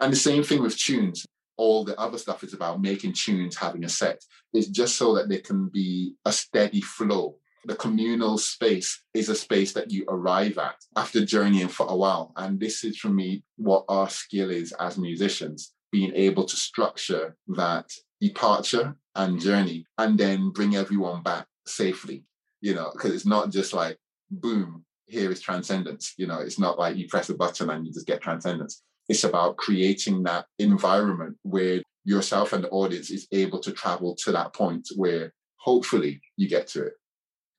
And 0.01 0.11
the 0.11 0.17
same 0.17 0.41
thing 0.41 0.63
with 0.63 0.75
tunes 0.75 1.23
all 1.57 1.83
the 1.83 1.97
other 1.99 2.17
stuff 2.17 2.43
is 2.43 2.53
about 2.53 2.81
making 2.81 3.13
tunes, 3.13 3.55
having 3.55 3.83
a 3.83 3.89
set. 3.89 4.21
It's 4.53 4.67
just 4.67 4.95
so 4.97 5.15
that 5.15 5.29
there 5.29 5.41
can 5.41 5.69
be 5.69 6.15
a 6.25 6.31
steady 6.31 6.81
flow. 6.81 7.37
The 7.65 7.75
communal 7.75 8.37
space 8.37 9.03
is 9.13 9.29
a 9.29 9.35
space 9.35 9.73
that 9.73 9.89
you 9.91 10.05
arrive 10.07 10.57
at 10.57 10.75
after 10.95 11.25
journeying 11.25 11.69
for 11.69 11.87
a 11.87 11.95
while. 11.95 12.31
And 12.35 12.59
this 12.59 12.83
is 12.83 12.97
for 12.97 13.09
me 13.09 13.43
what 13.57 13.85
our 13.89 14.09
skill 14.09 14.51
is 14.51 14.71
as 14.79 14.97
musicians, 14.97 15.73
being 15.91 16.13
able 16.13 16.45
to 16.45 16.55
structure 16.55 17.35
that 17.55 17.89
departure 18.21 18.95
and 19.15 19.39
journey 19.39 19.85
and 19.97 20.17
then 20.17 20.51
bring 20.51 20.75
everyone 20.75 21.23
back 21.23 21.47
safely, 21.65 22.23
you 22.61 22.75
know, 22.75 22.91
because 22.93 23.13
it's 23.13 23.25
not 23.25 23.49
just 23.49 23.73
like, 23.73 23.97
boom, 24.29 24.85
here 25.07 25.31
is 25.31 25.41
transcendence. 25.41 26.13
You 26.17 26.27
know, 26.27 26.39
it's 26.39 26.59
not 26.59 26.77
like 26.77 26.97
you 26.97 27.07
press 27.07 27.29
a 27.29 27.35
button 27.35 27.69
and 27.69 27.85
you 27.85 27.93
just 27.93 28.07
get 28.07 28.21
transcendence. 28.21 28.83
It's 29.07 29.23
about 29.23 29.57
creating 29.57 30.23
that 30.23 30.45
environment 30.57 31.37
where 31.43 31.81
yourself 32.03 32.53
and 32.53 32.63
the 32.63 32.69
audience 32.69 33.09
is 33.11 33.27
able 33.31 33.59
to 33.59 33.71
travel 33.71 34.15
to 34.23 34.31
that 34.31 34.53
point 34.53 34.87
where 34.95 35.33
hopefully 35.57 36.21
you 36.37 36.47
get 36.47 36.67
to 36.67 36.85
it. 36.87 36.93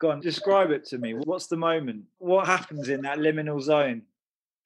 Go 0.00 0.10
on, 0.10 0.20
describe 0.20 0.70
it 0.70 0.84
to 0.86 0.98
me. 0.98 1.14
What's 1.14 1.46
the 1.46 1.56
moment? 1.56 2.04
What 2.18 2.46
happens 2.46 2.88
in 2.88 3.02
that 3.02 3.18
liminal 3.18 3.60
zone? 3.62 4.02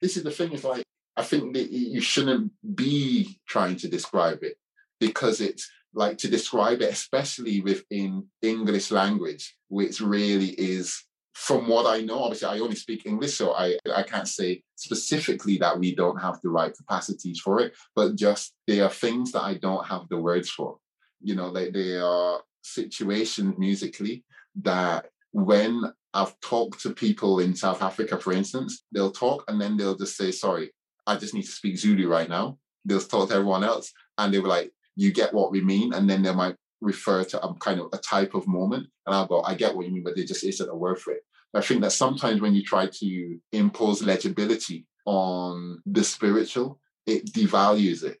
This 0.01 0.17
is 0.17 0.23
the 0.23 0.31
thing, 0.31 0.51
is 0.51 0.63
like, 0.63 0.83
I 1.15 1.23
think 1.23 1.53
that 1.53 1.71
you 1.71 2.01
shouldn't 2.01 2.51
be 2.75 3.39
trying 3.47 3.77
to 3.77 3.87
describe 3.87 4.43
it 4.43 4.57
because 4.99 5.41
it's 5.41 5.69
like 5.93 6.17
to 6.19 6.29
describe 6.29 6.81
it, 6.81 6.91
especially 6.91 7.61
within 7.61 8.27
English 8.41 8.91
language, 8.91 9.55
which 9.67 10.01
really 10.01 10.49
is 10.49 11.03
from 11.33 11.67
what 11.67 11.85
I 11.85 12.01
know, 12.01 12.19
obviously 12.19 12.47
I 12.47 12.59
only 12.59 12.75
speak 12.75 13.05
English, 13.05 13.35
so 13.37 13.53
I, 13.53 13.77
I 13.95 14.03
can't 14.03 14.27
say 14.27 14.63
specifically 14.75 15.57
that 15.57 15.79
we 15.79 15.95
don't 15.95 16.21
have 16.21 16.39
the 16.41 16.49
right 16.49 16.75
capacities 16.75 17.39
for 17.39 17.61
it, 17.61 17.73
but 17.95 18.15
just 18.15 18.53
there 18.67 18.83
are 18.83 18.89
things 18.89 19.31
that 19.31 19.43
I 19.43 19.55
don't 19.55 19.85
have 19.85 20.07
the 20.09 20.17
words 20.17 20.49
for. 20.49 20.77
You 21.21 21.35
know, 21.35 21.51
they, 21.51 21.71
they 21.71 21.97
are 21.97 22.41
situations 22.61 23.55
musically 23.57 24.23
that 24.63 25.07
when 25.31 25.83
I've 26.13 26.37
talked 26.41 26.81
to 26.81 26.93
people 26.93 27.39
in 27.39 27.55
South 27.55 27.81
Africa, 27.81 28.17
for 28.17 28.33
instance, 28.33 28.83
they'll 28.91 29.11
talk 29.11 29.45
and 29.47 29.59
then 29.59 29.77
they'll 29.77 29.97
just 29.97 30.17
say, 30.17 30.31
sorry, 30.31 30.71
I 31.07 31.15
just 31.15 31.33
need 31.33 31.43
to 31.43 31.51
speak 31.51 31.77
Zulu 31.77 32.09
right 32.09 32.29
now. 32.29 32.57
They'll 32.83 32.99
talk 32.99 33.29
to 33.29 33.35
everyone 33.35 33.63
else 33.63 33.91
and 34.17 34.33
they 34.33 34.39
were 34.39 34.49
like, 34.49 34.71
you 34.95 35.13
get 35.13 35.33
what 35.33 35.51
we 35.51 35.61
mean. 35.61 35.93
And 35.93 36.09
then 36.09 36.21
they 36.21 36.33
might 36.33 36.55
refer 36.81 37.23
to 37.23 37.41
a 37.41 37.53
kind 37.55 37.79
of 37.79 37.87
a 37.93 37.97
type 37.97 38.33
of 38.33 38.47
moment. 38.47 38.87
And 39.05 39.15
I'll 39.15 39.27
go, 39.27 39.41
I 39.41 39.55
get 39.55 39.75
what 39.75 39.85
you 39.85 39.93
mean, 39.93 40.03
but 40.03 40.15
there 40.15 40.25
just 40.25 40.43
isn't 40.43 40.69
a 40.69 40.75
word 40.75 40.99
for 40.99 41.13
it. 41.13 41.23
I 41.53 41.61
think 41.61 41.81
that 41.81 41.91
sometimes 41.91 42.41
when 42.41 42.55
you 42.55 42.63
try 42.63 42.87
to 42.87 43.39
impose 43.51 44.01
legibility 44.01 44.87
on 45.05 45.81
the 45.85 46.03
spiritual, 46.03 46.79
it 47.05 47.31
devalues 47.33 48.03
it. 48.03 48.17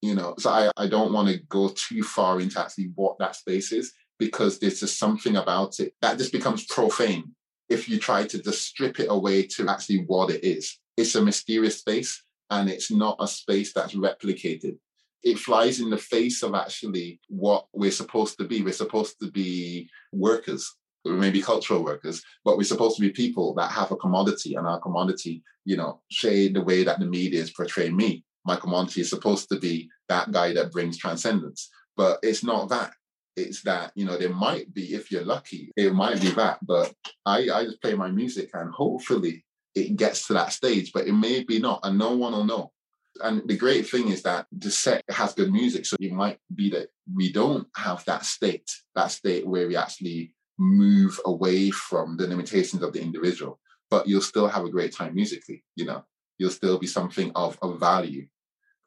You 0.00 0.14
know, 0.14 0.34
so 0.38 0.50
I, 0.50 0.70
I 0.76 0.88
don't 0.88 1.12
want 1.12 1.28
to 1.28 1.38
go 1.48 1.68
too 1.68 2.02
far 2.02 2.40
into 2.40 2.60
actually 2.60 2.90
what 2.94 3.18
that 3.18 3.36
space 3.36 3.72
is 3.72 3.92
because 4.18 4.58
there's 4.58 4.80
just 4.80 4.98
something 4.98 5.36
about 5.36 5.80
it 5.80 5.94
that 6.00 6.18
just 6.18 6.32
becomes 6.32 6.66
profane 6.66 7.34
if 7.68 7.88
you 7.88 7.98
try 7.98 8.24
to 8.26 8.42
just 8.42 8.62
strip 8.62 9.00
it 9.00 9.06
away 9.08 9.44
to 9.44 9.68
actually 9.68 10.04
what 10.06 10.30
it 10.30 10.44
is. 10.44 10.78
It's 10.96 11.14
a 11.14 11.22
mysterious 11.22 11.78
space 11.78 12.22
and 12.50 12.68
it's 12.68 12.90
not 12.90 13.16
a 13.20 13.26
space 13.26 13.72
that's 13.72 13.94
replicated 13.94 14.76
it 15.22 15.38
flies 15.38 15.80
in 15.80 15.90
the 15.90 15.98
face 15.98 16.42
of 16.42 16.54
actually 16.54 17.20
what 17.28 17.66
we're 17.72 17.90
supposed 17.90 18.38
to 18.38 18.44
be. 18.44 18.62
We're 18.62 18.72
supposed 18.72 19.18
to 19.20 19.30
be 19.30 19.88
workers, 20.12 20.76
maybe 21.04 21.40
cultural 21.40 21.84
workers, 21.84 22.22
but 22.44 22.56
we're 22.56 22.64
supposed 22.64 22.96
to 22.96 23.02
be 23.02 23.10
people 23.10 23.54
that 23.54 23.70
have 23.70 23.92
a 23.92 23.96
commodity, 23.96 24.54
and 24.54 24.66
our 24.66 24.80
commodity, 24.80 25.42
you 25.64 25.76
know, 25.76 26.00
say 26.10 26.48
the 26.48 26.62
way 26.62 26.84
that 26.84 26.98
the 26.98 27.06
media 27.06 27.40
is 27.40 27.52
portraying 27.52 27.96
me. 27.96 28.24
My 28.44 28.56
commodity 28.56 29.02
is 29.02 29.10
supposed 29.10 29.48
to 29.50 29.58
be 29.58 29.88
that 30.08 30.32
guy 30.32 30.52
that 30.54 30.72
brings 30.72 30.98
transcendence, 30.98 31.70
but 31.96 32.18
it's 32.22 32.42
not 32.42 32.68
that. 32.70 32.92
It's 33.36 33.62
that 33.62 33.92
you 33.94 34.04
know 34.04 34.18
there 34.18 34.34
might 34.34 34.74
be, 34.74 34.94
if 34.94 35.10
you're 35.10 35.24
lucky, 35.24 35.72
it 35.76 35.94
might 35.94 36.20
be 36.20 36.30
that. 36.32 36.58
But 36.62 36.92
I, 37.24 37.48
I 37.50 37.64
just 37.64 37.80
play 37.80 37.94
my 37.94 38.10
music, 38.10 38.50
and 38.54 38.70
hopefully 38.70 39.44
it 39.74 39.96
gets 39.96 40.26
to 40.26 40.34
that 40.34 40.52
stage, 40.52 40.92
but 40.92 41.06
it 41.06 41.12
may 41.12 41.44
be 41.44 41.58
not, 41.58 41.80
and 41.82 41.96
no 41.96 42.14
one 42.14 42.32
will 42.32 42.44
know. 42.44 42.72
And 43.20 43.46
the 43.46 43.56
great 43.56 43.88
thing 43.88 44.08
is 44.08 44.22
that 44.22 44.46
the 44.50 44.70
set 44.70 45.04
has 45.10 45.34
good 45.34 45.52
music. 45.52 45.84
So 45.86 45.96
it 46.00 46.12
might 46.12 46.38
be 46.54 46.70
that 46.70 46.88
we 47.12 47.32
don't 47.32 47.66
have 47.76 48.04
that 48.06 48.24
state, 48.24 48.70
that 48.94 49.10
state 49.10 49.46
where 49.46 49.68
we 49.68 49.76
actually 49.76 50.34
move 50.58 51.18
away 51.26 51.70
from 51.70 52.16
the 52.16 52.26
limitations 52.26 52.82
of 52.82 52.92
the 52.92 53.02
individual, 53.02 53.58
but 53.90 54.06
you'll 54.06 54.22
still 54.22 54.48
have 54.48 54.64
a 54.64 54.70
great 54.70 54.94
time 54.94 55.14
musically, 55.14 55.64
you 55.76 55.84
know, 55.84 56.04
you'll 56.38 56.50
still 56.50 56.78
be 56.78 56.86
something 56.86 57.32
of, 57.34 57.58
of 57.62 57.78
value. 57.78 58.26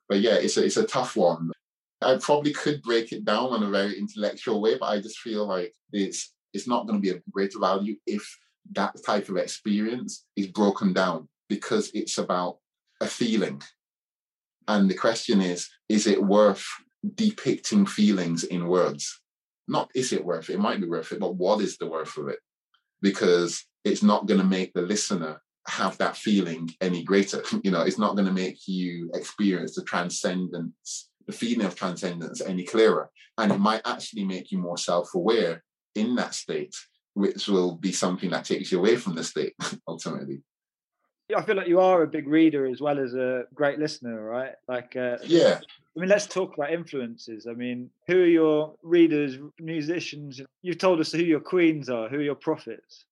But 0.07 0.19
yeah, 0.19 0.35
it's 0.35 0.57
a, 0.57 0.65
it's 0.65 0.77
a 0.77 0.85
tough 0.85 1.15
one. 1.15 1.51
I 2.01 2.17
probably 2.17 2.53
could 2.53 2.81
break 2.81 3.11
it 3.11 3.25
down 3.25 3.53
in 3.55 3.63
a 3.63 3.69
very 3.69 3.97
intellectual 3.97 4.61
way, 4.61 4.77
but 4.77 4.87
I 4.87 5.01
just 5.01 5.19
feel 5.19 5.47
like 5.47 5.73
it's 5.91 6.33
it's 6.53 6.67
not 6.67 6.87
going 6.87 7.01
to 7.01 7.01
be 7.01 7.15
a 7.17 7.21
greater 7.31 7.59
value 7.59 7.95
if 8.07 8.23
that 8.71 8.95
type 9.05 9.27
of 9.27 9.37
experience 9.37 10.25
is 10.35 10.47
broken 10.47 10.93
down 10.93 11.27
because 11.49 11.91
it's 11.93 12.17
about 12.17 12.59
a 13.01 13.07
feeling. 13.07 13.61
And 14.67 14.89
the 14.89 14.95
question 14.95 15.41
is, 15.41 15.69
is 15.89 16.07
it 16.07 16.23
worth 16.23 16.65
depicting 17.15 17.85
feelings 17.85 18.43
in 18.43 18.67
words? 18.67 19.21
Not 19.67 19.89
is 19.95 20.13
it 20.13 20.25
worth 20.25 20.49
it? 20.49 20.53
It 20.53 20.59
might 20.59 20.81
be 20.81 20.87
worth 20.87 21.11
it, 21.11 21.19
but 21.19 21.35
what 21.35 21.61
is 21.61 21.77
the 21.77 21.87
worth 21.87 22.17
of 22.17 22.27
it? 22.27 22.39
Because 23.01 23.63
it's 23.83 24.03
not 24.03 24.27
going 24.27 24.39
to 24.39 24.45
make 24.45 24.73
the 24.73 24.81
listener 24.81 25.41
have 25.67 25.97
that 25.97 26.15
feeling 26.17 26.69
any 26.81 27.03
greater. 27.03 27.43
You 27.63 27.71
know, 27.71 27.81
it's 27.81 27.99
not 27.99 28.15
going 28.15 28.27
to 28.27 28.33
make 28.33 28.67
you 28.67 29.09
experience 29.13 29.75
the 29.75 29.83
transcendence, 29.83 31.09
the 31.25 31.33
feeling 31.33 31.65
of 31.65 31.75
transcendence 31.75 32.41
any 32.41 32.63
clearer. 32.63 33.09
And 33.37 33.51
it 33.51 33.59
might 33.59 33.81
actually 33.85 34.23
make 34.23 34.51
you 34.51 34.59
more 34.59 34.77
self 34.77 35.13
aware 35.15 35.63
in 35.95 36.15
that 36.15 36.33
state 36.33 36.75
which 37.15 37.47
will 37.47 37.75
be 37.75 37.93
something 37.93 38.29
that 38.29 38.43
takes 38.43 38.71
you 38.71 38.77
away 38.77 38.97
from 38.97 39.15
the 39.15 39.23
state 39.23 39.55
ultimately. 39.87 40.41
I 41.35 41.41
feel 41.41 41.55
like 41.55 41.67
you 41.67 41.79
are 41.79 42.03
a 42.03 42.07
big 42.07 42.27
reader 42.27 42.65
as 42.67 42.81
well 42.81 42.99
as 42.99 43.13
a 43.15 43.45
great 43.53 43.79
listener, 43.79 44.23
right? 44.23 44.53
Like, 44.67 44.95
uh, 44.95 45.17
yeah. 45.23 45.59
I 45.95 45.99
mean, 45.99 46.09
let's 46.09 46.27
talk 46.27 46.55
about 46.55 46.71
influences. 46.71 47.47
I 47.47 47.53
mean, 47.53 47.89
who 48.07 48.21
are 48.21 48.27
your 48.27 48.75
readers, 48.83 49.37
musicians? 49.59 50.41
You've 50.61 50.77
told 50.77 50.99
us 50.99 51.11
who 51.11 51.23
your 51.23 51.39
queens 51.39 51.89
are. 51.89 52.09
Who 52.09 52.17
are 52.17 52.21
your 52.21 52.35
prophets? 52.35 53.05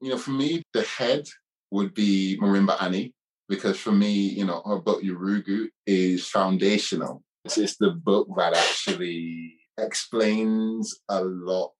You 0.00 0.10
know, 0.10 0.18
for 0.18 0.30
me, 0.30 0.62
the 0.72 0.82
head 0.82 1.28
would 1.70 1.94
be 1.94 2.38
Marimba 2.40 2.82
Ani 2.82 3.14
because 3.48 3.78
for 3.78 3.92
me, 3.92 4.10
you 4.10 4.46
know, 4.46 4.62
her 4.64 4.78
book 4.78 5.02
Yurugu 5.02 5.68
is 5.86 6.26
foundational. 6.26 7.22
It's 7.44 7.76
the 7.76 7.90
book 7.90 8.28
that 8.36 8.56
actually 8.56 9.56
explains 9.78 10.98
a 11.08 11.22
lot 11.22 11.72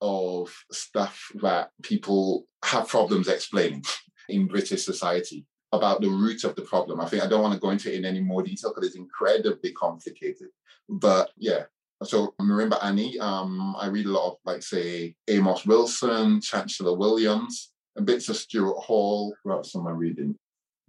of 0.00 0.54
stuff 0.72 1.30
that 1.42 1.70
people 1.82 2.46
have 2.64 2.88
problems 2.88 3.28
explaining 3.28 3.84
in 4.30 4.46
British 4.46 4.84
society 4.84 5.46
about 5.72 6.00
the 6.00 6.08
root 6.08 6.44
of 6.44 6.56
the 6.56 6.62
problem. 6.62 7.00
I 7.00 7.06
think 7.06 7.22
I 7.22 7.28
don't 7.28 7.42
want 7.42 7.54
to 7.54 7.60
go 7.60 7.70
into 7.70 7.92
it 7.92 7.96
in 7.96 8.04
any 8.04 8.20
more 8.20 8.42
detail 8.42 8.72
because 8.74 8.88
it's 8.88 8.96
incredibly 8.96 9.72
complicated. 9.72 10.48
But 10.88 11.30
yeah, 11.36 11.64
so 12.02 12.34
Marimba 12.40 12.82
Ani, 12.82 13.18
um, 13.18 13.76
I 13.78 13.86
read 13.86 14.06
a 14.06 14.10
lot 14.10 14.28
of 14.28 14.36
like 14.44 14.62
say 14.62 15.14
Amos 15.28 15.64
Wilson, 15.66 16.40
Chancellor 16.40 16.96
Williams, 16.96 17.72
and 17.96 18.06
bits 18.06 18.28
of 18.28 18.36
Stuart 18.36 18.80
Hall. 18.80 19.34
What 19.42 19.56
else 19.56 19.76
am 19.76 19.86
I 19.86 19.92
reading? 19.92 20.36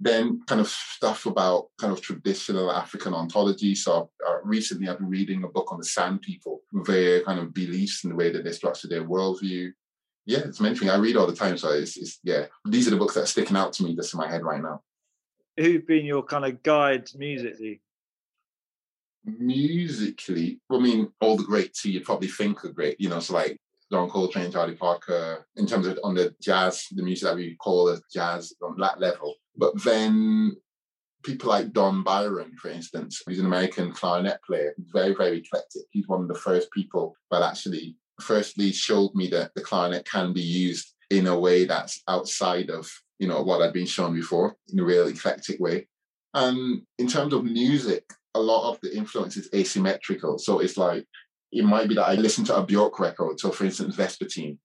then 0.02 0.42
kind 0.48 0.60
of 0.60 0.68
stuff 0.68 1.28
about 1.28 1.68
kind 1.78 1.94
of 1.94 2.02
traditional 2.02 2.72
African 2.72 3.14
ontology. 3.14 3.76
So 3.76 4.10
uh, 4.28 4.38
recently 4.44 4.90
I've 4.90 4.98
been 4.98 5.10
reading 5.10 5.44
a 5.44 5.48
book 5.48 5.72
on 5.72 5.78
the 5.78 5.86
San 5.86 6.18
people, 6.18 6.62
their 6.88 7.22
kind 7.22 7.40
of 7.40 7.54
beliefs 7.54 8.04
and 8.04 8.12
the 8.12 8.16
way 8.16 8.32
that 8.32 8.44
they 8.44 8.52
structure 8.52 8.88
their 8.88 9.08
worldview. 9.08 9.70
Yeah, 10.26 10.40
it's 10.40 10.60
many 10.60 10.76
things 10.76 10.92
I 10.92 10.98
read 10.98 11.18
all 11.18 11.28
the 11.28 11.36
time. 11.36 11.58
So 11.58 11.70
it's, 11.70 11.98
it's, 11.98 12.20
yeah, 12.24 12.46
these 12.66 12.88
are 12.88 12.92
the 12.92 12.98
books 12.98 13.16
that 13.16 13.24
are 13.24 13.28
sticking 13.28 13.58
out 13.58 13.74
to 13.74 13.84
me 13.84 13.96
just 13.96 14.14
in 14.14 14.20
my 14.20 14.30
head 14.30 14.44
right 14.44 14.62
now. 14.62 14.82
Who've 15.58 15.86
been 15.86 16.06
your 16.06 16.24
kind 16.24 16.46
of 16.46 16.64
guides 16.64 17.16
musically? 17.16 17.82
Musically, 19.26 20.60
I 20.72 20.80
mean, 20.80 21.12
all 21.20 21.38
the 21.38 21.44
greats 21.44 21.82
who 21.82 21.90
you 21.90 22.02
probably 22.02 22.30
think 22.30 22.66
are 22.66 22.72
great, 22.72 23.00
you 23.00 23.10
know, 23.10 23.20
so 23.20 23.36
like 23.36 23.60
John 23.92 24.10
Coltrane, 24.10 24.52
Charlie 24.52 24.76
Parker, 24.76 25.46
in 25.58 25.68
terms 25.68 25.86
of 25.86 26.00
on 26.04 26.16
the 26.16 26.34
jazz, 26.42 26.88
the 26.92 27.04
music 27.04 27.28
that 27.28 27.36
we 27.36 27.56
call 27.56 27.90
as 27.90 28.02
jazz 28.12 28.54
on 28.64 28.80
that 28.80 29.00
level. 29.00 29.36
But 29.56 29.84
then 29.84 30.56
people 31.24 31.50
like 31.50 31.74
Don 31.74 32.04
Byron, 32.04 32.56
for 32.58 32.70
instance, 32.70 33.22
he's 33.28 33.40
an 33.40 33.46
American 33.46 33.92
clarinet 33.92 34.40
player, 34.44 34.74
very, 34.92 35.14
very 35.14 35.40
eclectic. 35.40 35.84
He's 35.92 36.08
one 36.08 36.22
of 36.22 36.28
the 36.28 36.34
first 36.34 36.72
people 36.72 37.16
that 37.30 37.44
actually 37.44 37.98
firstly 38.22 38.72
showed 38.72 39.14
me 39.16 39.28
that 39.30 39.52
the 39.56 39.62
clarinet 39.62 40.06
can 40.06 40.34
be 40.34 40.42
used 40.42 40.94
in 41.10 41.28
a 41.28 41.38
way 41.38 41.66
that's 41.66 42.02
outside 42.08 42.70
of, 42.70 42.90
you 43.20 43.28
know, 43.28 43.42
what 43.42 43.62
I'd 43.62 43.74
been 43.74 43.86
shown 43.86 44.14
before 44.16 44.56
in 44.72 44.80
a 44.80 44.84
real 44.84 45.08
eclectic 45.08 45.60
way. 45.60 45.88
And 46.34 46.84
in 46.98 47.08
terms 47.08 47.34
of 47.34 47.44
music, 47.44 48.06
a 48.36 48.40
lot 48.40 48.70
of 48.72 48.80
the 48.82 48.96
influence 48.96 49.36
is 49.36 49.50
asymmetrical. 49.54 50.38
So 50.38 50.60
it's 50.60 50.78
like 50.78 51.06
it 51.52 51.66
might 51.66 51.90
be 51.90 51.96
that 51.96 52.08
I 52.08 52.16
listen 52.16 52.46
to 52.46 52.56
a 52.56 52.66
Bjork 52.66 53.00
record, 53.00 53.40
so 53.40 53.52
for 53.52 53.66
instance, 53.66 53.96
Vespertine, 53.96 54.58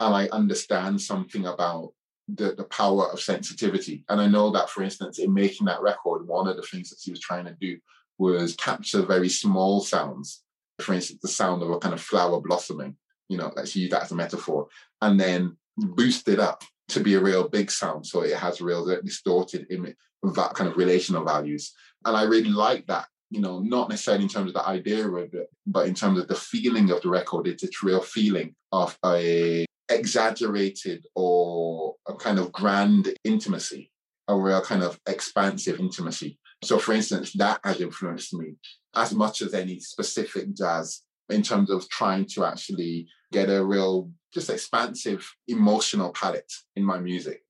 and 0.00 0.14
I 0.14 0.28
understand 0.28 1.00
something 1.00 1.46
about 1.46 1.92
the, 2.28 2.54
the 2.54 2.64
power 2.64 3.10
of 3.10 3.20
sensitivity. 3.20 4.04
And 4.08 4.20
I 4.20 4.26
know 4.26 4.50
that, 4.50 4.68
for 4.68 4.82
instance, 4.82 5.18
in 5.18 5.32
making 5.32 5.66
that 5.66 5.80
record, 5.80 6.26
one 6.26 6.46
of 6.48 6.56
the 6.56 6.62
things 6.62 6.90
that 6.90 6.98
she 7.00 7.10
was 7.10 7.20
trying 7.20 7.46
to 7.46 7.56
do 7.58 7.78
was 8.18 8.54
capture 8.56 9.02
very 9.02 9.28
small 9.28 9.80
sounds. 9.80 10.42
For 10.80 10.94
instance, 10.94 11.20
the 11.22 11.28
sound 11.28 11.62
of 11.62 11.70
a 11.70 11.78
kind 11.78 11.94
of 11.94 12.00
flower 12.00 12.40
blossoming, 12.40 12.96
you 13.28 13.38
know, 13.38 13.52
let's 13.56 13.74
use 13.74 13.90
that 13.90 14.02
as 14.02 14.12
a 14.12 14.16
metaphor, 14.16 14.68
and 15.00 15.18
then 15.18 15.56
boost 15.76 16.28
it 16.28 16.38
up 16.38 16.62
to 16.88 17.00
be 17.00 17.14
a 17.14 17.20
real 17.20 17.48
big 17.48 17.70
sound. 17.70 18.06
So 18.06 18.20
it 18.22 18.36
has 18.36 18.60
real 18.60 18.86
distorted 19.02 19.66
image, 19.70 19.96
that 20.22 20.54
kind 20.54 20.70
of 20.70 20.76
relational 20.76 21.24
values. 21.24 21.72
And 22.04 22.16
I 22.16 22.22
really 22.24 22.50
like 22.50 22.86
that 22.86 23.06
you 23.30 23.40
know, 23.40 23.60
not 23.60 23.88
necessarily 23.88 24.24
in 24.24 24.28
terms 24.28 24.50
of 24.50 24.54
the 24.54 24.66
idea 24.66 25.06
of 25.08 25.34
it, 25.34 25.48
but 25.66 25.86
in 25.86 25.94
terms 25.94 26.18
of 26.18 26.28
the 26.28 26.34
feeling 26.34 26.90
of 26.90 27.02
the 27.02 27.08
record. 27.08 27.46
It's 27.46 27.64
a 27.64 27.68
real 27.82 28.00
feeling 28.00 28.54
of 28.72 28.96
a 29.04 29.66
exaggerated 29.88 31.06
or 31.14 31.94
a 32.08 32.14
kind 32.14 32.38
of 32.38 32.52
grand 32.52 33.12
intimacy, 33.24 33.90
a 34.28 34.36
real 34.36 34.60
kind 34.60 34.82
of 34.82 35.00
expansive 35.08 35.80
intimacy. 35.80 36.38
So, 36.62 36.78
for 36.78 36.92
instance, 36.92 37.32
that 37.34 37.60
has 37.64 37.80
influenced 37.80 38.32
me 38.34 38.54
as 38.96 39.14
much 39.14 39.42
as 39.42 39.54
any 39.54 39.78
specific 39.78 40.54
jazz 40.54 41.02
in 41.28 41.42
terms 41.42 41.70
of 41.70 41.88
trying 41.88 42.24
to 42.24 42.44
actually 42.44 43.08
get 43.32 43.50
a 43.50 43.64
real, 43.64 44.10
just 44.32 44.50
expansive 44.50 45.28
emotional 45.48 46.12
palette 46.12 46.52
in 46.76 46.84
my 46.84 46.98
music. 46.98 47.42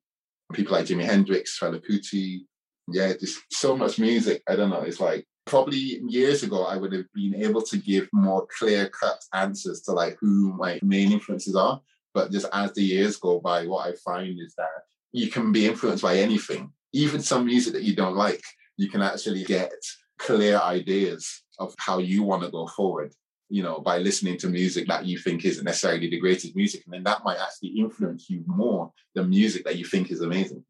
People 0.53 0.77
like 0.77 0.87
Jimi 0.87 1.05
Hendrix, 1.05 1.59
Fela 1.59 1.81
Kuti, 1.85 2.41
yeah, 2.89 3.13
just 3.19 3.41
so 3.51 3.77
much 3.77 3.99
music. 3.99 4.43
I 4.49 4.57
don't 4.57 4.71
know. 4.71 4.83
It's 4.83 5.01
like 5.01 5.27
probably 5.45 6.01
years 6.09 6.43
ago 6.43 6.65
I 6.65 6.77
would 6.77 6.93
have 6.93 7.07
been 7.15 7.35
able 7.35 7.63
to 7.63 7.77
give 7.77 8.09
more 8.13 8.47
clear 8.59 8.89
cut 8.89 9.23
answers 9.35 9.83
to 9.83 9.93
like 9.93 10.17
who 10.21 10.53
my 10.55 10.79
main 10.83 11.13
influences 11.13 11.57
are. 11.57 11.81
But 12.15 12.31
just 12.33 12.47
as 12.53 12.73
the 12.73 12.83
years 12.83 13.17
go 13.17 13.41
by, 13.41 13.67
what 13.67 13.87
I 13.87 13.95
find 14.05 14.39
is 14.41 14.55
that 14.57 14.85
you 15.13 15.31
can 15.31 15.53
be 15.53 15.67
influenced 15.67 16.03
by 16.03 16.17
anything, 16.17 16.73
even 16.93 17.21
some 17.21 17.45
music 17.45 17.75
that 17.75 17.83
you 17.83 17.95
don't 17.95 18.17
like. 18.17 18.43
You 18.77 18.89
can 18.89 19.03
actually 19.03 19.45
get 19.45 19.73
clear 20.19 20.59
ideas 20.59 21.43
of 21.59 21.75
how 21.79 21.99
you 21.99 22.23
want 22.23 22.43
to 22.43 22.51
go 22.51 22.67
forward, 22.67 23.13
you 23.49 23.63
know, 23.63 23.81
by 23.81 23.99
listening 23.99 24.39
to 24.39 24.49
music 24.49 24.87
that 24.89 25.07
you 25.07 25.19
think 25.19 25.45
isn't 25.45 25.65
necessarily 25.65 26.09
the 26.09 26.21
greatest 26.21 26.55
music. 26.57 26.83
And 26.85 26.95
then 26.95 27.05
that 27.05 27.25
might 27.25 27.39
actually 27.39 27.71
influence 27.79 28.29
you 28.29 28.43
more 28.47 28.93
than 29.15 29.31
music 29.31 29.65
that 29.65 29.77
you 29.77 29.85
think 29.85 30.11
is 30.11 30.21
amazing. 30.21 30.65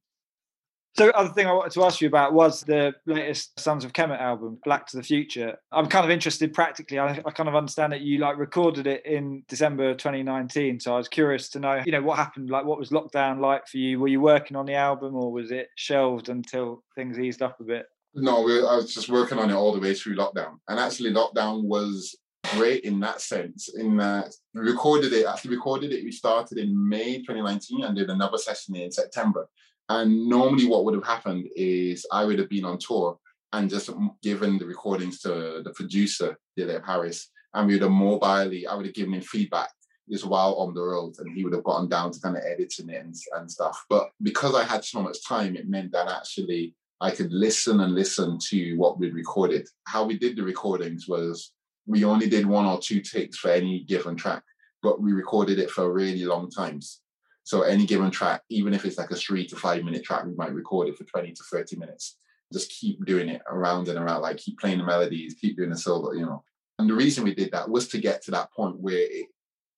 So, 0.97 1.11
other 1.11 1.29
thing 1.29 1.47
I 1.47 1.53
wanted 1.53 1.73
to 1.73 1.85
ask 1.85 2.01
you 2.01 2.09
about 2.09 2.33
was 2.33 2.63
the 2.63 2.95
latest 3.05 3.61
Sons 3.61 3.85
of 3.85 3.93
Kemet 3.93 4.19
album, 4.19 4.59
Black 4.65 4.87
to 4.87 4.97
the 4.97 5.03
Future. 5.03 5.59
I'm 5.71 5.89
kind 5.89 6.07
of 6.07 6.11
interested 6.11 6.55
practically. 6.55 6.99
I, 6.99 7.21
I, 7.23 7.31
kind 7.33 7.51
of 7.51 7.55
understand 7.55 7.93
that 7.93 8.01
you 8.01 8.17
like 8.17 8.39
recorded 8.39 8.87
it 8.87 9.05
in 9.05 9.43
December 9.47 9.93
2019. 9.93 10.81
So 10.81 10.95
I 10.95 10.97
was 10.97 11.09
curious 11.09 11.51
to 11.51 11.61
know, 11.61 11.83
you 11.85 11.93
know, 11.93 12.01
what 12.01 12.17
happened. 12.17 12.49
Like, 12.49 12.65
what 12.65 12.79
was 12.79 12.91
lockdown 12.91 13.41
like 13.41 13.67
for 13.67 13.77
you? 13.77 14.01
Were 14.01 14.09
you 14.09 14.23
working 14.23 14.57
on 14.57 14.65
the 14.65 14.73
album, 14.73 15.15
or 15.15 15.31
was 15.31 15.51
it 15.51 15.69
shelved 15.77 16.31
until 16.31 16.83
things 16.95 17.19
eased 17.19 17.43
up 17.43 17.61
a 17.61 17.65
bit? 17.65 17.85
No, 18.19 18.39
I 18.67 18.77
was 18.77 18.95
just 18.95 19.11
working 19.11 19.39
on 19.39 19.51
it 19.51 19.55
all 19.55 19.75
the 19.75 19.81
way 19.81 19.95
through 19.95 20.17
lockdown. 20.17 20.55
And 20.69 20.81
actually, 20.81 21.13
lockdown 21.13 21.65
was 21.65 22.17
great 22.55 22.85
in 22.85 22.99
that 23.01 23.21
sense. 23.21 23.69
In 23.75 23.99
that 23.99 24.35
we 24.55 24.63
recorded 24.63 25.13
it. 25.13 25.27
Actually, 25.27 25.57
recorded 25.57 25.93
it. 25.93 26.03
We 26.03 26.13
started 26.13 26.57
in 26.57 26.89
May 26.89 27.19
2019 27.19 27.85
and 27.85 27.95
did 27.95 28.09
another 28.09 28.39
session 28.39 28.75
in 28.77 28.91
September. 28.91 29.47
And 29.91 30.29
normally, 30.29 30.67
what 30.67 30.87
would 30.87 30.95
have 30.95 31.05
happened 31.05 31.49
is 31.55 32.07
I 32.11 32.25
would 32.25 32.39
have 32.39 32.49
been 32.49 32.65
on 32.65 32.79
tour 32.79 33.19
and 33.53 33.69
just 33.69 33.91
given 34.23 34.59
the 34.59 34.67
recordings 34.67 35.21
to 35.21 35.61
the 35.63 35.73
producer, 35.75 36.39
Dilip 36.59 36.87
Harris, 36.87 37.31
and 37.53 37.67
we 37.67 37.75
would 37.75 37.83
have 37.83 37.91
mobilely, 37.91 38.67
I 38.67 38.75
would 38.75 38.87
have 38.87 38.95
given 38.95 39.15
him 39.15 39.21
feedback 39.21 39.71
as 40.13 40.25
while 40.25 40.55
on 40.55 40.73
the 40.73 40.83
road, 40.83 41.15
and 41.19 41.37
he 41.37 41.45
would 41.45 41.53
have 41.53 41.65
gotten 41.65 41.89
down 41.89 42.13
to 42.13 42.21
kind 42.21 42.37
of 42.37 42.43
editing 42.45 42.89
it 42.89 43.05
and, 43.05 43.15
and 43.35 43.51
stuff. 43.51 43.85
But 43.91 44.11
because 44.23 44.55
I 44.55 44.65
had 44.65 44.85
so 44.85 45.03
much 45.03 45.23
time, 45.25 45.55
it 45.55 45.69
meant 45.69 45.93
that 45.93 46.09
actually 46.09 46.75
I 47.01 47.11
could 47.11 47.33
listen 47.33 47.81
and 47.81 47.95
listen 47.95 48.39
to 48.49 48.75
what 48.77 48.99
we'd 48.99 49.15
recorded. 49.15 49.69
How 49.87 50.05
we 50.05 50.19
did 50.19 50.37
the 50.37 50.43
recordings 50.43 51.07
was 51.07 51.53
we 51.87 52.05
only 52.05 52.29
did 52.29 52.47
one 52.47 52.65
or 52.65 52.81
two 52.81 53.01
takes 53.01 53.37
for 53.37 53.51
any 53.51 53.85
given 53.85 54.17
track, 54.17 54.43
but 54.83 55.01
we 55.01 55.13
recorded 55.13 55.59
it 55.59 55.71
for 55.71 55.93
really 55.93 56.25
long 56.25 56.51
times. 56.51 57.01
So 57.45 57.63
any 57.63 57.87
given 57.87 58.11
track, 58.11 58.43
even 58.49 58.75
if 58.75 58.85
it's 58.85 58.99
like 58.99 59.11
a 59.11 59.17
three 59.17 59.47
to 59.47 59.57
five 59.57 59.85
minute 59.85 60.05
track, 60.05 60.25
we 60.25 60.35
might 60.35 60.55
record 60.55 60.89
it 60.89 60.97
for 60.97 61.05
20 61.05 61.33
to 61.33 61.43
30 61.51 61.77
minutes. 61.77 62.17
Just 62.53 62.71
keep 62.71 63.05
doing 63.05 63.29
it 63.29 63.43
around 63.49 63.89
and 63.89 63.99
around, 63.99 64.23
like 64.23 64.39
keep 64.39 64.59
playing 64.59 64.79
the 64.79 64.85
melodies, 64.85 65.37
keep 65.41 65.57
doing 65.57 65.71
the 65.71 65.77
solo, 65.77 66.13
you 66.13 66.25
know. 66.25 66.43
And 66.79 66.89
the 66.89 66.95
reason 66.95 67.25
we 67.25 67.35
did 67.35 67.53
that 67.53 67.69
was 67.69 67.89
to 67.89 67.99
get 67.99 68.23
to 68.25 68.31
that 68.33 68.53
point 68.53 68.81
where 68.81 68.99
it 68.99 69.27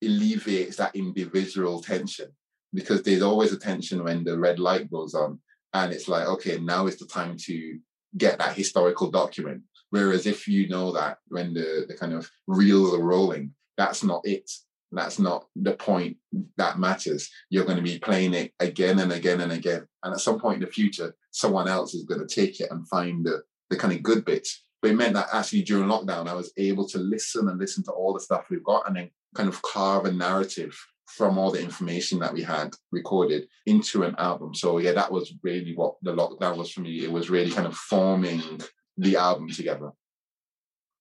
alleviates 0.02 0.76
that 0.76 0.94
individual 0.94 1.80
tension 1.82 2.28
because 2.72 3.02
there's 3.02 3.22
always 3.22 3.52
a 3.52 3.58
tension 3.58 4.04
when 4.04 4.24
the 4.24 4.38
red 4.38 4.58
light 4.58 4.90
goes 4.90 5.14
on 5.14 5.38
and 5.74 5.92
it's 5.92 6.08
like 6.08 6.26
okay 6.26 6.58
now 6.58 6.86
is 6.86 6.96
the 6.96 7.06
time 7.06 7.36
to 7.36 7.78
get 8.16 8.38
that 8.38 8.56
historical 8.56 9.10
document. 9.10 9.62
Whereas 9.90 10.26
if 10.26 10.46
you 10.46 10.68
know 10.68 10.92
that 10.92 11.18
when 11.28 11.54
the, 11.54 11.86
the 11.88 11.94
kind 11.94 12.12
of 12.12 12.30
reels 12.46 12.94
are 12.94 13.02
rolling 13.02 13.54
that's 13.78 14.02
not 14.02 14.20
it. 14.24 14.50
That's 14.90 15.18
not 15.18 15.46
the 15.54 15.74
point 15.74 16.16
that 16.56 16.78
matters. 16.78 17.30
You're 17.48 17.64
going 17.64 17.76
to 17.76 17.82
be 17.82 17.98
playing 17.98 18.34
it 18.34 18.52
again 18.58 18.98
and 18.98 19.12
again 19.12 19.40
and 19.40 19.52
again. 19.52 19.86
And 20.02 20.12
at 20.12 20.20
some 20.20 20.40
point 20.40 20.56
in 20.56 20.60
the 20.62 20.66
future 20.66 21.14
someone 21.30 21.68
else 21.68 21.94
is 21.94 22.04
going 22.04 22.26
to 22.26 22.34
take 22.34 22.60
it 22.60 22.70
and 22.70 22.88
find 22.88 23.24
the, 23.24 23.42
the 23.70 23.76
kind 23.76 23.94
of 23.94 24.02
good 24.02 24.24
bits. 24.24 24.64
But 24.82 24.90
it 24.90 24.96
meant 24.96 25.14
that 25.14 25.28
actually 25.32 25.62
during 25.62 25.88
lockdown 25.88 26.28
i 26.28 26.34
was 26.34 26.52
able 26.56 26.86
to 26.88 26.98
listen 26.98 27.48
and 27.48 27.58
listen 27.58 27.82
to 27.84 27.90
all 27.90 28.14
the 28.14 28.20
stuff 28.20 28.46
we've 28.48 28.62
got 28.62 28.86
and 28.86 28.96
then 28.96 29.10
kind 29.34 29.48
of 29.48 29.60
carve 29.62 30.04
a 30.04 30.12
narrative 30.12 30.78
from 31.08 31.38
all 31.38 31.50
the 31.50 31.62
information 31.62 32.18
that 32.18 32.32
we 32.32 32.42
had 32.42 32.74
recorded 32.92 33.48
into 33.66 34.02
an 34.02 34.14
album. 34.18 34.54
So 34.54 34.78
yeah, 34.78 34.92
that 34.92 35.10
was 35.10 35.34
really 35.42 35.74
what 35.74 35.94
the 36.02 36.12
lockdown 36.12 36.56
was 36.56 36.70
for 36.70 36.80
me. 36.80 37.02
It 37.02 37.10
was 37.10 37.30
really 37.30 37.50
kind 37.50 37.66
of 37.66 37.74
forming 37.74 38.60
the 38.96 39.16
album 39.16 39.48
together. 39.48 39.90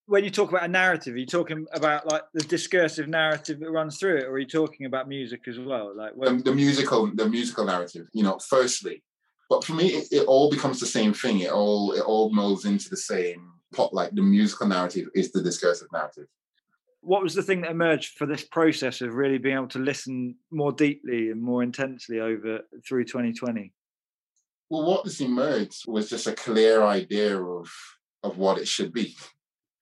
When 0.05 0.23
you 0.23 0.29
talk 0.29 0.49
about 0.49 0.63
a 0.63 0.69
narrative, 0.69 1.15
are 1.15 1.17
you 1.17 1.25
talking 1.25 1.65
about 1.73 2.09
like 2.09 2.21
the 2.33 2.43
discursive 2.43 3.09
narrative 3.09 3.59
that 3.59 3.69
runs 3.69 3.97
through 3.97 4.19
it, 4.19 4.23
or 4.23 4.31
are 4.31 4.39
you 4.39 4.47
talking 4.47 4.85
about 4.85 5.09
music 5.09 5.41
as 5.47 5.59
well? 5.59 5.93
Like 5.95 6.13
when... 6.15 6.37
the, 6.37 6.43
the, 6.43 6.55
musical, 6.55 7.11
the 7.13 7.27
musical 7.27 7.65
narrative. 7.65 8.07
You 8.13 8.23
know, 8.23 8.39
firstly, 8.39 9.03
but 9.49 9.65
for 9.65 9.73
me, 9.73 9.87
it, 9.87 10.07
it 10.11 10.25
all 10.25 10.49
becomes 10.49 10.79
the 10.79 10.85
same 10.85 11.13
thing. 11.13 11.41
It 11.41 11.51
all 11.51 11.91
it 11.91 12.01
all 12.01 12.31
molds 12.33 12.63
into 12.63 12.89
the 12.89 12.95
same 12.95 13.51
pot. 13.73 13.93
Like 13.93 14.11
the 14.11 14.21
musical 14.21 14.67
narrative 14.67 15.09
is 15.13 15.33
the 15.33 15.43
discursive 15.43 15.89
narrative 15.91 16.27
what 17.01 17.23
was 17.23 17.33
the 17.33 17.43
thing 17.43 17.61
that 17.61 17.71
emerged 17.71 18.17
for 18.17 18.25
this 18.25 18.43
process 18.43 19.01
of 19.01 19.13
really 19.13 19.37
being 19.37 19.55
able 19.55 19.67
to 19.69 19.79
listen 19.79 20.35
more 20.51 20.71
deeply 20.71 21.29
and 21.29 21.41
more 21.41 21.63
intensely 21.63 22.19
over 22.19 22.61
through 22.87 23.05
2020? 23.05 23.71
Well, 24.69 24.85
what 24.85 25.05
has 25.05 25.21
emerged 25.21 25.87
was 25.87 26.09
just 26.09 26.27
a 26.27 26.33
clear 26.33 26.83
idea 26.83 27.41
of 27.41 27.69
of 28.23 28.37
what 28.37 28.57
it 28.57 28.67
should 28.67 28.91
be, 28.91 29.15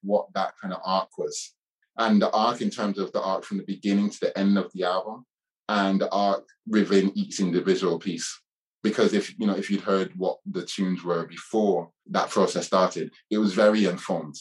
what 0.03 0.27
that 0.33 0.53
kind 0.61 0.73
of 0.73 0.81
arc 0.85 1.17
was, 1.17 1.55
and 1.97 2.21
the 2.21 2.29
arc 2.31 2.61
in 2.61 2.69
terms 2.69 2.99
of 2.99 3.11
the 3.11 3.21
arc 3.21 3.43
from 3.43 3.57
the 3.57 3.63
beginning 3.63 4.09
to 4.09 4.19
the 4.19 4.37
end 4.37 4.57
of 4.57 4.71
the 4.73 4.83
album, 4.83 5.25
and 5.69 6.01
the 6.01 6.11
arc 6.11 6.45
within 6.67 7.11
each 7.15 7.39
individual 7.39 7.97
piece. 7.97 8.41
Because 8.83 9.13
if 9.13 9.33
you 9.39 9.47
know 9.47 9.55
if 9.55 9.71
you'd 9.71 9.81
heard 9.81 10.11
what 10.15 10.37
the 10.45 10.63
tunes 10.63 11.03
were 11.03 11.25
before 11.25 11.89
that 12.11 12.29
process 12.29 12.67
started, 12.67 13.11
it 13.31 13.39
was 13.39 13.53
very 13.53 13.85
informed 13.85 14.35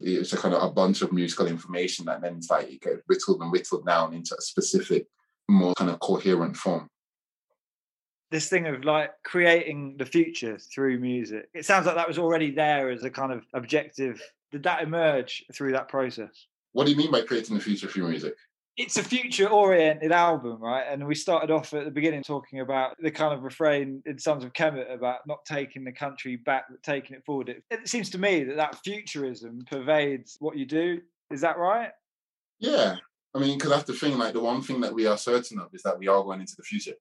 it 0.00 0.18
was 0.18 0.32
a 0.32 0.36
kind 0.36 0.54
of 0.54 0.62
a 0.62 0.70
bunch 0.70 1.02
of 1.02 1.12
musical 1.12 1.46
information 1.46 2.06
that 2.06 2.20
then 2.20 2.36
it's 2.36 2.50
like 2.50 2.70
it 2.70 2.80
gets 2.80 3.02
whittled 3.06 3.42
and 3.42 3.52
whittled 3.52 3.86
down 3.86 4.14
into 4.14 4.34
a 4.36 4.40
specific, 4.40 5.06
more 5.48 5.74
kind 5.74 5.90
of 5.90 6.00
coherent 6.00 6.56
form. 6.56 6.88
This 8.30 8.48
thing 8.48 8.66
of 8.66 8.84
like 8.84 9.10
creating 9.24 9.96
the 9.98 10.06
future 10.06 10.58
through 10.58 11.00
music, 11.00 11.48
it 11.52 11.66
sounds 11.66 11.86
like 11.86 11.96
that 11.96 12.08
was 12.08 12.18
already 12.18 12.50
there 12.50 12.90
as 12.90 13.02
a 13.02 13.10
kind 13.10 13.32
of 13.32 13.44
objective. 13.54 14.22
Did 14.52 14.62
that 14.62 14.82
emerge 14.82 15.44
through 15.52 15.72
that 15.72 15.88
process? 15.88 16.46
What 16.72 16.86
do 16.86 16.92
you 16.92 16.96
mean 16.96 17.10
by 17.10 17.22
creating 17.22 17.56
the 17.56 17.62
future 17.62 17.88
through 17.88 18.08
music? 18.08 18.34
It's 18.76 18.96
a 18.96 19.02
future 19.02 19.48
oriented 19.48 20.12
album, 20.12 20.60
right? 20.60 20.84
And 20.88 21.06
we 21.06 21.14
started 21.14 21.50
off 21.50 21.74
at 21.74 21.84
the 21.84 21.90
beginning 21.90 22.22
talking 22.22 22.60
about 22.60 22.96
the 23.00 23.10
kind 23.10 23.34
of 23.34 23.42
refrain 23.42 24.02
in 24.06 24.18
Sons 24.18 24.44
of 24.44 24.52
Kemet 24.52 24.92
about 24.92 25.26
not 25.26 25.44
taking 25.44 25.84
the 25.84 25.92
country 25.92 26.36
back, 26.36 26.64
but 26.70 26.82
taking 26.82 27.16
it 27.16 27.24
forward. 27.24 27.48
It, 27.48 27.64
it 27.70 27.88
seems 27.88 28.10
to 28.10 28.18
me 28.18 28.44
that 28.44 28.56
that 28.56 28.78
futurism 28.84 29.64
pervades 29.70 30.36
what 30.40 30.56
you 30.56 30.66
do. 30.66 31.00
Is 31.30 31.40
that 31.42 31.58
right? 31.58 31.90
Yeah. 32.58 32.96
I 33.34 33.38
mean, 33.38 33.58
because 33.58 33.70
that's 33.70 33.84
the 33.84 33.92
thing, 33.92 34.18
like 34.18 34.32
the 34.32 34.40
one 34.40 34.62
thing 34.62 34.80
that 34.80 34.94
we 34.94 35.06
are 35.06 35.18
certain 35.18 35.60
of 35.60 35.68
is 35.72 35.82
that 35.82 35.98
we 35.98 36.08
are 36.08 36.22
going 36.22 36.40
into 36.40 36.56
the 36.56 36.62
future. 36.62 36.94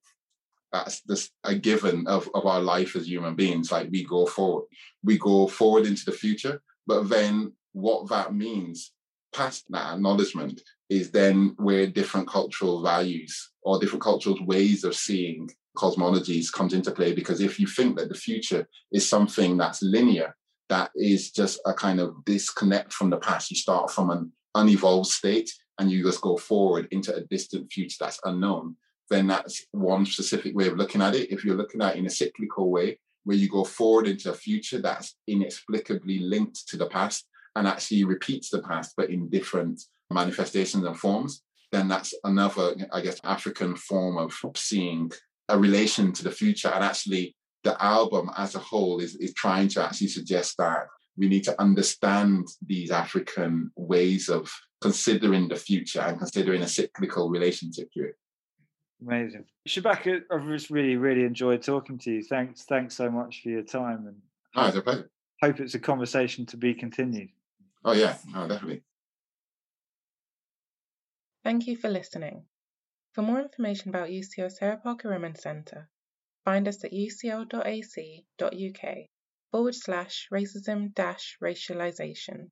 That's 0.72 1.02
just 1.02 1.32
a 1.44 1.56
given 1.56 2.06
of, 2.08 2.30
of 2.36 2.46
our 2.46 2.62
life 2.62 2.96
as 2.96 3.08
human 3.08 3.36
beings. 3.36 3.72
Like 3.72 3.90
we 3.92 4.04
go 4.04 4.26
forward, 4.26 4.66
we 5.04 5.18
go 5.18 5.48
forward 5.48 5.88
into 5.88 6.06
the 6.06 6.12
future, 6.12 6.62
but 6.86 7.10
then 7.10 7.54
what 7.72 8.10
that 8.10 8.34
means 8.34 8.92
past 9.34 9.66
that 9.70 9.94
acknowledgement 9.94 10.62
is 10.90 11.12
then 11.12 11.54
where 11.58 11.88
different 11.88 12.28
cultural 12.28 12.82
values 12.82 13.52
or 13.62 13.80
different 13.80 14.02
cultural 14.02 14.38
ways 14.46 14.84
of 14.84 14.96
seeing 14.96 15.50
cosmologies 15.78 16.52
comes 16.52 16.74
into 16.74 16.92
play. 16.92 17.14
Because 17.14 17.42
if 17.42 17.60
you 17.60 17.68
think 17.68 17.98
that 17.98 18.10
the 18.10 18.16
future 18.16 18.68
is 18.92 19.08
something 19.08 19.58
that's 19.58 19.82
linear, 19.82 20.36
that 20.70 20.92
is 20.96 21.32
just 21.32 21.60
a 21.66 21.74
kind 21.74 22.00
of 22.00 22.24
disconnect 22.26 22.94
from 22.94 23.10
the 23.10 23.18
past. 23.18 23.52
You 23.52 23.58
start 23.58 23.92
from 23.92 24.10
an 24.10 24.32
unevolved 24.56 25.08
state 25.08 25.52
and 25.80 25.92
you 25.92 26.04
just 26.04 26.22
go 26.22 26.38
forward 26.38 26.88
into 26.92 27.16
a 27.16 27.22
distant 27.22 27.72
future 27.72 27.98
that's 28.00 28.20
unknown, 28.26 28.76
then 29.10 29.28
that's 29.28 29.66
one 29.72 30.06
specific 30.06 30.56
way 30.56 30.68
of 30.68 30.78
looking 30.78 31.02
at 31.02 31.16
it. 31.16 31.32
If 31.32 31.46
you're 31.46 31.56
looking 31.56 31.82
at 31.82 31.96
it 31.96 32.00
in 32.00 32.06
a 32.06 32.10
cyclical 32.10 32.70
way, 32.70 33.00
where 33.24 33.38
you 33.38 33.50
go 33.50 33.64
forward 33.64 34.08
into 34.08 34.32
a 34.32 34.34
future 34.36 34.80
that's 34.80 35.16
inexplicably 35.28 36.20
linked 36.20 36.68
to 36.68 36.78
the 36.78 36.88
past 36.88 37.28
and 37.56 37.68
actually 37.68 38.04
repeats 38.04 38.50
the 38.50 38.62
past, 38.62 38.94
but 38.96 39.10
in 39.10 39.30
different 39.30 39.82
manifestations 40.12 40.86
and 40.86 40.98
forms, 40.98 41.44
then 41.72 41.88
that's 41.88 42.14
another, 42.24 42.76
I 42.92 43.02
guess, 43.02 43.20
African 43.24 43.76
form 43.76 44.18
of 44.18 44.34
seeing 44.56 45.12
a 45.50 45.58
relation 45.58 46.12
to 46.14 46.24
the 46.24 46.32
future. 46.32 46.70
And 46.70 46.84
actually, 46.84 47.36
the 47.64 47.82
album 47.84 48.32
as 48.38 48.56
a 48.56 48.60
whole 48.60 49.00
is, 49.00 49.16
is 49.16 49.34
trying 49.34 49.68
to 49.70 49.84
actually 49.84 50.08
suggest 50.08 50.58
that 50.58 50.88
we 51.18 51.28
need 51.28 51.44
to 51.44 51.62
understand 51.62 52.48
these 52.66 52.92
African 52.92 53.72
ways 53.76 54.30
of 54.30 54.52
considering 54.82 55.50
the 55.50 55.56
future 55.56 56.00
and 56.00 56.18
considering 56.18 56.62
a 56.62 56.68
cyclical 56.68 57.30
relationship 57.30 57.92
to 57.94 58.06
it. 58.06 58.16
Amazing. 59.06 59.46
Shabaka, 59.68 60.22
I've 60.32 60.48
just 60.48 60.70
really, 60.70 60.96
really 60.96 61.24
enjoyed 61.24 61.62
talking 61.62 61.98
to 62.00 62.12
you. 62.12 62.24
Thanks, 62.24 62.64
thanks 62.64 62.96
so 62.96 63.10
much 63.10 63.42
for 63.44 63.50
your 63.50 63.64
time. 63.64 64.08
And 64.08 64.16
oh, 64.56 64.68
it's 64.68 64.78
a 64.78 64.82
pleasure. 64.82 65.10
Hope 65.42 65.60
it's 65.60 65.76
a 65.76 65.80
conversation 65.80 66.46
to 66.48 66.58
be 66.58 66.74
continued. 66.74 67.30
Oh 67.84 67.94
yeah, 67.94 68.18
oh 68.36 68.48
definitely. 68.48 68.84
Thank 71.44 71.68
you 71.68 71.78
for 71.78 71.90
listening. 71.90 72.46
For 73.14 73.22
more 73.22 73.42
information 73.42 73.90
about 73.90 74.10
UCL 74.10 74.52
Sarah 74.52 74.78
Parker 74.78 75.10
Remond 75.10 75.38
Centre, 75.38 75.90
find 76.44 76.68
us 76.68 76.84
at 76.84 76.92
ucl.ac.uk 76.92 77.50
forward 79.52 79.76
slash 79.76 80.28
racism 80.32 80.94
dash 80.94 81.38
racialisation 81.42 82.52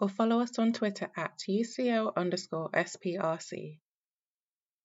or 0.00 0.08
follow 0.08 0.40
us 0.40 0.58
on 0.58 0.72
Twitter 0.72 1.10
at 1.16 1.38
UCL 1.48 2.14
underscore 2.16 2.70
SPRC. 2.70 3.80